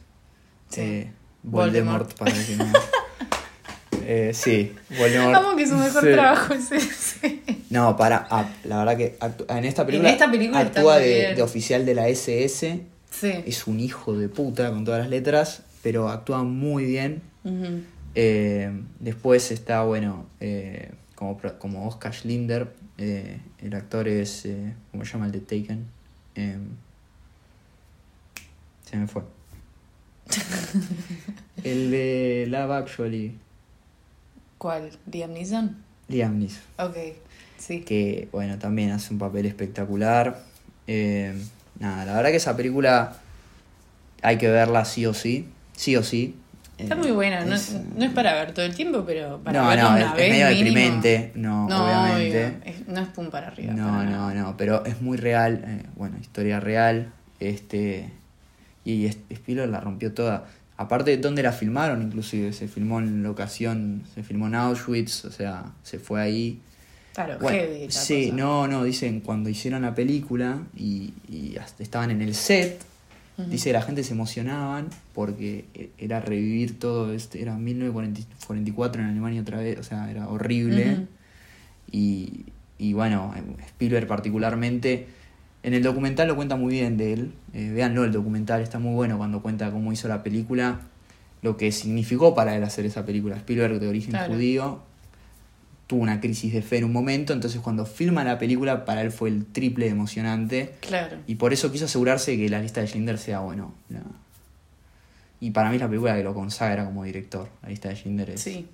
Sí. 0.71 0.81
eh, 0.81 1.13
Voldemort, 1.45 2.19
Voldemort. 2.19 2.19
para 2.19 2.33
que 2.33 2.57
no. 2.57 2.65
Eh, 4.07 4.33
sí, 4.35 4.75
Voldemort. 4.99 5.33
Vamos 5.33 5.55
que 5.57 5.67
su 5.67 5.77
mejor 5.77 6.03
Sí. 6.05 6.13
trabajo 6.13 6.53
es 6.53 6.73
ese. 6.73 7.41
No, 7.71 7.97
para, 7.97 8.27
ah, 8.31 8.51
la 8.65 8.79
verdad 8.85 8.97
que 8.99 9.17
en 9.49 9.65
esta 9.65 9.87
película, 9.87 10.11
esta 10.11 10.31
película 10.31 10.61
actúa 10.61 10.99
de, 10.99 11.41
oficial 11.41 11.87
de 11.87 11.95
la 11.95 12.09
SS, 12.09 12.83
Sí. 13.11 13.33
es 13.47 13.67
un 13.67 13.81
hijo 13.81 14.15
de 14.15 14.29
puta 14.29 14.71
con 14.71 14.85
todas 14.85 15.01
las 15.01 15.09
letras, 15.09 15.63
pero 15.83 16.11
actúa 16.11 16.43
muy 16.43 16.85
bien. 16.85 17.23
Eh, 18.15 18.71
después 19.01 19.51
está, 19.51 19.83
bueno, 19.85 20.27
eh, 20.41 20.91
como, 21.15 21.39
pro- 21.39 21.59
como 21.59 21.89
Oscar 21.89 22.13
Schlinder, 22.15 22.75
eh, 22.99 23.41
el 23.63 23.75
actor 23.75 24.07
es, 24.07 24.45
eh, 24.45 24.75
¿cómo 24.91 25.07
se 25.07 25.13
llama 25.15 25.27
el 25.27 25.33
de 25.33 25.41
Taken? 25.41 25.87
Eh, 26.35 26.59
se 28.91 28.97
me 28.99 29.07
fue. 29.07 29.23
el 31.65 31.91
de 31.91 32.47
Love 32.49 32.71
Actually, 32.73 33.39
¿Cuál? 34.59 34.91
¿Liam 35.13 35.33
Neeson? 35.33 35.77
Liam 36.09 36.39
Neeson, 36.39 36.63
Ok, 36.79 36.97
sí. 37.59 37.81
que, 37.81 38.29
bueno, 38.33 38.59
también 38.59 38.93
hace 38.93 39.13
un 39.13 39.19
papel 39.19 39.47
espectacular. 39.47 40.41
Eh, 40.87 41.35
nada, 41.79 42.05
la 42.07 42.15
verdad 42.15 42.31
que 42.31 42.37
esa 42.37 42.57
película 42.57 43.17
hay 44.23 44.39
que 44.39 44.49
verla 44.49 44.85
sí 44.85 45.05
o 45.07 45.13
sí, 45.15 45.49
sí 45.77 45.97
o 45.97 46.03
sí. 46.03 46.37
Está 46.79 46.95
Eh, 46.95 46.99
muy 46.99 47.11
buena, 47.11 47.45
no, 47.45 47.55
es- 47.55 47.77
no 47.95 48.05
es 48.05 48.11
para 48.13 48.35
ver 48.35 48.53
todo 48.53 48.65
el 48.65 48.75
tiempo, 48.75 49.05
pero 49.07 49.39
para 49.45 49.61
no, 49.63 49.69
verla 49.69 49.83
no, 49.85 49.91
una 49.91 50.01
es, 50.01 50.07
es 50.07 50.17
vez 50.17 50.31
medio 50.31 50.47
mínimo. 50.47 50.65
deprimente, 50.67 51.33
no, 51.35 51.69
No, 51.69 51.85
obviamente. 51.85 52.59
es- 52.65 52.89
no 52.89 53.01
es 53.01 53.09
pum 53.09 53.31
para 53.31 53.49
arriba. 53.49 53.75
No, 53.75 53.87
para 53.99 54.11
no, 54.11 54.35
no, 54.35 54.57
pero 54.57 54.85
es 54.87 55.01
muy 55.03 55.17
real, 55.19 55.63
eh, 55.67 55.87
bueno, 55.97 56.17
historia 56.21 56.59
real, 56.61 57.13
este, 57.39 58.11
y 58.85 59.07
Spielberg 59.07 59.71
la 59.71 59.81
rompió 59.81 60.13
toda. 60.13 60.47
Aparte, 60.77 61.17
¿dónde 61.19 61.43
la 61.43 61.53
filmaron? 61.53 62.03
Inclusive, 62.03 62.53
se 62.53 62.69
filmó 62.69 62.99
en 62.99 63.23
locación, 63.23 64.03
se 64.15 64.23
filmó 64.23 64.49
en 64.49 64.57
Auschwitz, 64.57 65.25
o 65.25 65.31
sea, 65.31 65.65
se 65.83 65.99
fue 65.99 66.21
ahí. 66.21 66.61
Claro, 67.15 67.39
Bueno, 67.41 67.59
heavy 67.59 67.87
sí, 67.91 68.25
cosa. 68.25 68.37
no, 68.37 68.67
no, 68.67 68.83
dicen 68.83 69.21
cuando 69.21 69.49
hicieron 69.49 69.83
la 69.83 69.95
película 69.95 70.59
y, 70.77 71.13
estaban 71.79 72.11
en 72.11 72.23
el 72.23 72.35
set, 72.35 72.83
dice 73.37 73.73
la 73.73 73.83
gente 73.83 74.03
se 74.03 74.15
emocionaban 74.15 74.89
porque 75.13 75.65
e- 75.75 75.91
era 75.99 76.21
revivir 76.21 76.79
todo, 76.79 77.13
este, 77.13 77.41
era 77.41 77.55
1944 77.57 79.01
en 79.01 79.09
Alemania 79.09 79.43
otra 79.43 79.59
vez, 79.59 79.79
o 79.79 79.85
sea, 79.85 80.11
era 80.11 80.29
horrible. 80.29 81.07
Y, 81.93 82.47
y 82.79 82.93
bueno, 82.95 83.33
Spielberg 83.67 84.09
particularmente, 84.09 85.07
en 85.65 85.75
el 85.75 85.83
documental 85.83 86.29
lo 86.29 86.37
cuenta 86.37 86.55
muy 86.57 86.75
bien 86.75 86.97
de 86.97 87.13
él. 87.15 87.33
Eh, 87.55 87.71
véanlo, 87.71 88.05
el 88.05 88.13
documental 88.13 88.61
está 88.61 88.79
muy 88.79 88.95
bueno 88.95 89.19
cuando 89.19 89.43
cuenta 89.43 89.71
cómo 89.73 89.93
hizo 89.93 90.07
la 90.07 90.23
película, 90.23 90.81
lo 91.43 91.57
que 91.57 91.73
significó 91.73 92.35
para 92.35 92.55
él 92.55 92.63
hacer 92.63 92.87
esa 92.87 93.05
película. 93.05 93.37
Spielberg 93.37 93.81
de 93.81 93.89
origen 93.89 94.11
Claro. 94.13 94.33
judío 94.35 94.83
tuvo 95.87 96.03
una 96.03 96.19
crisis 96.21 96.53
de 96.55 96.63
fe 96.63 96.79
en 96.79 96.85
un 96.85 96.93
momento, 96.93 97.33
entonces 97.35 97.61
cuando 97.61 97.85
filma 97.85 98.25
la 98.25 98.39
película 98.39 98.85
para 98.87 99.03
él 99.03 99.11
fue 99.11 99.29
el 99.29 99.45
triple 99.45 99.85
de 99.87 99.91
emocionante 99.91 100.75
Claro. 100.81 101.19
y 101.27 101.35
por 101.35 101.53
eso 101.53 101.71
quiso 101.73 101.85
asegurarse 101.85 102.37
que 102.39 102.49
la 102.49 102.61
lista 102.61 102.81
de 102.81 102.87
Schindler 102.87 103.19
sea 103.19 103.41
bueno. 103.41 103.75
la- 103.91 104.01
Y 105.41 105.51
para 105.51 105.69
mí 105.69 105.77
es 105.77 105.83
la 105.83 105.89
película 105.89 106.17
que 106.17 106.23
lo 106.25 106.33
consagra 106.33 106.87
como 106.87 107.05
director. 107.05 107.49
La 107.63 107.69
lista 107.69 107.91
de 107.91 107.97
Schindler 107.97 108.31
es... 108.31 108.41
Sí. 108.41 108.67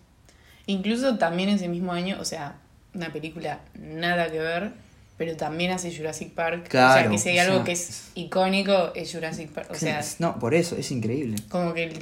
Incluso 0.66 1.18
también 1.18 1.48
ese 1.48 1.66
mismo 1.68 1.92
año, 1.92 2.16
o 2.20 2.24
sea, 2.24 2.54
una 2.94 3.12
película 3.12 3.58
nada 3.74 4.30
que 4.30 4.38
ver, 4.38 4.72
pero 5.20 5.36
también 5.36 5.70
hace 5.70 5.94
Jurassic 5.94 6.30
Park. 6.32 6.60
o 6.60 6.70
sea, 6.70 6.70
Claro, 6.70 7.10
que 7.10 7.18
si 7.18 7.28
hay 7.28 7.38
algo 7.40 7.56
sea, 7.56 7.64
que 7.64 7.72
es 7.72 8.04
icónico 8.14 8.90
es 8.94 9.12
Jurassic 9.12 9.50
Park. 9.50 9.68
O 9.70 9.74
sea, 9.74 10.00
no, 10.18 10.38
por 10.38 10.54
eso, 10.54 10.76
es 10.76 10.90
increíble. 10.92 11.36
como 11.50 11.74
que 11.74 11.92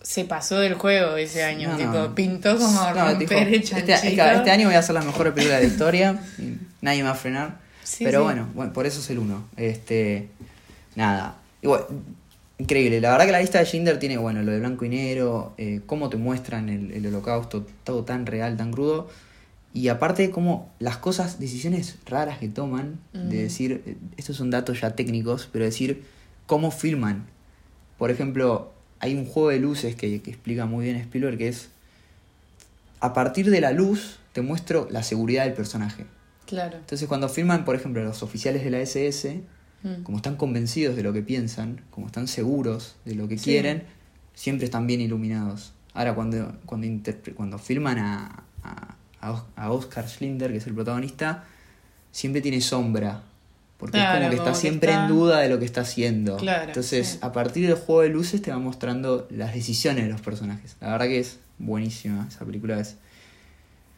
se 0.00 0.24
pasó 0.26 0.60
del 0.60 0.74
juego 0.74 1.16
ese 1.16 1.42
año. 1.42 1.70
No, 1.70 1.76
tipo, 1.76 1.90
no. 1.90 2.14
pintó 2.14 2.56
como 2.56 2.70
No, 2.80 2.94
romper 2.94 3.18
dijo, 3.18 3.34
el 3.34 3.54
este, 3.54 3.68
chanchito. 3.68 4.22
este 4.22 4.50
año 4.52 4.68
voy 4.68 4.76
a 4.76 4.78
hacer 4.78 4.94
la 4.94 5.00
mejor 5.02 5.34
película 5.34 5.56
de 5.56 5.66
la 5.66 5.68
historia. 5.72 6.20
y 6.38 6.56
nadie 6.82 6.98
me 6.98 7.08
va 7.08 7.16
a 7.16 7.18
frenar. 7.18 7.56
Sí, 7.82 8.04
Pero 8.04 8.20
sí. 8.20 8.24
bueno, 8.26 8.48
bueno, 8.54 8.72
por 8.72 8.86
eso 8.86 9.00
es 9.00 9.10
el 9.10 9.18
uno. 9.18 9.48
Este, 9.56 10.28
nada. 10.94 11.38
Igual, 11.62 11.84
increíble. 12.58 13.00
La 13.00 13.10
verdad 13.10 13.26
que 13.26 13.32
la 13.32 13.40
lista 13.40 13.58
de 13.58 13.64
Schindler 13.64 13.98
tiene, 13.98 14.18
bueno, 14.18 14.40
lo 14.44 14.52
de 14.52 14.60
blanco 14.60 14.84
y 14.84 14.88
negro, 14.88 15.52
eh, 15.58 15.80
cómo 15.84 16.08
te 16.10 16.16
muestran 16.16 16.68
el, 16.68 16.92
el 16.92 17.06
holocausto, 17.08 17.66
todo 17.82 18.04
tan 18.04 18.24
real, 18.24 18.56
tan 18.56 18.70
crudo. 18.70 19.08
Y 19.74 19.88
aparte, 19.88 20.30
como 20.30 20.70
las 20.78 20.96
cosas, 20.96 21.38
decisiones 21.38 21.96
raras 22.06 22.38
que 22.38 22.48
toman, 22.48 22.98
Mm. 23.12 23.28
de 23.28 23.42
decir, 23.42 23.82
eh, 23.86 23.96
estos 24.16 24.36
son 24.36 24.50
datos 24.50 24.80
ya 24.80 24.94
técnicos, 24.96 25.48
pero 25.52 25.64
decir 25.64 26.04
cómo 26.46 26.70
filman. 26.70 27.26
Por 27.98 28.10
ejemplo, 28.10 28.72
hay 29.00 29.14
un 29.14 29.26
juego 29.26 29.50
de 29.50 29.58
luces 29.58 29.94
que, 29.96 30.22
que 30.22 30.30
explica 30.30 30.64
muy 30.66 30.84
bien 30.86 30.96
Spielberg, 30.96 31.36
que 31.38 31.48
es, 31.48 31.68
a 33.00 33.12
partir 33.12 33.50
de 33.50 33.60
la 33.60 33.72
luz, 33.72 34.18
te 34.32 34.40
muestro 34.40 34.88
la 34.90 35.02
seguridad 35.02 35.44
del 35.44 35.54
personaje. 35.54 36.06
Claro. 36.46 36.78
Entonces 36.78 37.06
cuando 37.08 37.28
filman, 37.28 37.64
por 37.64 37.74
ejemplo, 37.76 38.02
los 38.04 38.22
oficiales 38.22 38.64
de 38.64 38.70
la 38.70 38.78
SS, 38.80 39.42
Mm. 39.82 40.02
como 40.04 40.16
están 40.16 40.36
convencidos 40.36 40.96
de 40.96 41.02
lo 41.02 41.12
que 41.12 41.20
piensan, 41.22 41.82
como 41.90 42.06
están 42.06 42.28
seguros 42.28 42.96
de 43.04 43.14
lo 43.14 43.28
que 43.28 43.36
Sí. 43.38 43.44
quieren, 43.50 43.82
siempre 44.34 44.64
están 44.64 44.86
bien 44.86 45.00
iluminados. 45.02 45.74
Ahora 45.92 46.14
cuando, 46.14 46.56
cuando, 46.66 46.88
cuando 47.36 47.58
filman 47.58 47.98
a, 47.98 48.44
a, 48.62 48.95
a 49.26 49.32
Os- 49.32 49.42
a 49.56 49.70
Oscar 49.70 50.08
Schlinder, 50.08 50.50
que 50.50 50.58
es 50.58 50.66
el 50.66 50.74
protagonista, 50.74 51.44
siempre 52.12 52.40
tiene 52.40 52.60
sombra. 52.60 53.22
Porque 53.78 53.98
Claro, 53.98 54.14
es 54.14 54.18
como 54.20 54.30
que 54.30 54.36
como 54.38 54.48
está 54.48 54.58
que 54.58 54.60
siempre 54.60 54.90
está- 54.90 55.02
en 55.02 55.08
duda 55.08 55.40
de 55.40 55.48
lo 55.50 55.58
que 55.58 55.64
está 55.66 55.80
haciendo. 55.82 56.36
Claro, 56.38 56.68
Entonces, 56.68 57.06
sí. 57.08 57.18
a 57.20 57.30
partir 57.32 57.66
del 57.68 57.76
juego 57.76 58.00
de 58.02 58.08
luces 58.08 58.40
te 58.40 58.50
va 58.50 58.58
mostrando 58.58 59.26
las 59.30 59.52
decisiones 59.52 60.04
de 60.04 60.10
los 60.10 60.20
personajes. 60.22 60.76
La 60.80 60.92
verdad 60.92 61.06
que 61.06 61.18
es 61.18 61.38
buenísima. 61.58 62.26
Esa 62.28 62.44
película 62.46 62.80
es. 62.80 62.96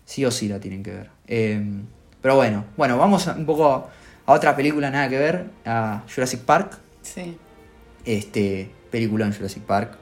Sí 0.04 0.24
o 0.24 0.30
sí 0.32 0.48
la 0.48 0.58
tienen 0.58 0.82
que 0.82 0.90
ver. 0.90 1.10
Eh, 1.28 1.62
pero 2.20 2.34
bueno, 2.34 2.64
bueno, 2.76 2.98
vamos 2.98 3.28
a- 3.28 3.34
un 3.34 3.46
poco 3.46 3.88
a 4.26 4.32
otra 4.32 4.56
película 4.56 4.90
nada 4.90 5.08
que 5.08 5.18
ver, 5.18 5.50
a 5.64 6.02
Jurassic 6.12 6.40
Park. 6.40 6.78
Sí. 7.02 7.36
Este, 8.04 8.70
película 8.90 9.26
en 9.26 9.32
Jurassic 9.34 9.62
Park. 9.62 9.96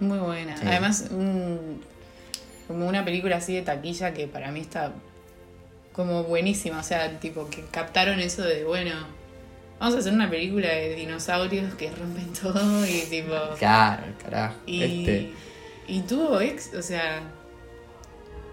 Muy 0.00 0.18
buena. 0.18 0.54
Además, 0.64 1.06
un- 1.10 1.80
como 2.68 2.86
una 2.86 3.04
película 3.04 3.36
así 3.38 3.54
de 3.54 3.62
taquilla 3.62 4.14
que 4.14 4.28
para 4.28 4.52
mí 4.52 4.60
está 4.60 4.92
como 5.92 6.22
buenísima. 6.22 6.78
O 6.78 6.82
sea, 6.84 7.18
tipo, 7.18 7.48
que 7.48 7.64
captaron 7.72 8.20
eso 8.20 8.42
de, 8.42 8.62
bueno, 8.64 8.92
vamos 9.80 9.96
a 9.96 9.98
hacer 9.98 10.12
una 10.12 10.30
película 10.30 10.68
de 10.68 10.94
dinosaurios 10.94 11.74
que 11.74 11.90
rompen 11.90 12.32
todo 12.40 12.86
y 12.86 13.00
tipo. 13.10 13.34
Claro, 13.58 14.04
carajo. 14.22 14.56
Y, 14.66 14.82
Este, 14.82 15.32
y 15.88 16.00
tuvo 16.02 16.40
ex, 16.40 16.74
o 16.74 16.82
sea. 16.82 17.22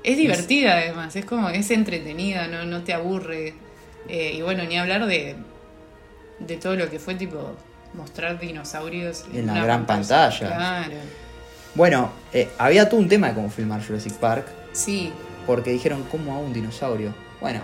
Es 0.03 0.17
divertida 0.17 0.73
además, 0.73 1.15
es 1.15 1.25
como, 1.25 1.49
es 1.49 1.71
entretenida, 1.71 2.47
no, 2.47 2.63
no 2.65 2.83
te 2.83 2.93
aburre. 2.93 3.55
Eh, 4.07 4.33
y 4.37 4.41
bueno, 4.43 4.63
ni 4.63 4.77
hablar 4.77 5.07
de, 5.07 5.35
de 6.39 6.57
todo 6.57 6.75
lo 6.75 6.89
que 6.91 6.99
fue 6.99 7.15
tipo 7.15 7.55
mostrar 7.95 8.39
dinosaurios 8.39 9.25
En 9.33 9.47
la 9.47 9.63
gran 9.63 9.85
pantalla. 9.85 10.47
Claro. 10.47 10.97
Bueno, 11.75 12.11
eh, 12.33 12.49
había 12.57 12.89
todo 12.89 12.99
un 12.99 13.07
tema 13.09 13.27
de 13.29 13.33
cómo 13.35 13.49
filmar 13.49 13.85
Jurassic 13.85 14.13
Park, 14.13 14.47
Sí, 14.71 15.11
porque 15.45 15.71
dijeron, 15.71 16.03
¿cómo 16.09 16.33
a 16.33 16.39
un 16.39 16.53
dinosaurio? 16.53 17.13
Bueno, 17.39 17.61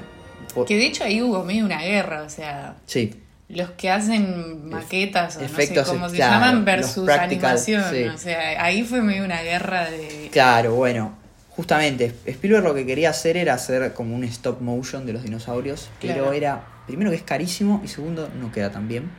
por- 0.53 0.65
que 0.65 0.75
de 0.77 0.85
hecho 0.85 1.03
ahí 1.03 1.21
hubo 1.21 1.43
medio 1.43 1.65
una 1.65 1.81
guerra, 1.81 2.23
o 2.23 2.29
sea, 2.29 2.75
sí, 2.85 3.21
los 3.49 3.71
que 3.71 3.89
hacen 3.89 4.69
maquetas 4.69 5.37
o 5.37 5.41
efectos, 5.41 5.87
no 5.87 5.93
sé 5.93 5.97
cómo 5.97 6.09
se 6.09 6.15
claro, 6.17 6.33
llaman 6.33 6.65
versus 6.65 7.09
animación, 7.09 7.83
sí. 7.91 8.03
o 8.03 8.17
sea, 8.17 8.63
ahí 8.63 8.83
fue 8.83 9.01
medio 9.01 9.23
una 9.25 9.41
guerra 9.41 9.89
de... 9.89 10.29
claro, 10.31 10.75
bueno. 10.75 11.19
Justamente, 11.53 12.15
Spielberg 12.25 12.63
lo 12.63 12.73
que 12.73 12.85
quería 12.85 13.09
hacer 13.09 13.35
era 13.35 13.53
hacer 13.53 13.93
como 13.93 14.15
un 14.15 14.23
stop 14.23 14.61
motion 14.61 15.05
de 15.05 15.11
los 15.13 15.21
dinosaurios, 15.23 15.89
pero 15.99 16.31
era, 16.31 16.63
primero 16.87 17.11
que 17.11 17.17
es 17.17 17.23
carísimo 17.23 17.81
y 17.83 17.89
segundo 17.89 18.29
no 18.39 18.53
queda 18.53 18.71
tan 18.71 18.87
bien. 18.87 19.11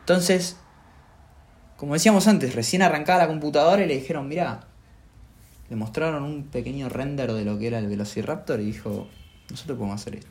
Entonces, 0.00 0.56
como 1.82 1.94
decíamos 1.94 2.28
antes, 2.28 2.54
recién 2.54 2.80
arrancaba 2.80 3.18
la 3.18 3.26
computadora 3.26 3.82
y 3.82 3.88
le 3.88 3.94
dijeron, 3.98 4.28
mira, 4.28 4.60
le 5.68 5.74
mostraron 5.74 6.22
un 6.22 6.44
pequeño 6.44 6.88
render 6.88 7.32
de 7.32 7.44
lo 7.44 7.58
que 7.58 7.66
era 7.66 7.80
el 7.80 7.88
Velociraptor 7.88 8.60
y 8.60 8.66
dijo, 8.66 9.08
nosotros 9.50 9.76
podemos 9.78 10.00
hacer 10.00 10.14
esto. 10.14 10.30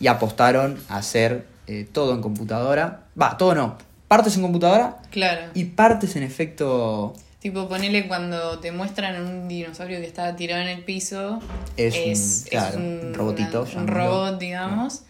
Y 0.00 0.06
apostaron 0.06 0.78
a 0.88 0.96
hacer 0.96 1.44
eh, 1.66 1.86
todo 1.92 2.14
en 2.14 2.22
computadora. 2.22 3.02
Va, 3.20 3.36
todo 3.36 3.54
no. 3.54 3.76
Partes 4.08 4.36
en 4.36 4.42
computadora 4.42 4.96
Claro. 5.10 5.50
y 5.52 5.64
partes 5.66 6.16
en 6.16 6.22
efecto... 6.22 7.12
Tipo, 7.40 7.68
ponele 7.68 8.08
cuando 8.08 8.58
te 8.58 8.72
muestran 8.72 9.20
un 9.20 9.48
dinosaurio 9.48 10.00
que 10.00 10.06
está 10.06 10.34
tirado 10.34 10.62
en 10.62 10.68
el 10.68 10.82
piso. 10.82 11.40
Es 11.76 11.94
un- 12.44 12.48
claro, 12.48 12.78
un 12.78 13.12
robotito, 13.12 13.66
Un 13.76 13.86
robot, 13.86 14.38
digamos. 14.38 15.02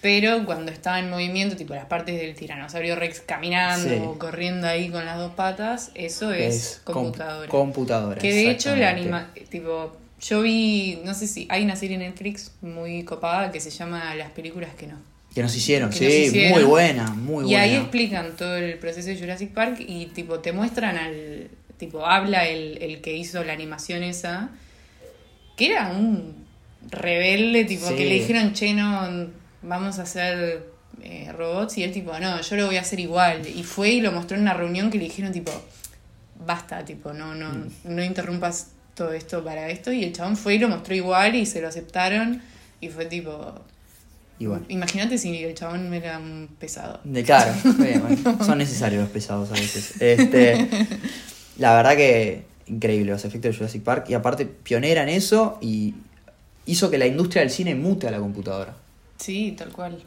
Pero 0.00 0.44
cuando 0.44 0.70
estaba 0.70 1.00
en 1.00 1.10
movimiento, 1.10 1.56
tipo 1.56 1.74
las 1.74 1.86
partes 1.86 2.20
del 2.20 2.34
tiranosaurio 2.36 2.94
Rex 2.94 3.20
caminando 3.20 3.88
Sí. 3.88 3.96
o 4.00 4.18
corriendo 4.18 4.68
ahí 4.68 4.90
con 4.90 5.04
las 5.04 5.18
dos 5.18 5.32
patas, 5.34 5.90
eso 5.94 6.32
es, 6.32 6.80
comp- 6.84 6.92
computadora. 6.92 7.48
computadora. 7.48 8.20
que 8.20 8.32
de 8.32 8.50
hecho 8.50 8.76
la 8.76 8.90
anima... 8.90 9.32
Tipo, 9.50 9.96
yo 10.20 10.42
vi, 10.42 11.00
no 11.04 11.14
sé 11.14 11.26
si 11.26 11.46
hay 11.50 11.64
una 11.64 11.74
serie 11.76 11.94
en 11.96 12.02
Netflix 12.02 12.52
muy 12.60 13.02
copada 13.04 13.50
que 13.52 13.60
se 13.60 13.70
llama 13.70 14.14
Las 14.14 14.30
películas 14.30 14.70
que 14.76 14.86
no. 14.86 14.96
Que 15.34 15.42
nos 15.42 15.54
hicieron, 15.56 15.90
que 15.90 15.96
sí, 15.96 16.04
nos 16.04 16.12
hicieron. 16.14 16.52
muy 16.52 16.62
buena, 16.64 17.10
muy 17.10 17.44
y 17.44 17.48
buena. 17.48 17.62
ahí 17.62 17.74
explican 17.74 18.34
todo 18.36 18.56
el 18.56 18.78
proceso 18.78 19.08
de 19.08 19.18
Jurassic 19.18 19.50
Park 19.52 19.78
y 19.80 20.06
tipo 20.06 20.38
te 20.40 20.52
muestran 20.52 20.96
al 20.96 21.48
tipo 21.76 22.04
habla 22.06 22.46
el, 22.46 22.78
el 22.82 23.00
que 23.00 23.16
hizo 23.16 23.44
la 23.44 23.52
animación 23.52 24.02
esa 24.02 24.48
que 25.56 25.66
era 25.66 25.90
un 25.90 26.44
rebelde 26.90 27.64
tipo 27.64 27.86
Sí. 27.88 27.94
que 27.94 28.06
le 28.06 28.14
dijeron 28.14 28.52
che 28.52 28.72
no 28.74 29.28
vamos 29.62 29.98
a 29.98 30.02
hacer 30.02 30.66
eh, 31.02 31.32
robots 31.36 31.78
y 31.78 31.82
él 31.84 31.92
tipo 31.92 32.18
no 32.18 32.40
yo 32.40 32.56
lo 32.56 32.66
voy 32.66 32.76
a 32.76 32.80
hacer 32.80 33.00
igual 33.00 33.46
y 33.46 33.62
fue 33.62 33.90
y 33.90 34.00
lo 34.00 34.12
mostró 34.12 34.36
en 34.36 34.42
una 34.42 34.54
reunión 34.54 34.90
que 34.90 34.98
le 34.98 35.04
dijeron 35.04 35.32
tipo 35.32 35.52
basta 36.46 36.84
tipo 36.84 37.12
no 37.12 37.34
no 37.34 37.48
Mm. 37.52 37.68
no 37.84 38.02
interrumpas 38.04 38.68
todo 38.94 39.12
esto 39.12 39.44
para 39.44 39.68
esto 39.70 39.92
y 39.92 40.04
el 40.04 40.12
chabón 40.12 40.36
fue 40.36 40.54
y 40.56 40.58
lo 40.58 40.68
mostró 40.68 40.94
igual 40.94 41.34
y 41.36 41.46
se 41.46 41.60
lo 41.60 41.68
aceptaron 41.68 42.40
y 42.80 42.88
fue 42.88 43.06
tipo 43.06 43.54
bueno, 44.40 44.64
Imagínate 44.68 45.18
si 45.18 45.36
el 45.42 45.52
chabón 45.54 45.92
era 45.92 46.16
un 46.18 46.48
pesado. 46.60 47.00
de 47.02 47.24
claro, 47.24 47.52
bien, 47.76 48.00
bueno, 48.00 48.44
son 48.44 48.58
necesarios 48.58 49.02
los 49.02 49.10
pesados 49.10 49.50
a 49.50 49.54
veces. 49.54 50.00
Este, 50.00 50.68
la 51.58 51.74
verdad 51.74 51.96
que 51.96 52.44
increíble 52.68 53.10
los 53.10 53.24
efectos 53.24 53.50
de 53.50 53.56
Jurassic 53.58 53.82
Park 53.82 54.06
y 54.10 54.14
aparte 54.14 54.46
pionera 54.46 55.02
en 55.02 55.08
eso 55.08 55.58
y 55.60 55.94
hizo 56.66 56.88
que 56.88 56.98
la 56.98 57.06
industria 57.06 57.42
del 57.42 57.50
cine 57.50 57.74
mute 57.74 58.06
a 58.06 58.12
la 58.12 58.18
computadora. 58.18 58.76
Sí, 59.18 59.54
tal 59.58 59.72
cual. 59.72 59.98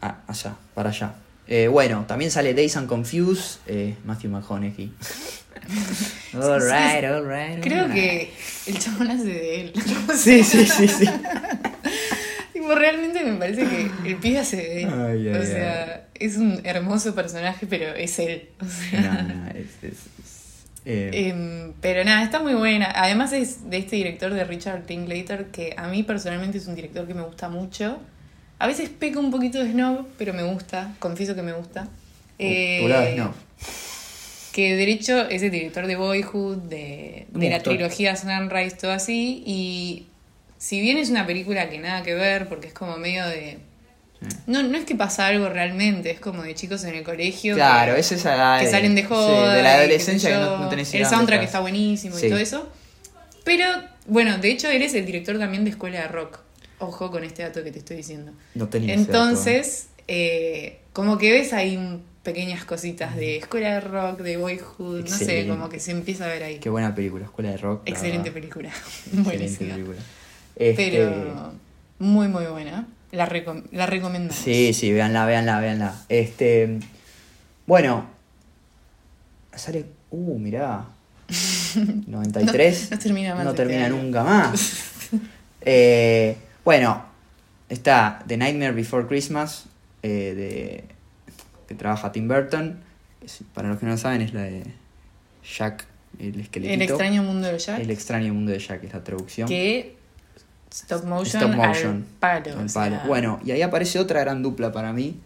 Ah, 0.00 0.20
allá, 0.26 0.54
para 0.74 0.90
allá. 0.90 1.14
Eh, 1.46 1.68
bueno, 1.68 2.04
también 2.06 2.30
sale 2.30 2.54
Days 2.54 2.76
and 2.76 2.88
Confused, 2.88 3.60
eh, 3.66 3.96
Matthew 4.04 4.30
McConaughey. 4.30 4.92
alright, 6.34 7.04
alright. 7.04 7.60
Creo 7.62 7.84
alright. 7.84 7.94
que 7.94 8.32
el 8.66 8.78
chabón 8.78 9.10
hace 9.10 9.24
de 9.24 9.60
él. 9.62 9.72
Sí, 10.14 10.42
sí, 10.42 10.66
sí, 10.66 10.88
sí. 10.88 11.04
Tipo, 12.52 12.74
realmente 12.76 13.22
me 13.24 13.34
parece 13.38 13.66
que 13.66 13.90
el 14.10 14.16
pibe 14.16 14.38
hace 14.38 14.56
de 14.56 14.82
él. 14.82 15.36
O 15.36 15.44
sea, 15.44 16.06
es 16.14 16.36
un 16.36 16.60
hermoso 16.64 17.14
personaje, 17.14 17.66
pero 17.66 17.94
es 17.94 18.18
él. 18.18 18.48
O 18.60 18.64
sea, 18.66 19.00
No, 19.22 19.34
no, 19.34 19.48
es, 19.50 19.66
es- 19.82 19.92
es- 19.92 20.64
eh, 20.86 21.28
em, 21.30 21.72
pero 21.80 22.04
nada, 22.04 22.22
está 22.22 22.40
muy 22.40 22.54
buena. 22.54 22.92
Además 22.94 23.32
es 23.32 23.68
de 23.70 23.78
este 23.78 23.96
director 23.96 24.32
de 24.32 24.44
Richard 24.44 24.84
Linklater, 24.88 25.46
que 25.46 25.74
a 25.78 25.88
mí 25.88 26.02
personalmente 26.02 26.58
es 26.58 26.66
un 26.66 26.74
director 26.74 27.06
que 27.06 27.14
me 27.14 27.22
gusta 27.22 27.48
mucho. 27.48 27.98
A 28.64 28.66
veces 28.66 28.88
peca 28.88 29.18
un 29.18 29.30
poquito 29.30 29.62
de 29.62 29.72
snob, 29.72 30.06
pero 30.16 30.32
me 30.32 30.42
gusta, 30.42 30.94
confieso 30.98 31.34
que 31.34 31.42
me 31.42 31.52
gusta. 31.52 31.86
Eh, 32.38 33.14
no. 33.14 33.34
Que 34.54 34.74
de 34.74 34.90
hecho 34.90 35.28
es 35.28 35.42
el 35.42 35.50
director 35.50 35.86
de 35.86 35.96
Boyhood, 35.96 36.56
de, 36.56 37.26
la 37.34 37.60
trilogía 37.60 38.16
Sunrise, 38.16 38.74
todo 38.80 38.92
así. 38.92 39.42
Y 39.44 40.06
si 40.56 40.80
bien 40.80 40.96
es 40.96 41.10
una 41.10 41.26
película 41.26 41.68
que 41.68 41.78
nada 41.78 42.02
que 42.02 42.14
ver, 42.14 42.48
porque 42.48 42.68
es 42.68 42.72
como 42.72 42.96
medio 42.96 43.26
de. 43.26 43.58
Sí. 44.22 44.36
No, 44.46 44.62
no 44.62 44.78
es 44.78 44.86
que 44.86 44.94
pasa 44.94 45.26
algo 45.26 45.50
realmente, 45.50 46.10
es 46.10 46.18
como 46.20 46.42
de 46.42 46.54
chicos 46.54 46.84
en 46.84 46.94
el 46.94 47.04
colegio. 47.04 47.56
Claro, 47.56 47.92
que, 47.92 48.00
es 48.00 48.12
esa 48.12 48.34
edad 48.34 48.58
que 48.60 48.64
de- 48.64 48.70
salen 48.70 48.94
de 48.94 49.02
sí, 49.02 49.08
joda. 49.08 49.52
de 49.56 49.62
la 49.62 49.74
adolescencia 49.74 50.30
que 50.30 50.36
yo. 50.36 50.40
no, 50.40 50.58
no 50.60 50.68
tenés 50.70 50.88
idea 50.94 51.02
El 51.02 51.14
soundtrack 51.14 51.42
está 51.42 51.60
buenísimo 51.60 52.16
Sí. 52.16 52.28
y 52.28 52.28
todo 52.30 52.38
eso. 52.38 52.72
Pero, 53.44 53.66
bueno, 54.06 54.38
de 54.38 54.50
hecho, 54.50 54.70
él 54.70 54.80
es 54.80 54.94
el 54.94 55.04
director 55.04 55.38
también 55.38 55.64
de 55.64 55.70
Escuela 55.70 56.00
de 56.00 56.08
Rock. 56.08 56.43
Ojo 56.78 57.10
con 57.10 57.24
este 57.24 57.42
dato 57.42 57.62
que 57.64 57.70
te 57.72 57.78
estoy 57.78 57.96
diciendo. 57.98 58.32
No 58.54 58.68
tenía 58.68 58.96
dato. 58.96 59.06
Entonces, 59.10 59.88
eh, 60.08 60.80
como 60.92 61.18
que 61.18 61.32
ves 61.32 61.52
ahí 61.52 62.02
pequeñas 62.22 62.64
cositas 62.64 63.16
de 63.16 63.36
escuela 63.36 63.74
de 63.74 63.80
rock, 63.80 64.20
de 64.20 64.36
boyhood, 64.38 65.08
no 65.08 65.16
sé, 65.16 65.46
como 65.46 65.68
que 65.68 65.78
se 65.78 65.90
empieza 65.92 66.24
a 66.24 66.28
ver 66.28 66.42
ahí. 66.42 66.58
Qué 66.58 66.70
buena 66.70 66.94
película, 66.94 67.24
Escuela 67.26 67.50
de 67.50 67.58
Rock. 67.58 67.82
Excelente 67.86 68.30
verdad. 68.30 68.34
película, 68.34 68.70
buenísima. 69.12 69.74
película. 69.74 69.98
Este, 70.56 70.90
Pero 70.90 71.52
muy, 71.98 72.28
muy 72.28 72.46
buena. 72.46 72.86
La, 73.12 73.28
recom- 73.28 73.64
la 73.72 73.86
recomendamos. 73.86 74.34
Sí, 74.42 74.72
sí, 74.72 74.90
véanla, 74.92 75.26
véanla, 75.26 75.60
véanla. 75.60 75.94
Este. 76.08 76.78
Bueno. 77.66 78.08
Sale. 79.54 79.84
Uh, 80.10 80.38
mirá. 80.38 80.86
93. 82.06 82.90
No- 82.90 82.96
no 82.96 83.02
termina 83.02 83.34
más 83.34 83.44
No 83.44 83.50
este 83.50 83.62
termina 83.64 83.88
nunca 83.88 84.24
más. 84.24 84.80
Eh, 85.66 86.36
bueno, 86.64 87.04
está 87.68 88.22
The 88.26 88.36
Nightmare 88.36 88.72
Before 88.72 89.06
Christmas. 89.06 89.66
eh, 90.02 90.34
de, 90.34 90.84
que 91.66 91.74
trabaja 91.74 92.12
Tim 92.12 92.28
Burton. 92.28 92.80
Para 93.54 93.68
los 93.68 93.78
que 93.78 93.86
no 93.86 93.92
lo 93.92 93.98
saben, 93.98 94.20
es 94.20 94.34
la 94.34 94.42
de 94.42 94.64
Jack, 95.42 95.86
el 96.18 96.40
esqueletito. 96.40 96.74
El 96.74 96.82
extraño 96.82 97.22
mundo 97.22 97.48
de 97.48 97.58
Jack. 97.58 97.80
El 97.80 97.90
extraño 97.90 98.34
mundo 98.34 98.52
de 98.52 98.58
Jack 98.58 98.84
es 98.84 98.92
la 98.92 99.02
traducción. 99.02 99.48
Que 99.48 99.96
stop 100.70 101.04
motion, 101.04 101.42
Stop 101.42 101.54
motion. 101.56 101.92
al 102.20 102.42
palo. 102.42 102.58
Al 102.58 102.66
o 102.66 102.68
sea, 102.68 102.82
palo. 102.82 103.00
Bueno, 103.06 103.40
y 103.44 103.52
ahí 103.52 103.62
aparece 103.62 103.98
otra 103.98 104.20
gran 104.20 104.42
dupla 104.42 104.72
para 104.72 104.92
mí, 104.92 105.18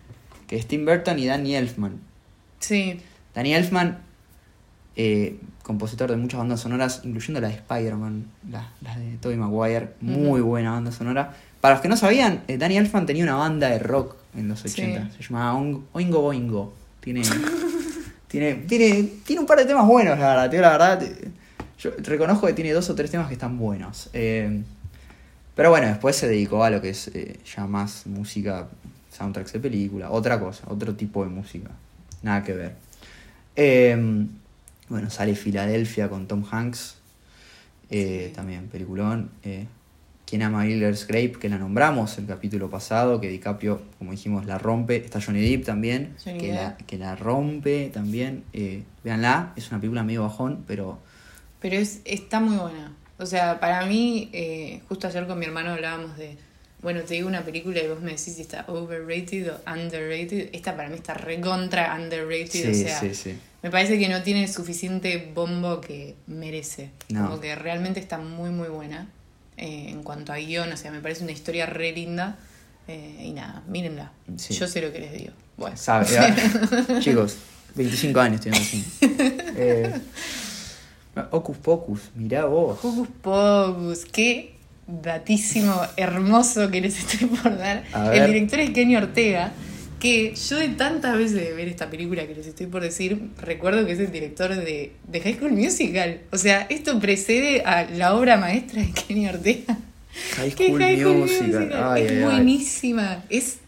que 0.47 0.57
es 0.57 0.67
Tim 0.67 0.85
Burton 0.85 1.19
y 1.19 1.27
Danny 1.27 1.57
Elfman. 1.57 1.99
Sí, 2.61 3.01
Danny 3.35 3.55
Elfman, 3.55 3.99
eh, 4.95 5.39
compositor 5.69 6.11
de 6.11 6.17
muchas 6.17 6.39
bandas 6.41 6.61
sonoras, 6.61 7.03
incluyendo 7.05 7.41
la 7.41 7.49
de 7.49 7.55
Spider-Man, 7.55 8.25
las 8.51 8.65
las 8.81 8.97
de 8.99 9.19
Tobey 9.21 9.37
Maguire, 9.37 9.91
muy 10.01 10.41
buena 10.41 10.73
banda 10.73 10.91
sonora. 10.91 11.35
Para 11.61 11.75
los 11.75 11.83
que 11.83 11.89
no 11.89 11.97
sabían, 11.97 12.41
eh, 12.49 12.57
Danny 12.57 12.79
Elfman 12.79 13.05
tenía 13.05 13.23
una 13.23 13.35
banda 13.35 13.69
de 13.69 13.79
rock 13.79 14.17
en 14.35 14.49
los 14.49 14.61
Sí. 14.61 14.69
80, 14.69 15.11
se 15.17 15.23
llamaba 15.23 15.59
Oing- 15.61 15.83
Oingo 15.93 16.23
Boingo. 16.23 16.73
Tiene, 17.01 17.21
tiene, 18.29 18.55
tiene, 18.67 19.03
tiene 19.27 19.41
un 19.41 19.47
par 19.47 19.59
de 19.59 19.67
temas 19.67 19.87
buenos, 19.87 20.19
la 20.19 20.29
verdad. 20.29 20.51
Tío, 20.51 20.61
la 20.63 20.71
verdad, 20.71 21.03
eh, 21.03 21.29
yo 21.79 21.91
reconozco 22.03 22.47
que 22.47 22.55
tiene 22.55 22.73
dos 22.73 22.89
o 22.91 22.95
tres 22.95 23.11
temas 23.11 23.29
que 23.29 23.35
están 23.35 23.59
buenos. 23.59 24.09
Eh, 24.15 24.63
pero 25.55 25.69
bueno, 25.71 25.87
después 25.89 26.17
se 26.17 26.27
dedicó 26.29 26.65
a 26.65 26.71
lo 26.71 26.81
que 26.81 26.91
es 26.91 27.09
eh, 27.09 27.39
ya 27.55 27.67
más 27.67 28.07
música, 28.07 28.69
soundtracks 29.13 29.53
de 29.53 29.61
película, 29.61 30.11
otra 30.11 30.41
cosa, 30.41 30.65
otro 30.69 30.95
tipo 30.95 31.23
de 31.25 31.31
música. 31.31 31.71
Nada 32.23 32.43
que 32.43 32.53
ver. 32.55 32.75
Eh, 33.55 34.27
bueno, 34.89 35.11
sale 35.11 35.35
Filadelfia 35.35 36.09
con 36.09 36.27
Tom 36.27 36.45
Hanks. 36.51 36.97
eh, 37.91 38.27
Sí. 38.29 38.35
También 38.35 38.69
peliculón. 38.69 39.31
Eh, 39.45 39.67
Quien 40.27 40.43
ama 40.43 40.61
a 40.63 40.67
Grape, 40.67 41.33
que 41.41 41.49
la 41.49 41.57
nombramos 41.57 42.19
el 42.19 42.27
capítulo 42.27 42.69
pasado, 42.69 43.19
que 43.19 43.29
DiCaprio, 43.29 43.81
como 43.99 44.11
dijimos, 44.11 44.45
la 44.45 44.59
rompe. 44.59 44.97
Está 44.97 45.23
Johnny 45.23 45.41
Depp 45.41 45.65
también, 45.65 46.15
Johnny 46.23 46.39
que, 46.39 46.53
la, 46.53 46.77
que 46.77 46.99
la 46.99 47.17
rompe 47.17 47.91
también. 47.93 48.45
Eh, 48.53 48.83
véanla, 49.05 49.55
es 49.57 49.71
una 49.71 49.81
película 49.81 50.03
medio 50.03 50.23
bajón, 50.25 50.65
pero 50.67 50.99
pero 51.61 51.77
es, 51.77 52.03
está 52.05 52.41
muy 52.41 52.57
buena. 52.59 52.93
O 53.19 53.25
sea, 53.27 53.59
para 53.59 53.87
mí, 53.87 54.29
eh, 54.35 54.81
justo 54.89 55.07
ayer 55.09 55.27
con 55.27 55.39
mi 55.39 55.47
hermano 55.47 55.71
hablábamos 55.73 56.17
de, 56.19 56.37
bueno, 56.83 57.01
te 57.01 57.15
digo 57.15 57.27
una 57.27 57.41
película 57.41 57.83
y 57.83 57.89
vos 57.89 58.01
me 58.01 58.11
decís 58.11 58.35
si 58.35 58.43
está 58.43 58.65
overrated 58.69 59.51
o 59.51 59.73
underrated. 59.73 60.51
Esta 60.53 60.77
para 60.77 60.91
mí 60.91 60.97
está 60.97 61.15
recontra 61.15 61.97
underrated, 61.99 62.51
Sí, 62.51 62.69
o 62.71 62.75
sea, 62.75 63.01
sí, 63.01 63.15
sí. 63.15 63.35
Me 63.63 63.71
parece 63.71 63.99
que 63.99 64.09
no 64.09 64.23
tiene 64.23 64.47
suficiente 64.49 65.33
bombo 65.35 65.81
que 65.81 66.17
merece. 66.27 66.91
No. 67.09 67.25
Como 67.25 67.41
que 67.41 67.55
realmente 67.55 68.01
está 68.01 68.19
muy, 68.19 68.51
muy 68.51 68.69
buena 68.69 69.09
eh, 69.57 69.87
en 69.89 70.03
cuanto 70.03 70.33
a 70.33 70.37
guion. 70.37 70.73
O 70.73 70.77
sea, 70.77 70.91
me 70.91 71.01
parece 71.01 71.25
una 71.25 71.33
historia 71.33 71.67
re 71.67 71.93
linda. 71.93 72.39
Eh, 72.87 73.25
y 73.25 73.33
nada, 73.33 73.63
mírenla. 73.67 74.13
Sí. 74.37 74.55
Yo 74.55 74.67
sé 74.67 74.81
lo 74.81 74.93
que 74.93 75.01
les 75.01 75.13
digo. 75.13 75.33
Bueno. 75.57 75.77
Chicos, 77.01 77.37
25 77.75 78.21
años 78.21 78.47
estoy 78.47 78.61
así. 78.61 78.85
Eh, 79.61 79.93
Ocus 81.33 81.57
Pocus, 81.57 82.01
mirá 82.15 82.45
vos. 82.45 82.79
Hocus 82.81 83.09
Pocus, 83.21 84.05
qué 84.05 84.55
datísimo, 84.87 85.75
hermoso 85.97 86.71
que 86.71 86.81
les 86.81 86.97
estoy 86.99 87.29
por 87.29 87.59
dar. 87.59 87.85
El 88.13 88.27
director 88.27 88.61
es 88.61 88.71
Kenny 88.71 88.95
Ortega, 88.95 89.53
que 89.99 90.35
yo 90.35 90.57
de 90.59 90.69
tantas 90.69 91.17
veces 91.17 91.35
de 91.35 91.53
ver 91.53 91.69
esta 91.69 91.91
película 91.91 92.27
que 92.27 92.35
les 92.35 92.47
estoy 92.47 92.67
por 92.67 92.83
decir, 92.83 93.21
recuerdo 93.41 93.85
que 93.87 93.93
es 93.93 93.99
el 94.01 94.11
director 94.13 94.55
de, 94.55 94.93
de 95.07 95.21
High 95.21 95.35
School 95.35 95.53
Musical. 95.53 96.21
O 96.33 96.39
sea, 96.39 96.67
esto 96.71 96.99
precede 97.01 97.63
a 97.63 97.85
la 97.85 98.15
obra 98.15 98.37
maestra 98.37 98.81
de 98.83 98.93
Kenny 98.93 99.29
Ortega. 99.29 99.77
High 100.37 100.51
School 100.53 100.79
High 100.81 101.01
School 101.01 101.17
Musical. 101.19 101.71
Ay, 101.75 102.03
es 102.05 102.11
ay, 102.11 102.17
ay. 102.19 102.23
buenísima. 102.25 103.25
Es 103.29 103.59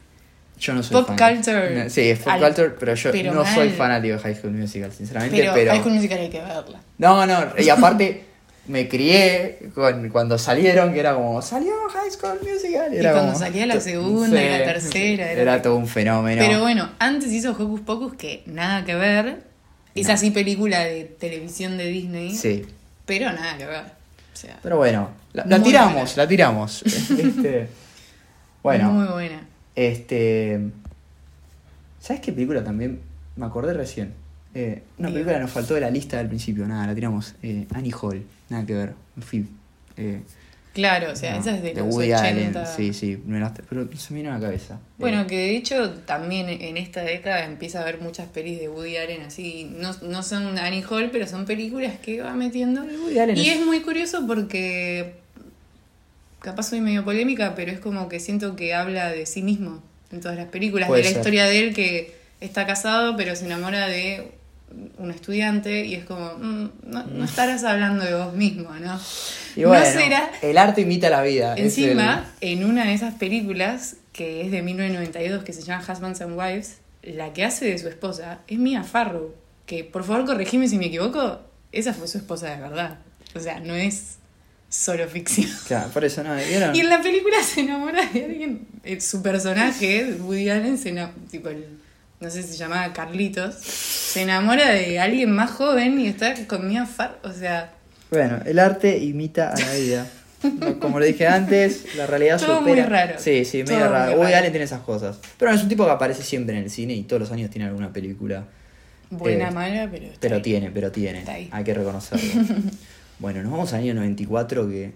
Yo 0.58 0.72
no 0.74 0.82
soy 0.82 0.92
Pop 1.02 1.16
fan. 1.16 1.34
culture. 1.36 1.84
No, 1.84 1.90
Sí, 1.90 2.00
es 2.02 2.18
pop 2.20 2.28
Al- 2.32 2.40
culture, 2.40 2.70
pero 2.78 2.94
yo 2.94 3.10
pero 3.12 3.34
no 3.34 3.44
soy 3.46 3.70
fanático 3.70 4.14
de 4.14 4.20
High 4.20 4.34
School 4.36 4.52
Musical, 4.52 4.92
sinceramente. 4.92 5.36
pero, 5.36 5.52
Pero, 5.54 5.70
High 5.72 5.80
School 5.80 5.94
Musical 5.94 6.18
hay 6.18 6.28
que 6.30 6.40
verla. 6.40 6.80
No, 6.98 7.26
no, 7.26 7.46
y 7.58 7.68
aparte 7.68 8.24
me 8.66 8.88
crié 8.88 9.70
con, 9.74 10.08
cuando 10.10 10.38
salieron, 10.38 10.92
que 10.92 11.00
era 11.00 11.14
como, 11.14 11.40
salió 11.42 11.72
High 11.92 12.10
School 12.10 12.38
Musical. 12.42 12.92
Y 12.94 12.98
Era 12.98 13.12
cuando 13.12 13.32
como- 13.32 13.44
salía 13.44 13.66
la 13.66 13.80
segunda 13.80 14.40
y 14.42 14.48
la 14.48 14.58
Sí, 14.58 14.64
tercera, 14.64 15.32
era- 15.32 15.42
Era 15.42 15.62
todo 15.62 15.76
un 15.76 15.88
fenómeno. 15.88 16.42
Pero 16.46 16.60
bueno, 16.60 16.90
antes 16.98 17.32
hizo 17.32 17.50
Hocus 17.52 17.80
Pocus 17.80 18.14
que 18.14 18.42
nada 18.46 18.84
que 18.84 18.94
ver. 18.94 19.42
Es 19.94 20.06
No. 20.06 20.12
así 20.14 20.30
película 20.30 20.80
de 20.84 21.04
televisión 21.04 21.76
de 21.76 21.86
Disney, 21.86 22.34
Sí. 22.34 22.64
pero 23.06 23.32
nada 23.32 23.56
que 23.58 23.66
ver. 23.66 23.84
O 24.32 24.36
sea, 24.36 24.58
Pero 24.62 24.76
bueno, 24.76 25.10
la, 25.32 25.42
tiramos, 25.62 25.94
buena. 25.94 26.10
la 26.16 26.28
tiramos. 26.28 26.82
Este, 27.18 27.68
bueno, 28.62 28.90
muy 28.92 29.08
buena. 29.08 29.40
este. 29.74 30.60
¿Sabes 31.98 32.22
qué 32.22 32.32
película 32.32 32.62
también? 32.62 33.00
Me 33.36 33.46
acordé 33.46 33.74
recién. 33.74 34.14
Eh, 34.54 34.82
una 34.98 35.08
película 35.10 35.34
que 35.36 35.40
nos 35.42 35.50
faltó 35.50 35.74
de 35.74 35.80
la 35.82 35.90
lista 35.90 36.18
del 36.18 36.28
principio, 36.28 36.66
nada, 36.66 36.86
la 36.86 36.94
tiramos. 36.94 37.34
Eh, 37.42 37.66
Annie 37.74 37.92
Hall, 38.00 38.24
nada 38.48 38.66
que 38.66 38.74
ver. 38.74 38.94
Me 39.16 39.22
fui. 39.22 39.46
Eh, 39.96 40.20
Claro, 40.72 41.10
o 41.10 41.16
sea, 41.16 41.34
no, 41.34 41.40
esa 41.40 41.56
es 41.56 41.62
de, 41.64 41.74
los 41.74 41.92
Woody 41.92 42.12
80. 42.12 42.28
Allen, 42.28 42.54
sí, 42.76 42.92
sí, 42.94 43.20
pero 43.68 43.88
se 43.96 44.14
me 44.14 44.20
vino 44.20 44.30
a 44.32 44.38
la 44.38 44.40
cabeza. 44.40 44.78
Bueno, 44.98 45.22
Eh, 45.22 45.26
que 45.26 45.36
de 45.36 45.56
hecho 45.56 45.90
también 46.06 46.48
en 46.48 46.76
esta 46.76 47.02
década 47.02 47.44
empieza 47.44 47.80
a 47.80 47.82
haber 47.82 48.00
muchas 48.00 48.28
pelis 48.28 48.60
de 48.60 48.68
Woody 48.68 48.96
Allen 48.96 49.22
así. 49.22 49.68
No, 49.76 49.92
no 50.02 50.22
son 50.22 50.56
Annie 50.58 50.84
Hall, 50.88 51.10
pero 51.10 51.26
son 51.26 51.44
películas 51.44 51.98
que 51.98 52.22
va 52.22 52.34
metiendo. 52.34 52.82
Woody 52.84 53.18
Allen 53.18 53.36
Y 53.36 53.48
es- 53.48 53.58
es 53.58 53.66
muy 53.66 53.80
curioso 53.80 54.24
porque 54.28 55.14
capaz 56.40 56.64
soy 56.70 56.80
medio 56.80 57.04
polémica, 57.04 57.54
pero 57.56 57.72
es 57.72 57.80
como 57.80 58.08
que 58.08 58.20
siento 58.20 58.54
que 58.56 58.72
habla 58.72 59.10
de 59.10 59.26
sí 59.26 59.42
mismo 59.42 59.82
en 60.12 60.20
todas 60.20 60.36
las 60.36 60.46
películas, 60.46 60.88
Puede 60.88 61.02
de 61.02 61.08
la 61.08 61.10
ser. 61.10 61.18
historia 61.18 61.44
de 61.46 61.58
él 61.58 61.74
que 61.74 62.14
está 62.40 62.64
casado 62.66 63.16
pero 63.16 63.34
se 63.36 63.44
enamora 63.46 63.86
de 63.88 64.30
un 64.98 65.10
estudiante 65.10 65.84
y 65.84 65.94
es 65.94 66.04
como, 66.04 66.34
mm, 66.38 66.70
no, 66.84 67.04
no 67.04 67.24
estarás 67.24 67.64
hablando 67.64 68.04
de 68.04 68.14
vos 68.14 68.34
mismo, 68.34 68.70
¿no? 68.80 69.00
y 69.56 69.64
bueno, 69.64 69.84
no 69.84 69.90
será... 69.90 70.30
el 70.42 70.56
arte 70.58 70.82
imita 70.82 71.10
la 71.10 71.22
vida. 71.22 71.54
Encima, 71.56 72.26
en 72.40 72.64
una 72.64 72.84
de 72.86 72.94
esas 72.94 73.14
películas, 73.14 73.96
que 74.12 74.42
es 74.42 74.50
de 74.50 74.62
1992, 74.62 75.42
que 75.44 75.52
se 75.52 75.62
llama 75.62 75.84
Husbands 75.88 76.20
and 76.20 76.38
Wives, 76.38 76.78
la 77.02 77.32
que 77.32 77.44
hace 77.44 77.64
de 77.66 77.78
su 77.78 77.88
esposa 77.88 78.40
es 78.46 78.58
Mia 78.58 78.84
Farrow, 78.84 79.34
que 79.66 79.84
por 79.84 80.04
favor 80.04 80.24
corregime 80.26 80.68
si 80.68 80.76
me 80.78 80.86
equivoco, 80.86 81.40
esa 81.72 81.92
fue 81.94 82.06
su 82.08 82.18
esposa 82.18 82.50
de 82.54 82.60
verdad. 82.60 82.98
O 83.34 83.40
sea, 83.40 83.60
no 83.60 83.74
es 83.74 84.16
solo 84.68 85.06
ficción. 85.08 85.48
claro, 85.66 85.88
por 85.90 86.04
eso 86.04 86.22
no, 86.22 86.34
¿vieron? 86.36 86.74
Y 86.76 86.80
en 86.80 86.88
la 86.88 87.00
película 87.02 87.42
se 87.42 87.62
enamora 87.62 88.06
de 88.06 88.24
alguien, 88.24 88.66
eh, 88.84 89.00
su 89.00 89.22
personaje, 89.22 90.14
Woody 90.20 90.48
Allen, 90.50 90.78
se 90.78 90.90
ena- 90.90 91.12
tipo 91.30 91.48
el- 91.48 91.78
no 92.20 92.30
sé 92.30 92.42
si 92.42 92.50
se 92.52 92.56
llamaba 92.58 92.92
Carlitos, 92.92 93.54
se 93.54 94.22
enamora 94.22 94.68
de 94.70 94.98
alguien 95.00 95.30
más 95.32 95.50
joven 95.50 95.98
y 96.00 96.06
está 96.08 96.34
con 96.46 96.68
Mia 96.68 96.86
Farrow, 96.86 97.16
o 97.24 97.32
sea, 97.32 97.72
Bueno, 98.10 98.40
el 98.44 98.58
arte 98.58 98.98
imita 98.98 99.52
a 99.52 99.58
la 99.58 99.72
vida. 99.74 100.06
Como 100.80 100.98
lo 100.98 101.04
dije 101.04 101.26
antes, 101.26 101.94
la 101.96 102.06
realidad 102.06 102.38
Todo 102.40 102.58
supera. 102.60 102.74
muy 102.74 102.82
raro. 102.82 103.14
Sí, 103.18 103.44
sí, 103.44 103.62
medio 103.62 103.80
Todo 103.80 103.88
raro. 103.90 104.18
Woody. 104.18 104.32
Allen 104.32 104.50
tiene 104.52 104.64
esas 104.64 104.80
cosas. 104.80 105.18
Pero 105.38 105.50
no, 105.50 105.56
es 105.56 105.62
un 105.62 105.68
tipo 105.68 105.84
que 105.84 105.90
aparece 105.90 106.22
siempre 106.22 106.56
en 106.56 106.64
el 106.64 106.70
cine 106.70 106.94
y 106.94 107.02
todos 107.02 107.20
los 107.20 107.30
años 107.30 107.50
tiene 107.50 107.66
alguna 107.66 107.92
película. 107.92 108.44
buena, 109.10 109.48
Eh, 109.48 109.52
mala, 109.52 109.88
pero... 109.90 110.06
está 110.06 110.18
Pero 110.20 110.36
ahí. 110.36 110.42
tiene, 110.42 110.70
pero 110.70 110.90
tiene. 110.90 111.18
Está 111.20 111.32
ahí. 111.34 111.48
Hay 111.52 111.62
que 111.62 111.74
reconocerlo. 111.74 112.42
bueno, 113.18 113.42
nos 113.42 113.52
vamos 113.52 113.72
al 113.74 113.80
año 113.80 113.92
94, 113.94 114.66
que 114.68 114.92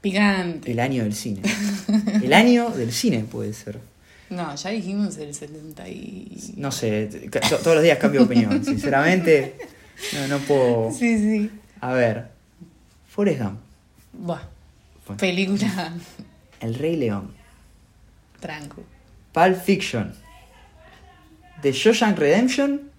Picante. 0.00 0.70
el 0.70 0.78
año 0.78 1.02
del 1.02 1.14
cine. 1.14 1.42
El 2.22 2.32
año 2.32 2.70
del 2.70 2.92
cine 2.92 3.24
puede 3.30 3.52
ser. 3.54 3.78
No, 4.30 4.54
ya 4.54 4.70
dijimos 4.70 5.16
el 5.18 5.34
70 5.34 5.88
y... 5.88 6.54
No 6.56 6.72
sé, 6.72 7.08
todos 7.62 7.74
los 7.74 7.82
días 7.82 7.98
cambio 7.98 8.20
de 8.20 8.26
opinión. 8.26 8.64
Sinceramente, 8.64 9.56
no, 10.14 10.28
no 10.28 10.38
puedo. 10.40 10.90
Sí, 10.92 11.18
sí. 11.18 11.50
A 11.80 11.92
ver, 11.92 12.28
Forrest 13.08 13.40
Gump, 13.40 13.60
Buah. 14.12 14.40
Bueno. 15.06 15.20
Película 15.20 15.92
El 16.60 16.74
Rey 16.74 16.96
León, 16.96 17.32
tranco. 18.40 18.82
Pulp 19.32 19.56
Fiction, 19.62 20.14
The 21.62 21.70
Shawshank 21.70 22.18
Redemption, 22.18 22.90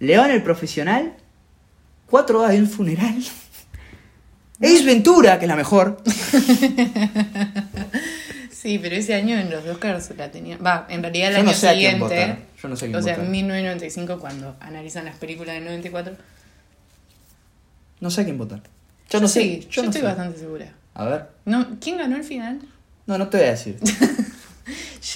León 0.00 0.30
el 0.30 0.42
Profesional, 0.42 1.14
Cuatro 2.10 2.40
horas 2.40 2.52
de 2.52 2.58
un 2.58 2.68
funeral, 2.68 3.22
Ace 4.60 4.84
Ventura, 4.84 5.38
que 5.38 5.44
es 5.44 5.48
la 5.48 5.54
mejor. 5.54 6.02
Sí, 8.60 8.78
pero 8.78 8.94
ese 8.94 9.14
año 9.14 9.38
en 9.38 9.48
los 9.50 9.64
Oscars 9.64 10.10
la 10.18 10.30
tenía... 10.30 10.58
Va, 10.58 10.86
en 10.90 11.02
realidad 11.02 11.28
el 11.28 11.34
Yo 11.36 11.40
año 11.40 11.48
no 11.50 11.54
sé 11.54 11.68
a 11.68 11.72
quién 11.72 11.92
siguiente... 11.92 12.14
votar. 12.20 12.38
Yo 12.62 12.68
no 12.68 12.76
sé 12.76 12.84
a 12.84 12.88
quién 12.88 12.96
o 12.96 13.02
sea, 13.02 13.12
votar. 13.14 13.24
en 13.24 13.30
1995, 13.32 14.18
cuando 14.20 14.56
analizan 14.60 15.04
las 15.06 15.16
películas 15.16 15.54
del 15.54 15.64
94... 15.64 16.14
No 18.00 18.10
sé 18.10 18.20
a 18.20 18.24
quién 18.24 18.36
votar. 18.36 18.60
Yo 19.08 19.20
no 19.20 19.28
sé. 19.28 19.40
Sí, 19.40 19.68
yo, 19.70 19.82
no 19.82 19.88
estoy 19.88 20.02
sé. 20.02 20.06
bastante 20.06 20.38
segura. 20.38 20.72
A 20.94 21.04
ver. 21.06 21.26
No, 21.46 21.78
¿Quién 21.80 21.96
ganó 21.96 22.16
el 22.16 22.24
final? 22.24 22.60
No, 23.06 23.16
no 23.16 23.28
te 23.28 23.38
voy 23.38 23.46
a 23.46 23.50
decir. 23.50 23.78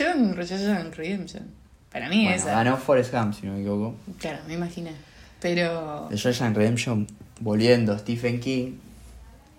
En 0.00 0.34
Shawshank 0.34 0.96
Redemption. 0.96 1.44
Para 1.92 2.08
mí 2.08 2.24
Bueno, 2.24 2.36
esa. 2.36 2.50
ganó 2.52 2.76
Forrest 2.76 3.12
Gump, 3.12 3.34
si 3.34 3.46
no 3.46 3.52
me 3.52 3.60
equivoco. 3.60 3.94
Claro, 4.18 4.38
me 4.48 4.54
imaginé. 4.54 4.92
Pero 5.40 6.08
The 6.10 6.32
Redemption, 6.32 7.06
volviendo, 7.40 7.96
Stephen 7.98 8.40
King. 8.40 8.72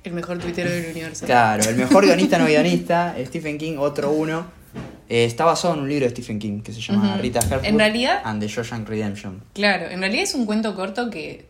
El 0.06 0.14
mejor 0.14 0.40
tuitero 0.40 0.70
del 0.70 0.92
universo. 0.92 1.26
Claro, 1.26 1.64
el 1.70 1.76
mejor 1.76 2.06
guionista 2.06 2.38
no 2.38 2.46
guionista, 2.46 3.16
Stephen 3.26 3.58
King, 3.58 3.78
otro 3.78 4.12
uno. 4.12 4.46
Eh, 5.08 5.26
está 5.26 5.46
basado 5.46 5.76
en 5.76 5.82
un 5.82 5.90
libro 5.90 6.06
de 6.06 6.10
Stephen 6.12 6.40
King 6.40 6.62
que 6.62 6.74
se 6.74 6.82
llama 6.82 7.14
Ujú. 7.14 7.22
Rita 7.22 7.40
Hayworth 7.40 7.66
En 7.66 7.78
realidad- 7.78 8.22
and 8.24 8.42
the 8.42 8.48
Shawshank 8.48 8.88
Redemption. 8.90 9.42
Claro, 9.54 9.90
en 9.90 10.00
realidad 10.00 10.24
es 10.24 10.34
un 10.34 10.46
cuento 10.46 10.76
corto 10.76 11.10
que, 11.10 11.46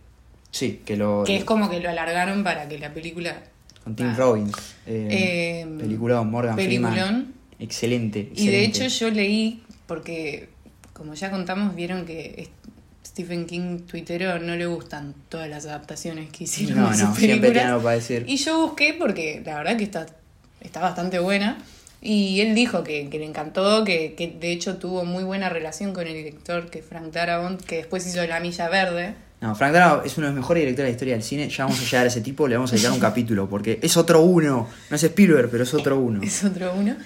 Sí, 0.51 0.81
que 0.85 0.95
lo... 0.97 1.23
que 1.25 1.37
es 1.37 1.43
como 1.45 1.69
que 1.69 1.79
lo 1.79 1.89
alargaron 1.89 2.43
para 2.43 2.67
que 2.67 2.77
la 2.79 2.93
película... 2.93 3.43
Con 3.83 3.95
Tim 3.95 4.07
Ah. 4.07 4.15
Robbins. 4.17 4.55
Eh, 4.87 5.07
Eh, 5.63 5.67
peliculón, 5.79 6.29
Morgan 6.31 6.55
Freeman. 6.55 6.93
Peliculón. 6.93 7.33
Excelente, 7.59 8.19
Y 8.35 8.47
de 8.47 8.63
excelente. 8.65 8.85
hecho 8.85 9.05
yo 9.05 9.09
leí, 9.11 9.63
porque 9.87 10.49
como 10.93 11.13
ya 11.13 11.31
contamos, 11.31 11.75
vieron 11.75 12.05
que 12.05 12.49
Stephen 13.15 13.45
King, 13.45 13.79
tuitero, 13.89 14.39
no 14.39 14.57
le 14.57 14.65
gustan 14.65 15.15
todas 15.29 15.49
las 15.49 15.65
adaptaciones 15.65 16.29
que 16.31 16.43
hicieron 16.43 16.79
No, 16.79 16.89
de 16.89 16.97
sus 16.97 17.07
no, 17.07 17.15
siempre 17.15 17.51
tiene 17.51 17.67
algo 17.69 17.81
para 17.81 17.95
decir. 17.95 18.25
Y 18.27 18.35
yo 18.35 18.59
busqué 18.67 18.93
porque 18.93 19.41
la 19.45 19.55
verdad 19.55 19.77
que 19.77 19.85
está, 19.85 20.05
está 20.59 20.81
bastante 20.81 21.19
buena. 21.19 21.57
Y 22.01 22.41
él 22.41 22.53
dijo 22.53 22.83
que, 22.83 23.07
que 23.07 23.17
le 23.17 23.23
encantó, 23.23 23.85
que, 23.85 24.15
que 24.15 24.35
de 24.37 24.51
hecho 24.51 24.75
tuvo 24.75 25.05
muy 25.05 25.23
buena 25.23 25.47
relación 25.47 25.93
con 25.93 26.07
el 26.07 26.13
director, 26.13 26.69
que 26.69 26.83
Frank 26.83 27.13
Darabont, 27.13 27.61
que 27.61 27.77
después 27.77 28.05
hizo 28.05 28.21
La 28.27 28.41
Milla 28.41 28.67
Verde. 28.67 29.15
No, 29.39 29.55
Frank 29.55 29.71
Darabont 29.71 30.05
es 30.05 30.17
uno 30.17 30.27
de 30.27 30.33
los 30.33 30.41
mejores 30.41 30.63
directores 30.63 30.87
de 30.87 30.91
la 30.91 30.95
historia 30.95 31.13
del 31.13 31.23
cine. 31.23 31.47
Ya 31.47 31.63
vamos 31.63 31.79
a 31.79 31.85
llegar 31.85 32.03
a 32.03 32.07
ese 32.07 32.19
tipo, 32.19 32.49
le 32.49 32.55
vamos 32.55 32.73
a 32.73 32.75
dedicar 32.75 32.91
un 32.91 32.99
capítulo, 32.99 33.47
porque 33.49 33.79
es 33.81 33.95
otro 33.95 34.23
uno. 34.23 34.67
No 34.89 34.95
es 34.97 35.03
Spielberg, 35.05 35.49
pero 35.49 35.63
es 35.63 35.73
otro 35.73 35.97
uno. 35.97 36.21
Es 36.23 36.43
otro 36.43 36.73
uno. 36.75 36.97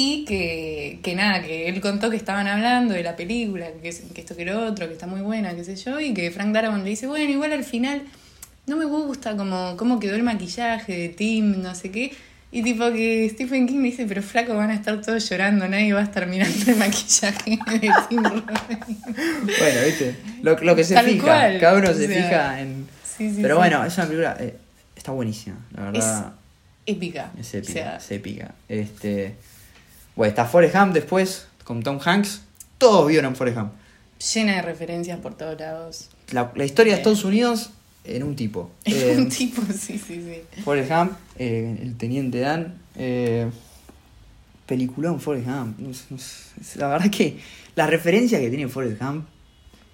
Y 0.00 0.24
que, 0.26 1.00
que 1.02 1.14
nada, 1.16 1.42
que 1.42 1.68
él 1.68 1.80
contó 1.80 2.08
que 2.08 2.16
estaban 2.16 2.46
hablando 2.46 2.94
de 2.94 3.02
la 3.02 3.16
película, 3.16 3.66
que, 3.82 3.88
es- 3.88 4.02
que 4.14 4.20
esto 4.20 4.36
que 4.36 4.44
lo 4.44 4.64
otro, 4.66 4.86
que 4.86 4.92
está 4.92 5.06
muy 5.08 5.22
buena, 5.22 5.54
qué 5.56 5.64
sé 5.64 5.74
yo, 5.74 5.98
y 5.98 6.14
que 6.14 6.30
Frank 6.30 6.52
Darabont 6.52 6.84
le 6.84 6.90
dice, 6.90 7.06
bueno, 7.08 7.28
igual 7.30 7.52
al 7.52 7.64
final 7.64 8.02
no 8.66 8.76
me 8.76 8.84
gusta 8.84 9.36
como 9.36 9.76
cómo 9.76 9.98
quedó 9.98 10.14
el 10.14 10.22
maquillaje 10.22 10.92
de 10.96 11.08
Tim, 11.08 11.62
no 11.62 11.74
sé 11.74 11.90
qué. 11.90 12.12
Y 12.52 12.62
tipo 12.62 12.90
que 12.92 13.28
Stephen 13.30 13.66
King 13.66 13.78
le 13.78 13.90
dice, 13.90 14.06
pero 14.06 14.22
flaco, 14.22 14.54
van 14.54 14.70
a 14.70 14.74
estar 14.74 15.00
todos 15.02 15.28
llorando, 15.28 15.66
nadie 15.68 15.92
va 15.92 16.00
a 16.00 16.04
estar 16.04 16.26
mirando 16.28 16.70
el 16.70 16.76
maquillaje 16.76 17.58
de 17.80 17.90
Tim. 18.08 18.22
Bueno, 19.58 19.80
viste, 19.84 20.14
lo, 20.42 20.56
lo 20.60 20.76
que 20.76 20.84
se 20.84 20.94
Tal 20.94 21.06
fija, 21.06 21.24
cual, 21.24 21.58
cada 21.60 21.78
uno 21.78 21.90
o 21.90 21.94
se 21.94 22.06
sea, 22.06 22.22
fija 22.22 22.60
en... 22.60 22.86
Sí, 23.04 23.30
sí, 23.34 23.38
Pero 23.42 23.54
sí. 23.56 23.58
bueno, 23.58 23.84
es 23.84 23.96
una 23.96 24.06
película, 24.06 24.36
eh, 24.40 24.54
está 24.96 25.10
buenísima, 25.12 25.56
la 25.74 25.90
verdad. 25.90 26.32
épica. 26.86 27.32
Es 27.38 27.52
épica, 27.54 27.70
O 27.70 27.74
sea, 27.74 27.96
es 27.96 28.10
épica. 28.12 28.54
Este, 28.68 29.34
bueno, 30.18 30.28
está 30.30 30.44
Forrest 30.44 30.74
Gump 30.74 30.92
después, 30.92 31.46
con 31.64 31.82
Tom 31.82 31.98
Hanks. 32.04 32.42
Todos 32.76 33.08
vieron 33.08 33.34
Forrest 33.36 33.56
Gump. 33.58 33.72
llena 34.34 34.56
de 34.56 34.62
referencias 34.62 35.18
por 35.20 35.34
todos 35.36 35.58
lados. 35.58 36.10
La, 36.32 36.52
la 36.54 36.64
historia 36.64 36.92
de 36.92 36.96
Sí. 36.96 37.00
Estados 37.00 37.24
Unidos 37.24 37.70
en 38.04 38.22
un 38.22 38.36
tipo. 38.36 38.70
Eh, 38.84 39.14
Un 39.16 39.28
tipo, 39.28 39.62
sí, 39.72 39.98
sí, 39.98 40.22
sí. 40.22 40.62
Forrest 40.62 40.90
Gump, 40.90 41.12
eh, 41.38 41.78
el 41.82 41.96
teniente 41.96 42.40
Dan. 42.40 42.74
Eh, 42.96 43.48
peliculón 44.66 45.20
Forrest 45.20 45.46
Gump. 45.46 45.78
No 45.78 45.88
no. 46.10 46.16
La 46.76 46.88
verdad 46.88 47.10
que 47.10 47.38
la 47.74 47.86
referencia 47.86 48.38
que 48.40 48.48
tiene 48.50 48.68
Forrest 48.68 49.00
Gump 49.00 49.26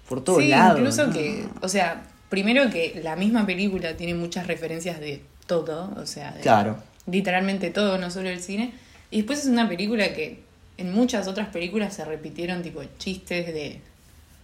por 0.09 0.23
todos 0.23 0.41
sí, 0.41 0.49
lados. 0.49 0.79
incluso 0.79 1.07
¿no? 1.07 1.13
que, 1.13 1.45
o 1.61 1.69
sea, 1.69 2.03
primero 2.29 2.69
que 2.69 2.99
la 3.03 3.15
misma 3.15 3.45
película 3.45 3.95
tiene 3.97 4.13
muchas 4.15 4.47
referencias 4.47 4.99
de 4.99 5.23
todo, 5.47 5.93
o 5.97 6.05
sea, 6.05 6.31
de 6.33 6.41
Claro. 6.41 6.77
literalmente 7.09 7.69
todo, 7.71 7.97
no 7.97 8.09
solo 8.11 8.29
el 8.29 8.41
cine. 8.41 8.73
Y 9.15 9.19
después 9.19 9.39
es 9.39 9.45
una 9.45 9.69
película 9.69 10.13
que 10.13 10.39
en 10.77 10.91
muchas 10.93 11.27
otras 11.27 11.47
películas 11.47 11.93
se 11.95 12.03
repitieron 12.03 12.61
tipo 12.61 12.81
chistes 12.97 13.47
de, 13.47 13.79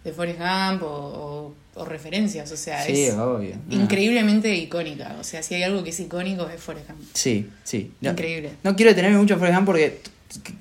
de 0.05 0.11
Forrest 0.13 0.39
Gump 0.39 0.83
o, 0.83 0.87
o- 0.87 1.55
o 1.73 1.85
referencias, 1.85 2.51
o 2.51 2.57
sea, 2.57 2.83
Sí, 2.85 3.03
es 3.03 3.13
obvio. 3.15 3.55
Ah. 3.55 3.73
increíblemente 3.73 4.53
icónica. 4.55 5.15
O 5.19 5.23
sea, 5.23 5.41
si 5.43 5.55
hay 5.55 5.63
algo 5.63 5.83
que 5.83 5.89
es 5.91 5.99
icónico 6.01 6.47
es 6.49 6.61
Forrest 6.61 6.89
Gump. 6.89 7.01
Sí, 7.13 7.49
sí. 7.63 7.91
No, 8.01 8.11
Increíble. 8.11 8.51
No 8.63 8.75
quiero 8.75 8.91
detenerme 8.91 9.17
mucho 9.17 9.33
en 9.35 9.39
Forrest 9.39 9.55
Gump 9.57 9.65
porque 9.67 9.99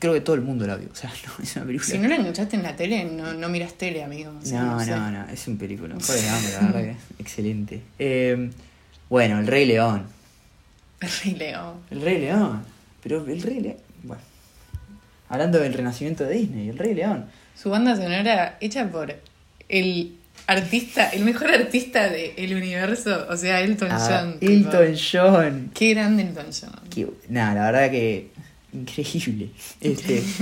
creo 0.01 0.13
que 0.15 0.21
todo 0.21 0.35
el 0.37 0.43
mundo 0.43 0.67
la 0.67 0.77
vio. 0.77 0.89
O 0.93 0.95
sea, 0.97 1.13
no, 1.39 1.45
es 1.45 1.55
una 1.57 1.65
película. 1.67 1.89
Si 1.91 1.99
no 1.99 2.09
la 2.09 2.17
enganchaste 2.17 2.57
en 2.57 2.63
la 2.65 2.75
tele, 2.77 3.05
no, 3.05 3.33
no 3.35 3.49
miras 3.49 3.75
tele, 3.75 4.03
amigo. 4.05 4.33
O 4.43 4.45
sea, 4.45 4.63
No, 4.63 4.81
sé. 4.85 4.91
no, 4.91 5.11
no, 5.11 5.29
es 5.31 5.47
un 5.49 5.57
película. 5.57 5.95
Forrest 6.01 6.29
Gump, 6.31 6.43
la 6.61 6.67
verdad 6.73 6.83
que 7.17 7.23
excelente. 7.23 7.81
Eh, 7.99 8.51
bueno, 9.09 9.39
El 9.41 9.47
Rey 9.47 9.67
León. 9.67 10.05
El 11.01 11.11
Rey 11.25 11.35
León. 11.35 11.75
El 11.91 12.01
Rey 12.03 12.19
León. 12.21 12.63
Pero 13.03 13.25
el 13.27 13.41
Rey 13.43 13.61
León. 13.61 13.77
Bueno. 14.03 14.23
Hablando 15.29 15.59
del 15.61 15.73
renacimiento 15.75 16.25
de 16.25 16.35
Disney, 16.35 16.69
El 16.69 16.79
Rey 16.79 16.95
León. 16.95 17.27
Su 17.55 17.71
banda 17.71 17.95
sonora 17.97 18.57
hecha 18.61 18.89
por 18.91 19.15
el 19.69 20.17
artista, 20.47 21.09
el 21.11 21.25
mejor 21.25 21.51
artista 21.53 22.09
del 22.09 22.55
universo, 22.57 23.27
o 23.29 23.37
sea, 23.37 23.61
Elton 23.61 23.89
Ah, 23.93 24.07
John. 24.09 24.39
tipo. 24.41 24.53
Elton 24.53 24.97
John. 25.13 25.71
Qué 25.75 25.95
grande 25.95 26.23
Elton 26.25 26.47
John. 26.59 26.73
Qué- 26.91 27.09
Nada, 27.29 27.55
la 27.55 27.65
verdad 27.71 27.91
que. 27.91 28.31
Increíble. 28.73 29.51
Este. 29.81 30.23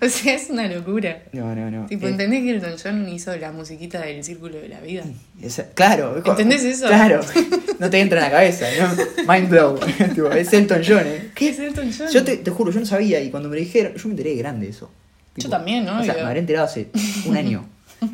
O 0.00 0.08
sea, 0.08 0.34
es 0.34 0.48
una 0.48 0.68
locura. 0.68 1.24
No, 1.32 1.56
no, 1.56 1.72
no. 1.72 1.86
Tipo, 1.86 2.06
Eh, 2.06 2.10
¿entendés 2.10 2.44
que 2.44 2.50
Elton 2.52 2.74
John 2.80 3.08
hizo 3.08 3.34
la 3.36 3.50
musiquita 3.50 4.00
del 4.00 4.22
Círculo 4.22 4.56
de 4.58 4.68
la 4.68 4.78
Vida? 4.80 5.02
esa- 5.42 5.70
claro. 5.70 6.22
¿Entendés 6.24 6.62
eso? 6.62 6.86
Claro. 6.86 7.20
No 7.80 7.90
te 7.90 7.98
entra 8.00 8.18
en 8.18 8.24
la 8.26 8.30
cabeza, 8.30 8.66
¿no? 8.78 9.32
Mind 9.32 9.48
blow. 9.50 9.78
Tipo, 10.14 10.30
es 10.32 10.52
Elton 10.52 10.82
John, 10.86 11.02
¿eh? 11.04 11.30
¿Qué 11.34 11.48
es 11.50 11.58
Elton 11.60 11.92
John? 11.96 12.08
Yo 12.12 12.22
te, 12.24 12.36
te 12.38 12.50
juro, 12.50 12.70
yo 12.72 12.78
no 12.80 12.86
sabía 12.86 13.20
y 13.20 13.30
cuando 13.30 13.48
me 13.48 13.54
lo 13.56 13.60
dijeron, 13.62 13.94
yo 13.96 14.04
me 14.08 14.12
enteré 14.12 14.30
de 14.30 14.36
grande 14.36 14.68
eso. 14.68 14.88
Yo 15.36 15.48
también, 15.48 15.84
¿no? 15.84 16.00
O 16.00 16.04
sea, 16.04 16.14
me 16.14 16.20
habré 16.22 16.40
enterado 16.40 16.66
hace 16.66 16.88
un 17.26 17.36
año. 17.36 17.68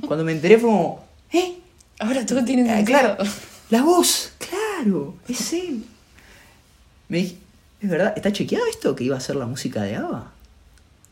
Cuando 0.07 0.23
me 0.25 0.33
enteré 0.33 0.57
fue 0.59 0.69
como, 0.71 1.05
¿eh? 1.33 1.55
Ahora 1.99 2.25
todo 2.27 2.43
tiene 2.45 2.63
Ah, 2.71 2.77
sentido. 2.77 2.99
claro, 2.99 3.17
la 3.71 3.83
voz, 3.83 4.33
claro, 4.39 5.17
es 5.29 5.53
él. 5.55 5.83
Me 7.09 7.19
dije, 7.19 7.37
¿es 7.85 7.91
verdad? 7.91 8.15
¿Está 8.17 8.33
chequeado 8.33 8.65
esto 8.67 8.97
que 8.97 9.05
iba 9.05 9.17
a 9.17 9.21
ser 9.21 9.37
la 9.37 9.45
música 9.47 9.83
de 9.83 9.97
ABBA? 9.97 10.33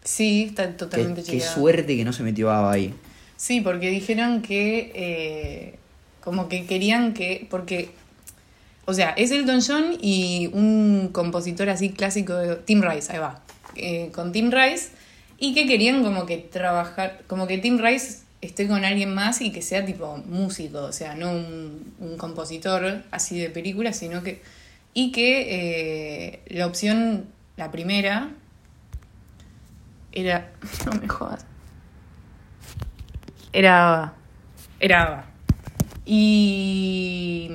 Sí, 0.04 0.44
está 0.48 0.68
Qué, 0.68 0.72
totalmente 0.72 1.22
qué 1.22 1.32
chequeado. 1.32 1.54
suerte 1.54 1.96
que 1.96 2.04
no 2.04 2.14
se 2.14 2.22
metió 2.22 2.50
ABBA 2.50 2.72
ahí. 2.72 2.94
Sí, 3.36 3.60
porque 3.60 3.90
dijeron 3.90 4.40
que 4.40 4.90
eh, 4.94 5.78
como 6.24 6.48
que 6.48 6.64
querían 6.64 7.12
que, 7.12 7.46
porque, 7.50 7.90
o 8.86 8.94
sea, 8.94 9.10
es 9.10 9.30
Elton 9.32 9.60
John 9.66 9.98
y 10.00 10.48
un 10.54 11.10
compositor 11.12 11.68
así 11.68 11.90
clásico 11.90 12.34
de 12.34 12.56
Tim 12.56 12.80
Rice, 12.82 13.12
ahí 13.12 13.18
va, 13.18 13.42
eh, 13.76 14.10
con 14.14 14.32
Tim 14.32 14.50
Rice, 14.50 14.90
y 15.38 15.52
que 15.52 15.66
querían 15.66 16.02
como 16.02 16.24
que 16.24 16.38
trabajar, 16.38 17.20
como 17.26 17.46
que 17.46 17.58
Tim 17.58 17.78
Rice 17.78 18.20
esté 18.40 18.66
con 18.66 18.84
alguien 18.84 19.14
más 19.14 19.40
y 19.42 19.52
que 19.52 19.60
sea 19.60 19.84
tipo 19.84 20.16
músico, 20.26 20.78
o 20.84 20.92
sea, 20.92 21.14
no 21.14 21.32
un, 21.32 21.94
un 22.00 22.16
compositor 22.16 23.02
así 23.10 23.38
de 23.38 23.50
películas, 23.50 23.96
sino 23.98 24.22
que, 24.22 24.40
y 24.94 25.12
que 25.12 26.32
eh, 26.32 26.42
la 26.48 26.66
opción, 26.66 27.26
la 27.56 27.70
primera, 27.70 28.30
era, 30.12 30.50
no 30.86 31.00
me 31.00 31.08
jodas. 31.08 31.46
Era. 33.52 34.14
Era 34.80 35.02
Ava. 35.02 35.24
Y. 36.04 37.50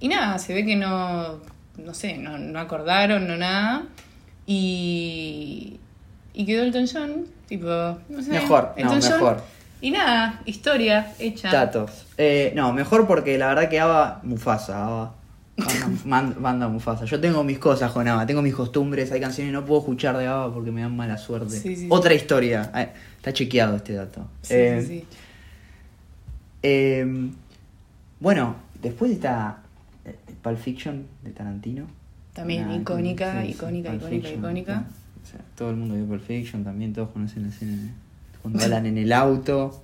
Y 0.00 0.08
nada, 0.08 0.38
se 0.38 0.54
ve 0.54 0.64
que 0.64 0.76
no. 0.76 1.40
No 1.76 1.94
sé, 1.94 2.18
no, 2.18 2.38
no 2.38 2.58
acordaron, 2.58 3.26
no 3.26 3.36
nada. 3.36 3.84
Y. 4.46 5.78
Y 6.34 6.46
quedó 6.46 6.62
Elton 6.64 6.86
John, 6.92 7.26
tipo. 7.46 7.66
No 8.08 8.22
sé. 8.22 8.30
Mejor, 8.30 8.74
no, 8.76 8.82
Elton 8.82 9.00
John. 9.02 9.12
mejor. 9.12 9.42
Y 9.80 9.90
nada, 9.90 10.40
historia 10.44 11.12
hecha. 11.18 11.50
Datos. 11.50 12.06
Eh, 12.16 12.52
no, 12.56 12.72
mejor 12.72 13.06
porque 13.06 13.38
la 13.38 13.48
verdad 13.48 13.68
que 13.68 13.78
ABBA, 13.78 14.20
Mufasa, 14.24 14.84
ABBA. 14.84 15.14
Banda, 16.04 16.36
banda 16.38 16.68
Mufasa. 16.68 17.04
Yo 17.04 17.20
tengo 17.20 17.42
mis 17.44 17.58
cosas 17.58 17.90
con 17.92 18.06
ABBA, 18.06 18.26
tengo 18.26 18.42
mis 18.42 18.54
costumbres, 18.54 19.10
hay 19.12 19.20
canciones 19.20 19.50
que 19.50 19.52
no 19.52 19.64
puedo 19.64 19.80
escuchar 19.80 20.16
de 20.16 20.26
ABBA 20.26 20.54
porque 20.54 20.70
me 20.70 20.82
dan 20.82 20.96
mala 20.96 21.18
suerte. 21.18 21.58
Sí, 21.58 21.76
sí, 21.76 21.86
Otra 21.90 22.14
historia. 22.14 22.70
Eh, 22.74 22.88
está 23.16 23.32
chequeado 23.32 23.76
este 23.76 23.94
dato. 23.94 24.26
Sí, 24.42 24.54
Eh, 24.54 24.80
sí, 24.80 24.86
sí. 25.00 25.04
Eh, 26.62 27.30
bueno, 28.20 28.56
después 28.82 29.10
está 29.12 29.58
eh, 30.04 30.16
Pulp 30.42 30.58
Fiction 30.58 31.06
de 31.22 31.30
Tarantino. 31.30 31.86
También 32.34 32.70
icónica, 32.70 33.44
icónica, 33.44 33.90
Pulp 33.90 34.02
icónica, 34.12 34.30
icónica. 34.30 34.84
O 35.22 35.26
sea, 35.26 35.40
todo 35.56 35.70
el 35.70 35.76
mundo 35.76 35.94
vio 35.96 36.06
Pulp 36.06 36.22
Fiction 36.22 36.64
también, 36.64 36.92
todos 36.92 37.10
conocen 37.10 37.42
la 37.44 37.48
escena 37.48 37.92
cuando 38.42 38.62
hablan 38.62 38.86
en 38.86 38.98
el 38.98 39.12
auto. 39.12 39.82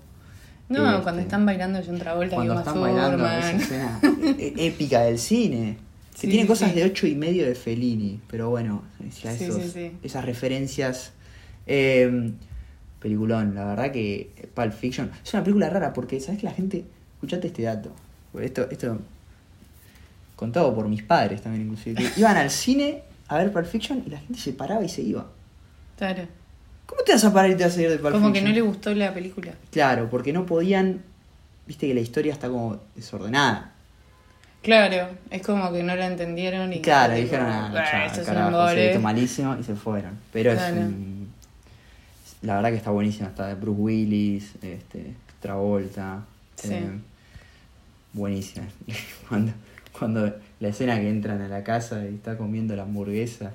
No, 0.68 0.90
Este, 0.90 1.02
cuando 1.02 1.20
están 1.22 1.44
bailando 1.46 1.80
John 1.84 1.98
Travolta 1.98 2.34
y 2.34 2.36
cuando 2.36 2.58
están 2.58 2.80
bailando 2.80 3.26
esa 3.26 3.52
escena 3.52 4.00
e- 4.38 4.54
épica 4.66 5.02
del 5.02 5.18
cine. 5.18 5.76
Que 6.14 6.20
Sí, 6.20 6.28
tiene 6.28 6.46
cosas 6.46 6.70
sí. 6.70 6.76
de 6.76 6.84
ocho 6.84 7.06
y 7.06 7.14
medio 7.16 7.44
de 7.44 7.54
Fellini, 7.54 8.20
pero 8.30 8.48
bueno, 8.50 8.82
esos- 9.06 9.74
esas 10.02 10.24
referencias. 10.24 11.12
eh, 11.66 12.32
peliculón, 13.00 13.54
la 13.54 13.64
verdad 13.66 13.90
que 13.92 14.30
Pulp 14.54 14.72
Fiction 14.72 15.10
es 15.22 15.34
una 15.34 15.42
película 15.44 15.68
rara 15.68 15.92
porque, 15.92 16.20
¿sabes 16.20 16.40
que 16.40 16.46
la 16.46 16.52
gente? 16.54 16.84
Escuchate 17.16 17.48
este 17.48 17.62
dato. 17.62 17.92
Esto, 18.40 18.66
esto 18.70 18.98
contado 20.36 20.74
por 20.74 20.88
mis 20.88 21.02
padres 21.02 21.42
también, 21.42 21.62
inclusive. 21.64 21.96
que 22.02 22.20
iban 22.20 22.36
al 22.36 22.50
cine 22.50 23.02
a 23.28 23.38
ver 23.38 23.52
Pulp 23.52 23.66
Fiction 23.66 24.02
y 24.06 24.10
la 24.10 24.18
gente 24.18 24.38
se 24.38 24.52
paraba 24.52 24.82
y 24.84 24.88
se 24.88 25.02
iba. 25.02 25.26
Claro. 25.98 26.26
¿Cómo 26.87 27.03
te 27.03 27.12
vas 27.12 27.24
a 27.24 27.32
parar 27.32 27.51
y 27.51 27.57
te 27.57 27.64
vas 27.64 27.76
a 27.76 27.82
ir 27.82 27.91
de 27.91 27.99
Pulp 27.99 28.12
Como 28.12 28.32
que 28.32 28.43
no 28.43 28.51
le 28.51 28.61
gustó 28.61 28.95
la 28.95 29.12
película. 29.14 29.53
Claro, 29.70 30.09
porque 30.11 30.32
no 30.32 30.45
podían. 30.47 31.03
Viste 31.66 31.87
que 31.89 31.95
la 31.95 32.01
historia 32.01 32.32
está 32.32 32.49
como 32.49 32.78
desordenada. 32.95 33.72
Claro, 34.62 35.09
es 35.30 35.43
como 35.43 35.70
que 35.72 35.82
no 35.82 35.95
la 35.97 36.07
entendieron 36.07 36.72
y 36.72 36.80
Claro, 36.80 37.14
tipo, 37.14 37.24
dijeron, 37.24 37.47
ah, 37.51 37.70
"Ah, 37.70 37.85
ya, 37.93 38.07
esto 38.07 38.20
es 38.22 38.28
un 38.28 38.35
carajo, 38.35 38.51
se 38.51 38.57
embole". 38.62 38.87
esto 38.91 39.01
malísimo 39.01 39.57
y 39.61 39.62
se 39.62 39.74
fueron. 39.74 40.18
Pero 40.32 40.53
Claro. 40.53 40.76
es 40.76 40.82
un- 40.82 41.14
La 42.43 42.57
verdad 42.57 42.70
que 42.70 42.76
está 42.76 42.91
buenísima, 42.91 43.28
está 43.28 43.47
de 43.47 43.55
Bruce 43.55 43.80
Willis, 43.80 44.53
este, 44.62 45.14
Travolta. 45.41 46.20
Sí. 46.57 46.72
eh, 46.74 46.91
buenísima. 48.12 48.66
Cuando, 49.28 49.53
cuando 49.99 50.35
la 50.61 50.68
escena 50.68 50.99
que 51.01 51.09
entran 51.09 51.41
a 51.43 51.49
la 51.49 51.62
casa 51.64 52.05
y 52.05 52.14
está 52.14 52.37
comiendo 52.37 52.74
la 52.76 52.82
hamburguesa. 52.82 53.53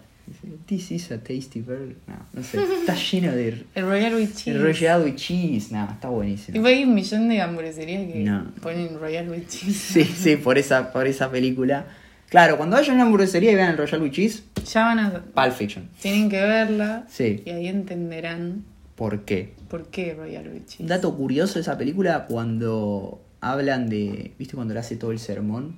This 0.67 0.91
is 0.91 1.11
a 1.11 1.17
tasty 1.17 1.61
burger. 1.61 1.95
No, 2.07 2.15
no 2.33 2.43
sé. 2.43 2.61
Está 2.61 2.95
lleno 2.95 3.31
de 3.31 3.65
El 3.75 3.85
Royal 3.85 4.15
with 4.15 4.29
Cheese. 4.35 4.51
el 4.51 4.61
rollado 4.61 5.07
y 5.07 5.15
cheese. 5.15 5.71
No, 5.71 5.89
está 5.91 6.09
buenísimo. 6.09 6.53
Tipo, 6.53 6.67
hay 6.67 6.83
un 6.83 6.93
millón 6.93 7.29
de 7.29 7.41
hamburgueserías 7.41 8.11
que 8.11 8.19
No. 8.19 8.51
ponen 8.61 8.99
Royal 8.99 9.29
with 9.29 9.47
Cheese. 9.47 9.73
Sí, 9.93 10.03
sí, 10.03 10.35
por 10.35 10.57
esa, 10.57 10.91
por 10.91 11.07
esa 11.07 11.29
película. 11.31 11.85
Claro, 12.29 12.57
cuando 12.57 12.75
vayan 12.75 12.91
a 12.91 12.95
una 12.95 13.03
hamburguesería 13.05 13.51
y 13.51 13.55
vean 13.55 13.71
el 13.71 13.77
Royal 13.77 14.01
with 14.01 14.11
Cheese, 14.11 14.43
Ya 14.71 14.83
van 14.85 14.99
a. 14.99 15.11
Pulp 15.11 15.51
Fiction. 15.53 15.89
Tienen 16.01 16.29
que 16.29 16.39
verla. 16.41 17.05
Sí. 17.09 17.41
Y 17.45 17.49
ahí 17.49 17.67
entenderán 17.67 18.63
¿Por 18.95 19.25
qué? 19.25 19.53
por 19.69 19.87
qué 19.89 20.13
Royal 20.13 20.47
with 20.47 20.65
Cheese. 20.67 20.81
Un 20.81 20.87
dato 20.87 21.15
curioso 21.15 21.55
de 21.55 21.61
esa 21.61 21.77
película 21.77 22.25
cuando 22.27 23.21
hablan 23.41 23.89
de. 23.89 24.33
¿Viste 24.37 24.55
cuando 24.55 24.73
le 24.73 24.79
hace 24.81 24.95
todo 24.95 25.11
el 25.11 25.19
sermón? 25.19 25.77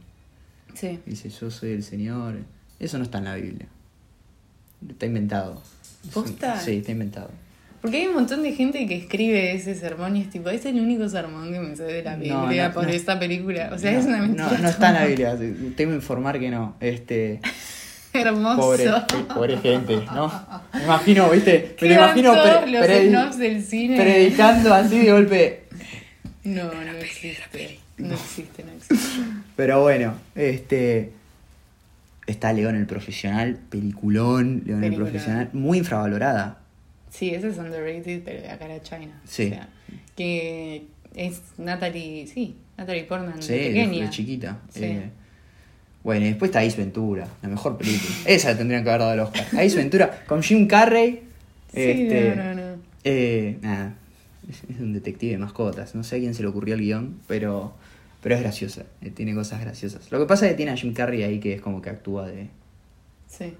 Sí. 0.73 0.99
Dice, 1.05 1.29
yo 1.29 1.51
soy 1.51 1.71
el 1.71 1.83
Señor. 1.83 2.35
Eso 2.79 2.97
no 2.97 3.03
está 3.03 3.19
en 3.19 3.23
la 3.25 3.35
Biblia. 3.35 3.67
Está 4.89 5.05
inventado. 5.05 5.61
¿Posta? 6.13 6.59
Sí, 6.59 6.77
está 6.77 6.91
inventado. 6.91 7.29
Porque 7.81 7.97
hay 7.97 8.07
un 8.07 8.13
montón 8.13 8.43
de 8.43 8.51
gente 8.53 8.85
que 8.85 8.95
escribe 8.95 9.53
ese 9.53 9.73
sermón 9.73 10.15
y 10.15 10.21
es 10.21 10.29
tipo, 10.29 10.49
es 10.49 10.63
el 10.65 10.79
único 10.79 11.09
sermón 11.09 11.51
que 11.51 11.59
me 11.59 11.75
sé 11.75 11.83
de 11.83 12.03
la 12.03 12.15
Biblia 12.15 12.67
no, 12.67 12.73
por 12.75 12.83
no. 12.83 12.89
esta 12.89 13.19
película. 13.19 13.71
O 13.73 13.77
sea, 13.79 13.97
es 13.97 14.05
una 14.05 14.17
mentira. 14.19 14.51
No, 14.51 14.57
no 14.59 14.69
está 14.69 14.89
en 14.89 14.93
la 14.93 15.05
Biblia. 15.05 15.37
Tengo 15.75 15.91
que 15.91 15.95
informar 15.95 16.39
que 16.39 16.49
no. 16.51 16.75
Este. 16.79 17.39
Hermoso. 18.13 18.57
Pobre, 18.57 18.91
pobre 19.33 19.57
gente, 19.57 19.95
¿no? 20.13 20.31
Me 20.73 20.83
imagino, 20.83 21.29
¿viste? 21.29 21.75
¿Qué 21.77 21.87
Me 21.87 21.93
imagino 21.95 22.33
todos 22.33 22.57
pre- 22.63 22.71
los 22.71 22.85
snobs 22.85 23.37
del 23.37 23.63
cine? 23.63 23.95
predicando 23.97 24.73
así 24.73 24.99
de 24.99 25.11
golpe. 25.13 25.63
No, 26.43 26.65
no 26.65 26.91
existe. 26.97 27.79
No 27.97 28.13
existe, 28.13 28.63
no 28.63 28.71
existe. 28.73 29.21
Pero 29.55 29.81
bueno, 29.81 30.15
este. 30.35 31.13
Está 32.31 32.53
León 32.53 32.75
el 32.75 32.85
Profesional, 32.87 33.59
peliculón, 33.69 34.63
León 34.65 34.83
el. 34.83 34.95
Profesional, 34.95 35.49
muy 35.53 35.77
infravalorada. 35.79 36.59
Sí, 37.09 37.29
ese 37.31 37.49
es 37.49 37.57
underrated, 37.57 38.21
pero 38.23 38.41
de 38.41 38.49
acá 38.49 38.65
era 38.65 38.81
China. 38.81 39.19
Sí. 39.25 39.47
O 39.47 39.49
sea, 39.49 39.69
que 40.15 40.85
es 41.15 41.41
Natalie, 41.57 42.25
sí, 42.27 42.55
Natalie 42.77 43.03
Portman 43.03 43.41
Sí, 43.41 43.53
de 43.53 43.59
de, 43.59 43.67
pequeña. 43.67 44.03
de 44.05 44.09
chiquita. 44.09 44.57
Sí. 44.69 44.83
Eh, 44.85 45.09
bueno, 46.03 46.25
y 46.25 46.29
después 46.29 46.49
está 46.49 46.61
Ace 46.61 46.77
Ventura, 46.77 47.27
la 47.41 47.49
mejor 47.49 47.77
película. 47.77 48.09
Esa 48.25 48.57
tendrían 48.57 48.83
que 48.83 48.89
haber 48.89 49.01
dado 49.01 49.13
el 49.13 49.19
Oscar. 49.19 49.45
Ace 49.59 49.75
Ventura 49.75 50.23
con 50.25 50.41
Jim 50.41 50.67
Carrey. 50.67 51.23
Sí, 51.73 51.79
este, 51.81 52.35
no, 52.35 52.43
no, 52.43 52.53
no. 52.55 52.75
eh, 53.03 53.57
nada, 53.61 53.93
es, 54.49 54.63
es 54.69 54.79
un 54.79 54.93
detective 54.93 55.33
de 55.33 55.37
mascotas. 55.37 55.93
No 55.95 56.03
sé 56.03 56.15
a 56.15 56.19
quién 56.19 56.33
se 56.33 56.41
le 56.41 56.47
ocurrió 56.47 56.75
el 56.75 56.81
guion, 56.81 57.19
pero, 57.27 57.75
pero 58.21 58.35
es 58.35 58.41
graciosa. 58.41 58.83
eh, 59.01 59.09
tiene 59.09 59.33
cosas 59.35 59.61
graciosas. 59.61 60.11
Lo 60.11 60.19
que 60.19 60.25
pasa 60.25 60.45
es 60.45 60.51
que 60.51 60.57
tiene 60.57 60.71
a 60.71 60.75
Jim 60.77 60.93
Carrey 60.93 61.23
ahí 61.23 61.39
que 61.39 61.53
es 61.55 61.61
como 61.61 61.81
que 61.81 61.89
actúa 61.89 62.27
de, 62.27 62.49
Sí. 63.27 63.53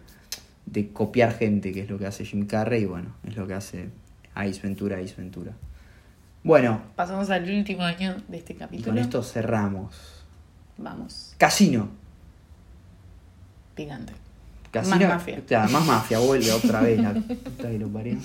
de 0.65 0.89
copiar 0.89 1.33
gente, 1.37 1.71
que 1.71 1.81
es 1.81 1.89
lo 1.89 1.97
que 1.97 2.05
hace 2.05 2.25
Jim 2.25 2.45
Carrey, 2.45 2.83
y 2.83 2.85
bueno, 2.85 3.15
es 3.25 3.35
lo 3.35 3.47
que 3.47 3.53
hace 3.55 3.89
Ace 4.35 4.59
Ventura, 4.61 4.97
Ace 4.97 5.15
Ventura. 5.17 5.53
Bueno, 6.43 6.81
Pasamos 6.95 7.29
al 7.29 7.49
último 7.49 7.83
año 7.83 8.15
de 8.27 8.37
este 8.37 8.53
y 8.53 8.55
capítulo. 8.55 8.89
con 8.91 8.97
esto 8.97 9.21
cerramos. 9.23 10.23
Vamos, 10.77 11.35
Casino. 11.37 11.89
picante. 13.75 14.13
Casino, 14.71 14.95
Más 14.99 15.07
mafia. 15.09 15.41
Claro, 15.45 15.69
más 15.71 15.85
mafia, 15.85 16.19
vuelve 16.19 16.49
otra 16.51 16.79
vez 16.81 16.97
la 16.99 17.13
puta 17.13 17.69
que 17.69 17.77
lo 17.77 17.89
parió. 17.89 18.17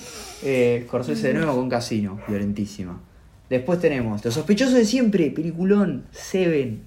Eh, 0.43 0.83
Scorsese 0.87 1.27
de 1.29 1.33
nuevo 1.33 1.55
con 1.55 1.69
Casino, 1.69 2.19
violentísima. 2.27 2.99
Después 3.49 3.79
tenemos 3.79 4.23
Los 4.25 4.33
sospechosos 4.33 4.73
de 4.73 4.85
siempre, 4.85 5.31
peliculón, 5.31 6.05
Seven, 6.11 6.81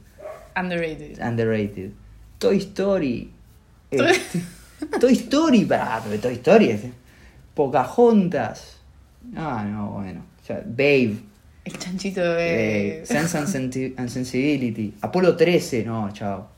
Underrated. 0.57 1.19
underrated. 1.27 1.91
Toy 2.39 2.59
Story. 2.59 3.31
este, 3.91 4.41
Toy 5.01 5.13
Story, 5.13 5.65
pará, 5.65 6.03
pero 6.07 6.21
Toy 6.21 6.35
Story 6.35 6.71
es. 6.71 6.81
Pocahontas. 7.55 8.79
Ah, 9.37 9.67
no, 9.71 9.91
bueno. 9.93 10.25
O 10.43 10.47
sea, 10.47 10.63
Babe. 10.67 11.17
El 11.65 11.79
chanchito 11.79 12.21
de... 12.23 13.01
eh, 13.03 13.07
Sense 13.07 13.37
and 13.39 14.09
Sensibility. 14.09 14.95
Apolo 15.03 15.37
13, 15.37 15.85
no, 15.85 16.11
chao. 16.13 16.49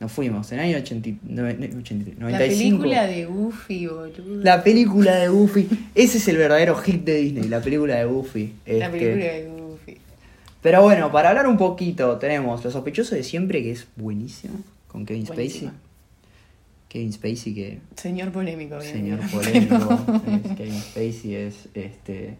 Nos 0.00 0.12
fuimos. 0.12 0.52
En 0.52 0.60
el 0.60 0.66
año 0.66 0.78
80, 0.78 1.10
no, 1.24 1.42
83, 1.42 2.18
95. 2.18 2.28
La 2.28 2.38
película 2.38 3.06
de 3.06 3.24
Goofy, 3.26 3.86
boludo. 3.88 4.44
La 4.44 4.62
película 4.62 5.16
de 5.16 5.28
Goofy. 5.28 5.68
Ese 5.94 6.18
es 6.18 6.28
el 6.28 6.36
verdadero 6.36 6.76
hit 6.76 7.04
de 7.04 7.16
Disney, 7.16 7.48
la 7.48 7.60
película 7.60 7.96
de 7.96 8.04
Goofy. 8.04 8.54
La 8.66 8.72
Este, 8.86 8.90
película 8.90 9.24
de 9.24 9.48
Goofy. 9.48 9.96
Pero 10.62 10.82
bueno, 10.82 11.10
para 11.10 11.30
hablar 11.30 11.46
un 11.48 11.56
poquito, 11.56 12.16
tenemos 12.18 12.62
Los 12.64 12.72
sospechosos 12.74 13.12
de 13.18 13.24
siempre, 13.24 13.62
que 13.62 13.72
es 13.72 13.86
buenísima, 13.96 14.54
con 14.86 15.04
Kevin 15.04 15.24
Buenísima. 15.24 15.70
Spacey. 15.72 15.88
Kevin 16.88 17.12
Spacey, 17.12 17.54
que 17.54 17.78
Señor 17.96 18.30
polémico. 18.32 18.78
bien, 18.78 18.92
señor 18.92 19.18
bien. 19.18 19.30
polémico. 19.30 20.06
es- 20.48 20.56
Kevin 20.56 20.80
Spacey 20.80 21.34
es 21.34 21.68
este. 21.74 22.36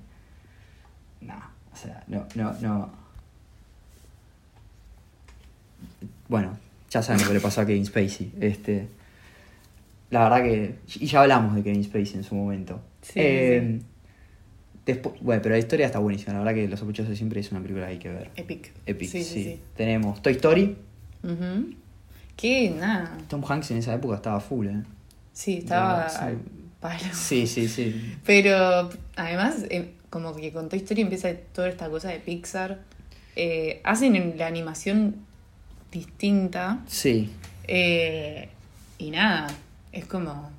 No, 1.20 1.34
o 1.72 1.76
sea, 1.76 2.04
no, 2.06 2.24
no, 2.36 2.54
no. 2.60 2.90
Bueno, 6.28 6.56
ya 6.90 7.02
saben 7.02 7.20
lo 7.22 7.28
que 7.28 7.34
le 7.34 7.40
pasó 7.40 7.60
a 7.62 7.66
Kevin 7.66 7.84
Spacey. 7.86 8.32
Este. 8.40 8.86
La 10.10 10.24
verdad 10.28 10.42
que. 10.42 10.74
Y 11.00 11.06
ya 11.06 11.22
hablamos 11.22 11.54
de 11.54 11.62
Kevin 11.62 11.84
Spacey 11.84 12.14
en 12.16 12.24
su 12.24 12.34
momento. 12.34 12.80
Sí, 13.02 13.12
Eh, 13.16 13.80
Después, 14.86 15.16
bueno, 15.20 15.42
pero 15.42 15.54
la 15.54 15.58
historia 15.58 15.84
está 15.84 15.98
buenísima. 15.98 16.32
La 16.32 16.38
verdad 16.38 16.54
que 16.54 16.66
Los 16.66 16.80
sospechosos 16.80 17.14
siempre 17.14 17.40
es 17.40 17.52
una 17.52 17.60
película 17.60 17.84
que 17.86 17.92
hay 17.92 17.98
que 17.98 18.08
ver. 18.08 18.30
Epic. 18.36 18.72
Epic, 18.86 19.08
sí. 19.10 19.60
Tenemos 19.76 20.22
Toy 20.22 20.32
Story. 20.32 20.76
Ujú. 21.22 21.74
Que 22.36 22.70
nada. 22.70 23.18
Tom 23.28 23.44
Hanks 23.46 23.70
en 23.72 23.78
esa 23.78 23.92
época 23.94 24.14
estaba 24.16 24.40
full, 24.40 24.66
¿eh? 24.68 24.82
Sí, 25.34 25.58
estaba 25.58 26.06
al 26.06 26.38
palo. 26.80 27.00
Sí, 27.12 27.46
sí, 27.46 27.68
sí. 27.68 28.14
Pero 28.24 28.88
además, 29.16 29.66
eh, 29.68 29.90
como 30.08 30.34
que 30.34 30.52
con 30.52 30.70
Toy 30.70 30.78
Story 30.78 31.02
empieza 31.02 31.34
toda 31.52 31.68
esta 31.68 31.90
cosa 31.90 32.08
de 32.08 32.20
Pixar. 32.20 32.80
Eh, 33.36 33.82
hacen 33.84 34.16
en 34.16 34.38
la 34.38 34.46
animación 34.46 35.16
distinta. 35.92 36.80
Sí, 36.86 37.30
eh, 37.66 38.48
y 38.98 39.10
nada, 39.10 39.48
es 39.92 40.04
como. 40.06 40.50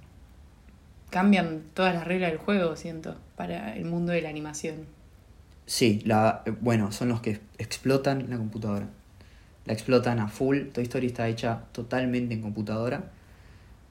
Cambian 1.09 1.63
todas 1.73 1.95
las 1.95 2.05
reglas 2.05 2.29
del 2.29 2.39
juego, 2.39 2.75
siento, 2.75 3.15
para 3.35 3.75
el 3.75 3.85
mundo 3.85 4.11
de 4.11 4.21
la 4.21 4.29
animación. 4.29 4.85
sí. 5.65 6.01
La, 6.05 6.43
bueno, 6.61 6.91
son 6.91 7.09
los 7.09 7.19
que 7.21 7.39
explotan 7.57 8.29
la 8.29 8.37
computadora. 8.37 8.87
La 9.65 9.73
explotan 9.73 10.19
a 10.19 10.27
full. 10.27 10.67
Toy 10.73 10.83
Story 10.83 11.07
está 11.07 11.27
hecha 11.27 11.61
totalmente 11.71 12.33
en 12.35 12.41
computadora. 12.41 13.05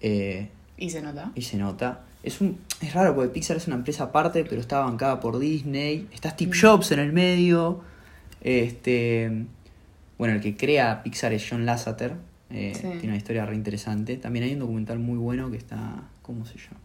eh, 0.00 0.48
Y 0.76 0.90
se 0.90 1.02
nota. 1.02 1.32
y 1.34 1.42
se 1.42 1.56
nota. 1.56 2.00
Es, 2.22 2.40
un, 2.40 2.58
es 2.80 2.94
raro 2.94 3.14
porque 3.16 3.30
Pixar 3.30 3.56
es 3.56 3.66
una 3.66 3.76
empresa 3.76 4.04
aparte, 4.04 4.44
pero 4.44 4.60
está 4.60 4.78
bancada 4.80 5.18
por 5.18 5.38
Disney. 5.40 6.06
Está 6.12 6.30
Steve 6.30 6.52
Mm. 6.52 6.60
Jobs 6.60 6.92
en 6.92 6.98
el 7.00 7.12
medio. 7.12 7.80
Este, 8.40 9.44
bueno, 10.18 10.34
el 10.34 10.40
que 10.40 10.56
crea 10.56 11.02
Pixar 11.02 11.32
es 11.32 11.46
John 11.48 11.64
Lasseter. 11.64 12.14
eh, 12.50 12.72
Sí. 12.74 12.82
Tiene 12.82 13.08
una 13.08 13.16
historia 13.16 13.46
re 13.46 13.54
interesante. 13.54 14.16
También 14.16 14.44
hay 14.44 14.52
un 14.54 14.58
documental 14.60 14.98
muy 14.98 15.16
bueno 15.18 15.50
que 15.50 15.56
está. 15.56 16.02
¿Cómo 16.22 16.44
se 16.46 16.58
llama? 16.58 16.80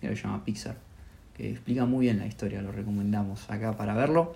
Creo 0.00 0.10
que 0.12 0.16
se 0.16 0.22
llama 0.24 0.44
Pixar. 0.44 0.76
Que 1.36 1.50
explica 1.50 1.84
muy 1.86 2.06
bien 2.06 2.18
la 2.18 2.26
historia. 2.26 2.62
Lo 2.62 2.72
recomendamos 2.72 3.48
acá 3.50 3.76
para 3.76 3.94
verlo. 3.94 4.34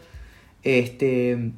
Este. 0.62 1.52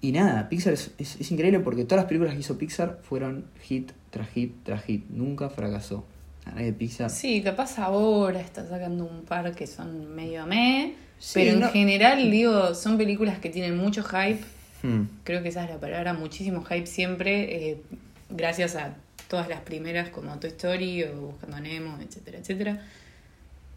Y 0.00 0.12
nada, 0.12 0.48
Pixar 0.48 0.72
es, 0.74 0.92
es- 0.98 1.20
es 1.20 1.30
increíble 1.32 1.60
porque 1.60 1.84
todas 1.84 2.02
las 2.04 2.08
películas 2.08 2.34
que 2.34 2.40
hizo 2.40 2.56
Pixar 2.56 3.00
fueron 3.02 3.46
hit 3.62 3.90
tras 4.10 4.28
hit 4.30 4.54
tras 4.64 4.82
hit. 4.84 5.04
Nunca 5.10 5.50
fracasó. 5.50 6.04
La 6.46 6.52
verdad 6.52 6.66
que 6.68 6.72
Pixar. 6.74 7.10
Sí, 7.10 7.42
capaz 7.42 7.78
ahora 7.78 8.40
está 8.40 8.66
sacando 8.66 9.04
un 9.04 9.22
par 9.24 9.54
que 9.54 9.66
son 9.66 10.14
medio 10.14 10.46
meh. 10.46 10.94
Sí, 11.18 11.32
pero 11.34 11.52
en 11.52 11.60
no- 11.60 11.70
general, 11.70 12.30
digo, 12.30 12.74
son 12.74 12.96
películas 12.98 13.38
que 13.38 13.50
tienen 13.50 13.76
mucho 13.76 14.02
hype. 14.04 14.40
Hmm. 14.82 15.04
Creo 15.24 15.42
que 15.42 15.48
esa 15.48 15.64
es 15.64 15.70
la 15.70 15.78
palabra, 15.78 16.12
muchísimo 16.14 16.62
hype 16.64 16.86
siempre. 16.86 17.70
eh, 17.70 17.82
gracias 18.30 18.76
a 18.76 18.94
todas 19.28 19.48
las 19.48 19.60
primeras 19.62 20.08
como 20.10 20.38
Toy 20.38 20.50
Story 20.50 21.02
o 21.04 21.12
Buscando 21.14 21.56
a 21.56 21.60
Nemo, 21.60 21.98
etcétera, 22.00 22.38
etcétera. 22.38 22.82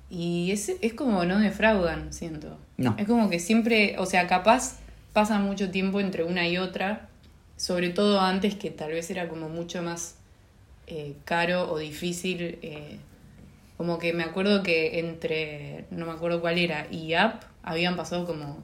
Y 0.09 0.51
es, 0.51 0.71
es 0.81 0.93
como 0.93 1.23
no 1.25 1.39
defraudan, 1.39 2.11
siento. 2.13 2.57
No. 2.77 2.95
Es 2.97 3.07
como 3.07 3.29
que 3.29 3.39
siempre, 3.39 3.95
o 3.97 4.05
sea, 4.05 4.27
capaz 4.27 4.77
pasa 5.13 5.39
mucho 5.39 5.71
tiempo 5.71 5.99
entre 6.01 6.23
una 6.23 6.47
y 6.47 6.57
otra, 6.57 7.07
sobre 7.57 7.89
todo 7.89 8.19
antes 8.19 8.55
que 8.55 8.71
tal 8.71 8.91
vez 8.91 9.09
era 9.09 9.27
como 9.29 9.47
mucho 9.49 9.81
más 9.81 10.15
eh, 10.87 11.13
caro 11.25 11.71
o 11.71 11.77
difícil. 11.77 12.59
eh, 12.61 12.97
como 13.81 13.97
que 13.97 14.13
me 14.13 14.21
acuerdo 14.21 14.61
que 14.61 14.99
entre, 14.99 15.85
no 15.89 16.05
me 16.05 16.11
acuerdo 16.11 16.39
cuál 16.39 16.59
era, 16.59 16.85
y 16.91 17.15
App 17.15 17.41
habían 17.63 17.95
pasado 17.95 18.27
como, 18.27 18.63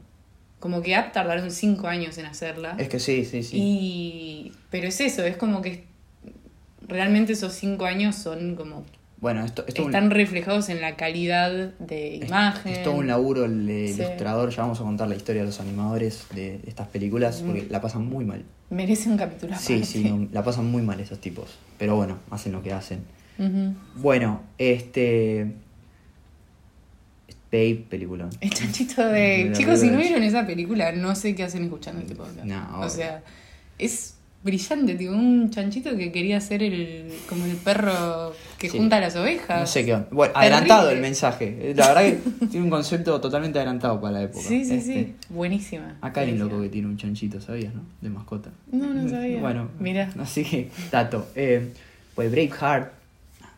como 0.59 0.83
que 0.83 0.93
App 0.93 1.11
tardaron 1.11 1.49
cinco 1.49 1.87
años 1.87 2.19
en 2.19 2.27
hacerla. 2.27 2.75
Es 2.77 2.87
que 2.87 2.99
sí, 2.99 3.25
sí, 3.25 3.41
sí. 3.41 3.57
Y, 3.59 4.51
pero 4.69 4.87
es 4.87 5.01
eso, 5.01 5.23
es 5.23 5.35
como 5.35 5.63
que 5.63 5.85
realmente 6.87 7.33
esos 7.33 7.53
cinco 7.53 7.85
años 7.85 8.15
son 8.15 8.55
como, 8.55 8.85
Bueno, 9.19 9.43
esto, 9.43 9.65
esto 9.67 9.81
un- 9.85 9.89
están 9.89 10.11
reflejados 10.11 10.69
en 10.69 10.81
la 10.81 10.95
calidad 10.97 11.51
de 11.79 12.17
imagen. 12.17 12.73
Es 12.73 12.83
todo 12.83 12.93
un 12.93 13.07
laburo 13.07 13.45
el 13.45 13.65
Sí. 13.67 13.93
ilustrador. 13.95 14.51
Ya 14.51 14.61
vamos 14.61 14.79
a 14.79 14.83
contar 14.83 15.07
la 15.07 15.15
historia 15.15 15.41
de 15.41 15.47
los 15.47 15.59
animadores 15.59 16.27
de 16.35 16.59
estas 16.67 16.89
películas 16.89 17.41
porque 17.43 17.63
Mm. 17.63 17.71
la 17.71 17.81
pasan 17.81 18.05
muy 18.05 18.23
mal. 18.23 18.43
Merece 18.69 19.09
un 19.09 19.17
capítulo 19.17 19.55
Sí, 19.57 19.73
aparte. 19.77 19.85
sí, 19.87 20.03
no, 20.03 20.27
la 20.31 20.43
pasan 20.43 20.65
muy 20.69 20.83
mal 20.83 20.99
esos 20.99 21.19
tipos. 21.19 21.57
Pero 21.79 21.95
bueno, 21.95 22.19
hacen 22.29 22.51
lo 22.51 22.61
que 22.61 22.71
hacen. 22.71 22.99
Bueno, 23.95 24.41
este. 24.57 25.51
Babe, 27.51 27.85
película. 27.89 28.29
El 28.41 28.49
chanchito 28.49 29.05
De 29.07 29.51
Chicos, 29.53 29.79
si 29.79 29.89
no 29.89 29.97
vieron 29.99 30.21
esa 30.23 30.45
película, 30.45 30.91
no 30.91 31.15
sé 31.15 31.33
qué 31.33 31.43
hacen 31.43 31.63
escuchando 31.63 32.01
este 32.01 32.13
podcast. 32.13 32.43
No, 32.43 32.81
o 32.81 32.89
sea, 32.89 33.23
es 33.79 34.15
brillante, 34.43 34.95
tipo, 34.95 35.13
un 35.13 35.49
chanchito 35.49 35.95
que 35.95 36.11
quería 36.11 36.41
ser 36.41 36.61
el 36.61 37.09
como 37.29 37.45
el 37.45 37.55
perro 37.55 38.33
que 38.57 38.69
Sí. 38.69 38.77
junta 38.77 38.99
las 38.99 39.15
ovejas. 39.15 39.61
No 39.61 39.65
sé 39.65 39.85
qué 39.85 39.93
onda. 39.93 40.07
Bueno, 40.11 40.33
Terrible. 40.33 40.55
adelantado 40.55 40.89
el 40.91 40.99
mensaje. 40.99 41.73
La 41.75 41.87
verdad 41.93 42.01
que 42.03 42.45
tiene 42.47 42.65
un 42.65 42.69
concepto 42.69 43.19
totalmente 43.21 43.59
adelantado 43.59 43.99
para 44.01 44.13
la 44.13 44.23
época. 44.23 44.41
Sí, 44.45 44.65
sí, 44.65 44.73
Este, 44.75 44.93
sí. 44.93 45.15
Buenísima. 45.29 45.95
Acá 46.01 46.21
hay 46.21 46.33
un 46.33 46.39
loco 46.39 46.61
que 46.61 46.67
tiene 46.69 46.87
un 46.89 46.97
chanchito, 46.97 47.39
¿sabías, 47.39 47.73
no? 47.73 47.81
De 48.01 48.09
mascota. 48.09 48.51
No, 48.73 48.93
no 48.93 49.09
sabía. 49.09 49.39
Bueno, 49.39 49.69
Mira. 49.79 50.11
Así 50.19 50.43
que, 50.43 50.69
dato. 50.91 51.27
Eh, 51.35 51.71
pues 52.13 52.29
Braveheart, 52.29 52.91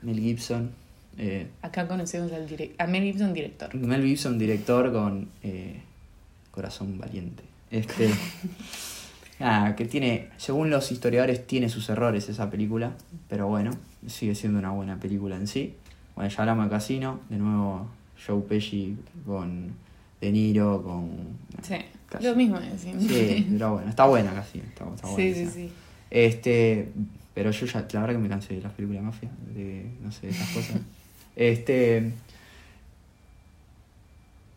Mel 0.02 0.20
Gibson. 0.20 0.72
eh, 1.18 1.48
Acá 1.62 1.88
conocemos 1.88 2.32
al 2.32 2.48
a 2.78 2.88
Mel 2.88 3.04
Gibson, 3.04 3.34
director. 3.34 3.74
Mel 3.76 4.04
Gibson, 4.04 4.38
director 4.38 4.92
con 4.92 5.28
eh, 5.44 5.82
Corazón 6.52 6.98
Valiente. 6.98 7.44
Este. 7.72 8.10
nada, 9.40 9.76
que 9.76 9.86
tiene, 9.86 10.30
según 10.38 10.70
los 10.70 10.92
historiadores, 10.92 11.46
tiene 11.46 11.70
sus 11.70 11.90
errores 11.90 12.30
esa 12.30 12.50
película. 12.50 12.94
Pero 13.28 13.48
bueno, 13.48 13.72
sigue 14.08 14.36
siendo 14.36 14.60
una 14.60 14.72
buena 14.72 15.00
película 15.00 15.36
en 15.36 15.48
sí. 15.48 15.76
Bueno, 16.16 16.30
ya 16.30 16.40
hablamos 16.42 16.66
de 16.66 16.70
Casino. 16.72 17.20
De 17.30 17.38
nuevo, 17.38 17.88
Joe 18.26 18.42
Pesci 18.42 18.96
con 19.26 19.72
De 20.22 20.32
Niro, 20.32 20.82
con. 20.84 21.10
Sí, 21.62 21.76
Casi. 22.10 22.24
lo 22.26 22.36
mismo 22.36 22.60
de 22.60 22.78
siempre. 22.78 23.08
Sí, 23.38 23.48
pero 23.52 23.74
bueno, 23.74 23.90
está 23.90 24.06
buena 24.06 24.34
Casino. 24.34 24.64
Está, 24.68 24.86
está 24.96 25.08
buena 25.12 25.16
sí, 25.18 25.34
sí, 25.46 25.48
sí. 25.52 25.72
Este, 26.12 26.90
Pero 27.34 27.52
yo 27.52 27.66
ya, 27.66 27.88
la 27.92 28.02
verdad 28.02 28.16
que 28.16 28.18
me 28.18 28.30
cansé 28.30 28.56
de 28.56 28.62
las 28.62 28.74
películas 28.74 29.02
de 29.02 29.06
mafia, 29.06 29.30
de, 29.54 29.86
no 30.02 30.12
sé, 30.12 30.28
de 30.28 30.34
esas 30.34 30.50
cosas. 30.50 30.82
este. 31.36 32.12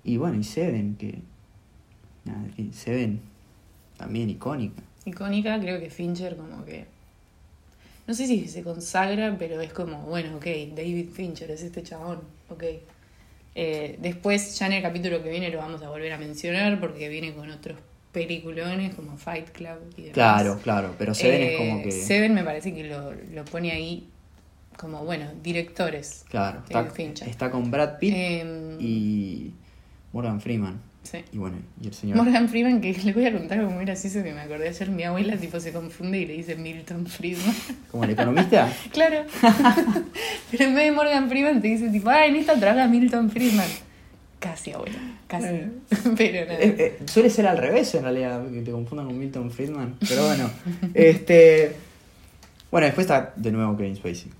Y 0.04 0.16
bueno, 0.16 0.38
y 0.38 0.44
Seven, 0.44 0.96
que. 0.96 1.18
Nada, 2.24 2.44
Seven, 2.72 3.20
también 3.96 4.30
icónica. 4.30 4.82
Icónica, 5.04 5.58
creo 5.60 5.80
que 5.80 5.90
Fincher 5.90 6.36
como 6.36 6.64
que... 6.64 6.86
No 8.06 8.14
sé 8.14 8.26
si 8.26 8.48
se 8.48 8.62
consagra, 8.62 9.36
pero 9.38 9.60
es 9.60 9.72
como, 9.72 10.02
bueno, 10.02 10.36
ok, 10.36 10.46
David 10.74 11.08
Fincher 11.10 11.50
es 11.50 11.62
este 11.62 11.82
chabón, 11.82 12.20
ok. 12.48 12.64
Eh, 13.54 13.98
después, 14.00 14.58
ya 14.58 14.66
en 14.66 14.72
el 14.72 14.82
capítulo 14.82 15.22
que 15.22 15.30
viene 15.30 15.50
lo 15.50 15.58
vamos 15.58 15.82
a 15.82 15.90
volver 15.90 16.12
a 16.12 16.18
mencionar 16.18 16.80
porque 16.80 17.08
viene 17.08 17.34
con 17.34 17.50
otros 17.50 17.78
peliculones 18.12 18.94
como 18.94 19.16
Fight 19.16 19.50
Club 19.50 19.78
y 19.96 20.02
demás. 20.02 20.14
Claro, 20.14 20.60
claro, 20.62 20.94
pero 20.98 21.14
Seven 21.14 21.42
es 21.42 21.56
como 21.58 21.78
Eh, 21.78 21.82
que. 21.84 21.90
Seven 21.92 22.34
me 22.34 22.44
parece 22.44 22.74
que 22.74 22.84
lo, 22.84 23.12
lo 23.32 23.44
pone 23.46 23.72
ahí 23.72 24.08
como, 24.76 25.04
bueno, 25.04 25.26
directores. 25.42 26.24
Claro, 26.28 26.62
está, 26.68 27.50
con 27.50 27.70
Brad 27.70 27.98
Pitt 27.98 28.14
Em, 28.16 28.76
y 28.80 29.52
Morgan 30.12 30.40
Freeman. 30.40 30.80
sí. 31.04 31.18
Y 31.32 31.38
bueno, 31.38 31.56
y 31.80 31.86
el 31.88 31.94
señor. 31.94 32.16
Morgan 32.16 32.48
Freeman, 32.48 32.80
que 32.80 32.92
le 33.04 33.12
voy 33.12 33.26
a 33.26 33.32
contar 33.32 33.58
algo 33.60 33.70
muy 33.70 33.84
gracioso 33.84 34.22
que 34.22 34.32
me 34.32 34.40
acordé 34.40 34.68
ayer, 34.68 34.90
mi 34.90 35.04
abuela 35.04 35.36
tipo 35.36 35.58
se 35.60 35.72
confunde 35.72 36.18
y 36.20 36.26
le 36.26 36.34
dice 36.34 36.56
Milton 36.56 37.06
Friedman. 37.06 37.54
¿Como 37.90 38.04
el 38.04 38.10
economista? 38.10 38.70
claro. 38.92 39.24
Pero 40.50 40.64
en 40.64 40.74
vez 40.74 40.84
de 40.84 40.92
Morgan 40.92 41.28
Freeman 41.28 41.60
te 41.62 41.68
dice 41.68 41.88
tipo, 41.88 42.08
ah, 42.10 42.26
en 42.26 42.36
esta 42.36 42.58
trabaja 42.58 42.86
Milton 42.88 43.30
Friedman. 43.30 43.68
Casi, 44.42 44.72
abuela, 44.72 44.98
casi. 45.28 45.46
Bueno. 45.46 45.70
Pero 46.16 46.46
nada. 46.46 46.60
Eh, 46.60 46.76
eh, 46.78 46.98
suele 47.06 47.30
ser 47.30 47.46
al 47.46 47.58
revés 47.58 47.94
en 47.94 48.02
realidad, 48.02 48.44
que 48.50 48.62
te 48.62 48.72
confundan 48.72 49.06
con 49.06 49.18
Milton 49.18 49.50
Friedman. 49.50 49.94
Pero 50.08 50.26
bueno, 50.26 50.50
este. 50.94 51.76
Bueno, 52.70 52.86
después 52.86 53.04
está 53.04 53.32
de 53.36 53.52
nuevo 53.52 53.76
Kevin 53.76 53.94
Spacey. 53.96 54.30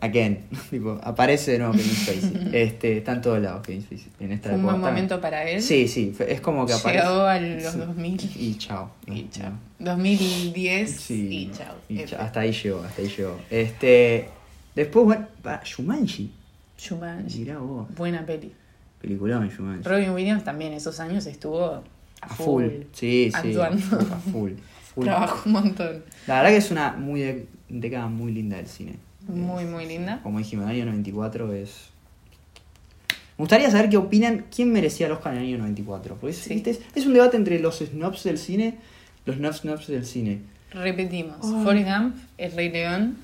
Again, 0.00 0.44
tipo, 0.70 0.98
aparece 1.02 1.52
de 1.52 1.58
nuevo 1.58 1.74
Kevin 1.74 1.90
Spacey. 1.92 2.48
Este, 2.52 2.98
está 2.98 3.12
en 3.12 3.20
todos 3.20 3.40
lados 3.40 3.62
Kevin 3.66 3.82
Spacey. 3.82 4.06
En 4.20 4.32
esta 4.32 4.48
Fue 4.50 4.58
un 4.58 4.64
buen 4.64 4.80
momento 4.80 5.20
para 5.20 5.48
él. 5.48 5.62
Sí, 5.62 5.86
sí, 5.88 6.12
es 6.26 6.40
como 6.40 6.66
que 6.66 6.72
aparece. 6.72 7.04
Llegó 7.04 7.20
a 7.22 7.38
los 7.38 7.72
Sí. 7.72 7.78
2000 7.78 8.30
Y 8.36 8.54
chao. 8.58 8.90
y 9.06 9.28
chao. 9.28 9.52
No. 9.78 9.90
2010 9.96 10.90
Sí, 10.90 11.28
y 11.30 11.50
chao. 11.56 11.74
y 11.88 12.04
chao. 12.04 12.20
Hasta 12.20 12.40
ahí 12.40 12.52
llegó, 12.52 12.82
hasta 12.82 13.02
ahí 13.02 13.08
llegó. 13.08 13.38
Este. 13.50 14.28
Después, 14.74 15.04
bueno, 15.04 15.26
va, 15.46 15.60
Shumanji. 15.64 16.30
Jumanji. 16.88 17.38
Mirá 17.40 17.58
vos. 17.58 17.86
Buena 17.94 18.24
peli. 18.26 18.52
Peliculón. 19.02 19.50
Robin 19.84 20.10
Williams 20.10 20.44
también 20.44 20.72
esos 20.72 20.98
años 21.00 21.26
estuvo 21.26 21.66
a, 21.66 21.82
A 22.22 22.28
full. 22.28 22.64
Sí, 22.92 23.30
sí. 23.30 23.34
actuando. 23.34 23.96
A 24.14 24.16
full. 24.32 24.52
Trabajó 25.00 25.42
un 25.46 25.52
montón. 25.52 26.04
La 26.26 26.36
verdad 26.36 26.50
que 26.50 26.56
es 26.58 26.70
una 26.70 26.92
muy 26.92 27.20
de- 27.20 27.46
década 27.68 28.06
muy 28.06 28.32
linda 28.32 28.56
del 28.58 28.66
cine. 28.68 28.94
Muy, 29.26 29.64
muy 29.64 29.86
linda. 29.86 30.20
Como 30.22 30.38
dijimos, 30.38 30.64
el 30.66 30.76
año 30.76 30.86
94 30.86 31.52
es. 31.54 31.88
Me 33.38 33.44
gustaría 33.44 33.70
saber 33.70 33.88
qué 33.88 33.96
opinan, 33.96 34.44
quién 34.54 34.72
merecía 34.72 35.06
el 35.06 35.12
Oscar 35.12 35.32
en 35.34 35.40
el 35.40 35.46
año 35.48 35.58
94. 35.58 36.16
Porque 36.20 36.32
es, 36.32 36.38
Sí. 36.42 36.54
¿viste? 36.54 36.70
es, 36.70 36.80
es 36.94 37.06
un 37.06 37.14
debate 37.14 37.36
entre 37.36 37.58
los 37.58 37.78
snobs 37.78 38.22
del 38.24 38.38
cine, 38.38 38.78
los 39.24 39.36
snobs 39.36 39.58
snobs 39.60 39.86
del 39.88 40.04
cine. 40.04 40.40
Repetimos. 40.72 41.36
Ay. 41.42 41.64
Forrest 41.64 41.88
Gump, 41.88 42.16
El 42.38 42.52
Rey 42.52 42.70
León, 42.70 43.16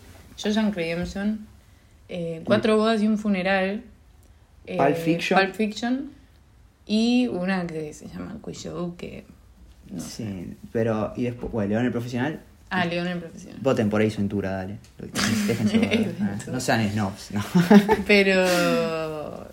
Jojan 0.43 0.73
Redemption, 0.73 1.47
eh, 2.09 2.43
Cuatro 2.45 2.77
bodas 2.79 3.03
y 3.03 3.07
un 3.07 3.19
funeral, 3.19 3.83
Pulp 4.77 4.97
Fiction. 4.97 5.41
Pulp 5.41 5.55
Fiction, 5.55 6.11
y 6.87 7.27
una 7.29 7.67
que 7.67 7.93
se 7.93 8.09
llama 8.09 8.39
Cuyo, 8.41 8.97
que 8.97 9.25
no 9.91 10.01
sé. 10.01 10.25
Sí, 10.25 10.57
pero. 10.73 11.13
Y 11.17 11.25
después, 11.25 11.53
bueno, 11.53 11.71
León 11.71 11.87
el 11.87 11.93
Profesional. 11.93 12.41
Ah, 12.71 12.85
León 12.85 13.07
el 13.07 13.19
Profesional. 13.19 13.59
Voten 13.63 13.89
por 13.89 14.03
Ace 14.03 14.19
Ventura, 14.19 14.53
dale. 14.53 14.79
Déjense 15.47 16.15
Ah, 16.21 16.37
no 16.51 16.61
sean 16.61 16.91
snobs, 16.91 17.31
no. 17.33 17.43
Pero 18.07 19.49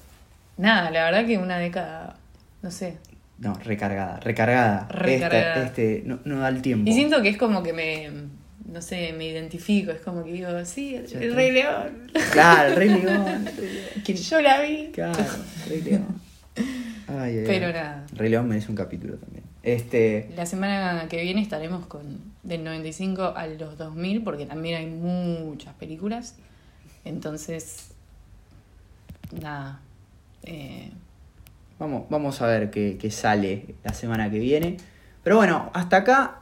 nada, 0.57 0.91
la 0.91 1.05
verdad 1.05 1.25
que 1.25 1.37
una 1.37 1.57
década, 1.57 2.17
no 2.61 2.71
sé. 2.71 2.97
No, 3.37 3.53
recargada, 3.63 4.19
recargada. 4.19 4.87
Recargada. 4.89 5.65
Este, 5.65 5.97
este, 5.97 6.07
no, 6.07 6.19
no 6.25 6.39
da 6.39 6.49
el 6.49 6.61
tiempo. 6.61 6.89
Y 6.89 6.93
siento 6.93 7.21
que 7.21 7.29
es 7.29 7.37
como 7.37 7.63
que 7.63 7.73
me, 7.73 8.09
no 8.75 8.81
sé, 8.81 9.11
me 9.13 9.25
identifico, 9.25 9.91
es 9.91 10.01
como 10.01 10.23
que 10.23 10.33
digo, 10.33 10.49
sí, 10.65 10.95
el. 10.95 11.33
Rey 11.33 11.51
León. 11.51 12.11
Claro, 12.31 12.69
el 12.69 12.75
Rey 12.75 12.89
León. 13.01 13.27
el 13.47 13.55
Rey 13.57 13.73
León. 13.73 14.03
¿Quién- 14.05 14.17
Yo 14.17 14.41
la 14.41 14.61
vi. 14.61 14.89
Claro, 14.93 15.23
Rey 15.67 15.81
León. 15.81 16.05
Ay, 17.07 17.37
ay, 17.39 17.43
Pero 17.47 17.67
ay. 17.67 17.73
nada. 17.73 18.05
Rey 18.13 18.29
León 18.29 18.47
merece 18.47 18.69
un 18.69 18.75
capítulo 18.75 19.15
también. 19.15 19.43
Este. 19.63 20.29
La 20.35 20.45
semana 20.45 21.07
que 21.09 21.21
viene 21.23 21.41
estaremos 21.41 21.87
con 21.87 22.19
del 22.43 22.63
95 22.63 23.33
a 23.35 23.47
los 23.47 23.77
2000 23.77 24.23
porque 24.23 24.45
también 24.45 24.77
hay 24.77 24.85
muchas 24.85 25.73
películas. 25.75 26.35
Entonces, 27.05 27.91
nada. 29.41 29.79
eh, 30.43 30.91
Vamos, 31.79 32.03
vamos 32.09 32.41
a 32.41 32.47
ver 32.47 32.71
qué, 32.71 32.97
qué 32.99 33.11
sale 33.11 33.75
la 33.83 33.93
semana 33.93 34.29
que 34.31 34.39
viene. 34.39 34.77
Pero 35.23 35.37
bueno, 35.37 35.71
hasta 35.73 35.97
acá 35.97 36.39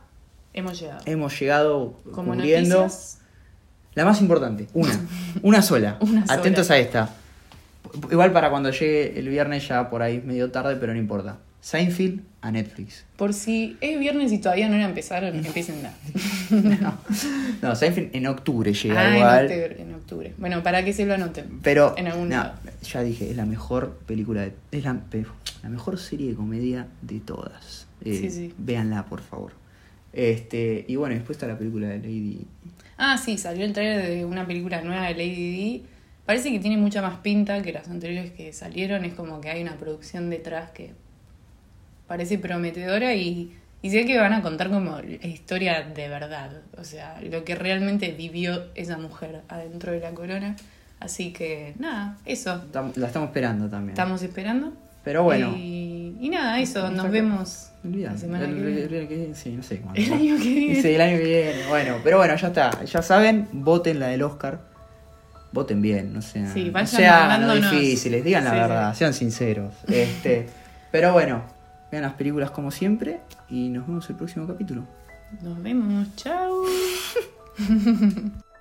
hemos 0.53 0.79
llegado. 0.79 1.01
hemos 1.05 1.39
llegado 1.39 1.99
Como 2.11 2.33
cubriendo 2.33 2.79
noticias, 2.83 3.19
la 3.95 4.05
más 4.05 4.21
importante, 4.21 4.67
una, 4.73 4.99
una 5.41 5.61
sola. 5.61 5.97
Una 6.01 6.25
sola. 6.25 6.39
Atentos 6.39 6.69
a 6.71 6.77
esta. 6.77 7.09
Igual 8.11 8.31
para 8.31 8.49
cuando 8.49 8.71
llegue 8.71 9.19
el 9.19 9.29
viernes 9.29 9.67
ya 9.67 9.89
por 9.89 10.01
ahí 10.01 10.21
medio 10.25 10.49
tarde, 10.51 10.75
pero 10.77 10.93
no 10.93 10.99
importa. 10.99 11.37
Seinfeld 11.61 12.21
a 12.41 12.51
Netflix. 12.51 13.05
por 13.15 13.33
si 13.33 13.77
es 13.79 13.97
viernes 13.97 14.33
y 14.33 14.39
todavía 14.39 14.67
no 14.67 14.77
la 14.77 14.83
empezaron, 14.83 15.33
empiecen 15.45 15.81
ya. 15.81 15.93
No, 16.51 16.97
no 17.61 17.75
Seinfeld 17.75 18.13
en 18.13 18.27
octubre 18.27 18.73
llega 18.73 18.99
Ah, 18.99 19.07
en 19.09 19.15
igual. 19.15 19.45
octubre, 19.45 19.81
en 19.81 19.93
octubre. 19.95 20.33
Bueno, 20.37 20.61
para 20.63 20.83
que 20.83 20.91
se 20.91 21.05
lo 21.05 21.13
anoten. 21.13 21.59
Pero 21.63 21.93
En 21.97 22.07
algún 22.07 22.27
no, 22.29 22.35
lado. 22.37 22.53
ya 22.81 23.01
dije, 23.03 23.29
es 23.31 23.37
la 23.37 23.45
mejor 23.45 23.97
película, 24.05 24.41
de- 24.41 24.53
es 24.71 24.83
la, 24.83 24.97
la 25.61 25.69
mejor 25.69 25.97
serie 25.99 26.29
de 26.31 26.35
comedia 26.35 26.87
de 27.01 27.19
todas. 27.21 27.87
Eh, 28.03 28.17
Sí, 28.19 28.29
sí. 28.29 28.53
Véanla, 28.57 29.05
por 29.05 29.21
favor. 29.21 29.53
Este, 30.14 30.86
y 30.88 30.95
bueno, 30.95 31.16
después 31.16 31.38
está 31.38 31.47
la 31.47 31.57
película 31.57 31.88
de 31.88 31.97
Lady. 31.97 32.45
Ah, 32.97 33.18
sí, 33.18 33.38
salió 33.38 33.66
el 33.66 33.74
trailer 33.74 34.07
de 34.07 34.26
una 34.26 34.45
película 34.45 34.82
nueva 34.82 35.07
de 35.07 35.14
Lady 35.16 35.80
D. 35.82 35.82
Parece 36.26 36.51
que 36.51 36.59
tiene 36.59 36.78
mucha 36.78 37.01
más 37.01 37.18
pinta 37.18 37.61
que 37.61 37.74
las 37.74 37.89
anteriores 37.89 38.32
que 38.32 38.53
salieron. 38.53 39.03
Es 39.03 39.14
como 39.14 39.41
que 39.41 39.49
hay 39.49 39.61
una 39.61 39.76
producción 39.76 40.30
detrás 40.30 40.72
que 40.72 40.93
parece 42.07 42.38
prometedora 42.38 43.16
y, 43.16 43.51
y 43.82 43.89
sé 43.89 44.05
que 44.05 44.18
van 44.18 44.34
a 44.34 44.41
contar 44.41 44.70
como 44.70 44.99
la 44.99 45.28
historia 45.28 45.82
de 45.82 46.07
verdad. 46.07 46.61
O 46.78 46.84
sea, 46.84 47.20
lo 47.22 47.43
que 47.43 47.55
realmente 47.55 48.11
vivió 48.11 48.66
esa 48.76 48.97
mujer 48.97 49.41
adentro 49.49 49.91
de 49.91 49.99
la 49.99 50.11
corona. 50.11 50.55
Así 50.99 51.34
que, 51.34 51.74
nada, 51.80 52.18
eso. 52.26 52.64
La 52.95 53.07
estamos 53.07 53.28
esperando 53.28 53.68
también. 53.68 53.89
Estamos 53.89 54.22
esperando. 54.22 54.74
Pero 55.03 55.24
bueno. 55.24 55.53
Y, 55.57 55.92
y 56.26 56.30
nada, 56.30 56.59
eso. 56.59 56.89
Nos 56.89 57.11
vemos 57.11 57.69
Olvidá, 57.84 58.11
la 58.13 58.17
semana 58.17 58.45
el- 58.45 58.55
que 58.55 58.61
viene. 58.61 58.82
el- 58.84 58.93
el- 58.93 59.11
el- 59.30 59.36
sí, 59.36 59.51
no 59.51 59.61
sé 59.63 59.80
cuándo. 59.80 59.99
El 59.99 60.13
año 60.13 60.38
que 60.38 60.49
viene. 60.49 60.82
Sí, 60.82 60.88
el 60.89 61.01
año 61.01 61.17
que 61.17 61.24
viene. 61.26 61.67
Bueno, 61.67 61.97
pero 62.03 62.17
bueno, 62.17 62.36
ya 62.36 62.47
está. 62.47 62.84
Ya 62.86 63.01
saben, 63.01 63.47
voten 63.51 63.99
la 63.99 64.07
del 64.07 64.24
Oscar. 64.24 64.61
Voten 65.51 65.82
bien, 65.82 66.13
no 66.13 66.21
sean, 66.21 66.51
Sí, 66.53 66.65
no 66.65 66.71
vayan 66.71 66.88
sean 66.88 67.28
mandándonos. 67.28 67.71
difíciles, 67.71 68.24
digan 68.24 68.43
la 68.45 68.53
verdad, 68.53 68.93
sí. 68.93 68.99
sean 68.99 69.13
sinceros. 69.13 69.74
Este, 69.88 70.47
pero 70.91 71.13
bueno, 71.13 71.43
vean 71.91 72.03
las 72.03 72.13
películas 72.13 72.49
como 72.51 72.71
siempre 72.71 73.19
y 73.49 73.69
nos 73.69 73.86
vemos 73.86 74.09
el 74.09 74.15
próximo 74.15 74.47
capítulo. 74.47 74.84
Nos 75.41 75.61
vemos. 75.61 76.07
Chao. 76.15 76.63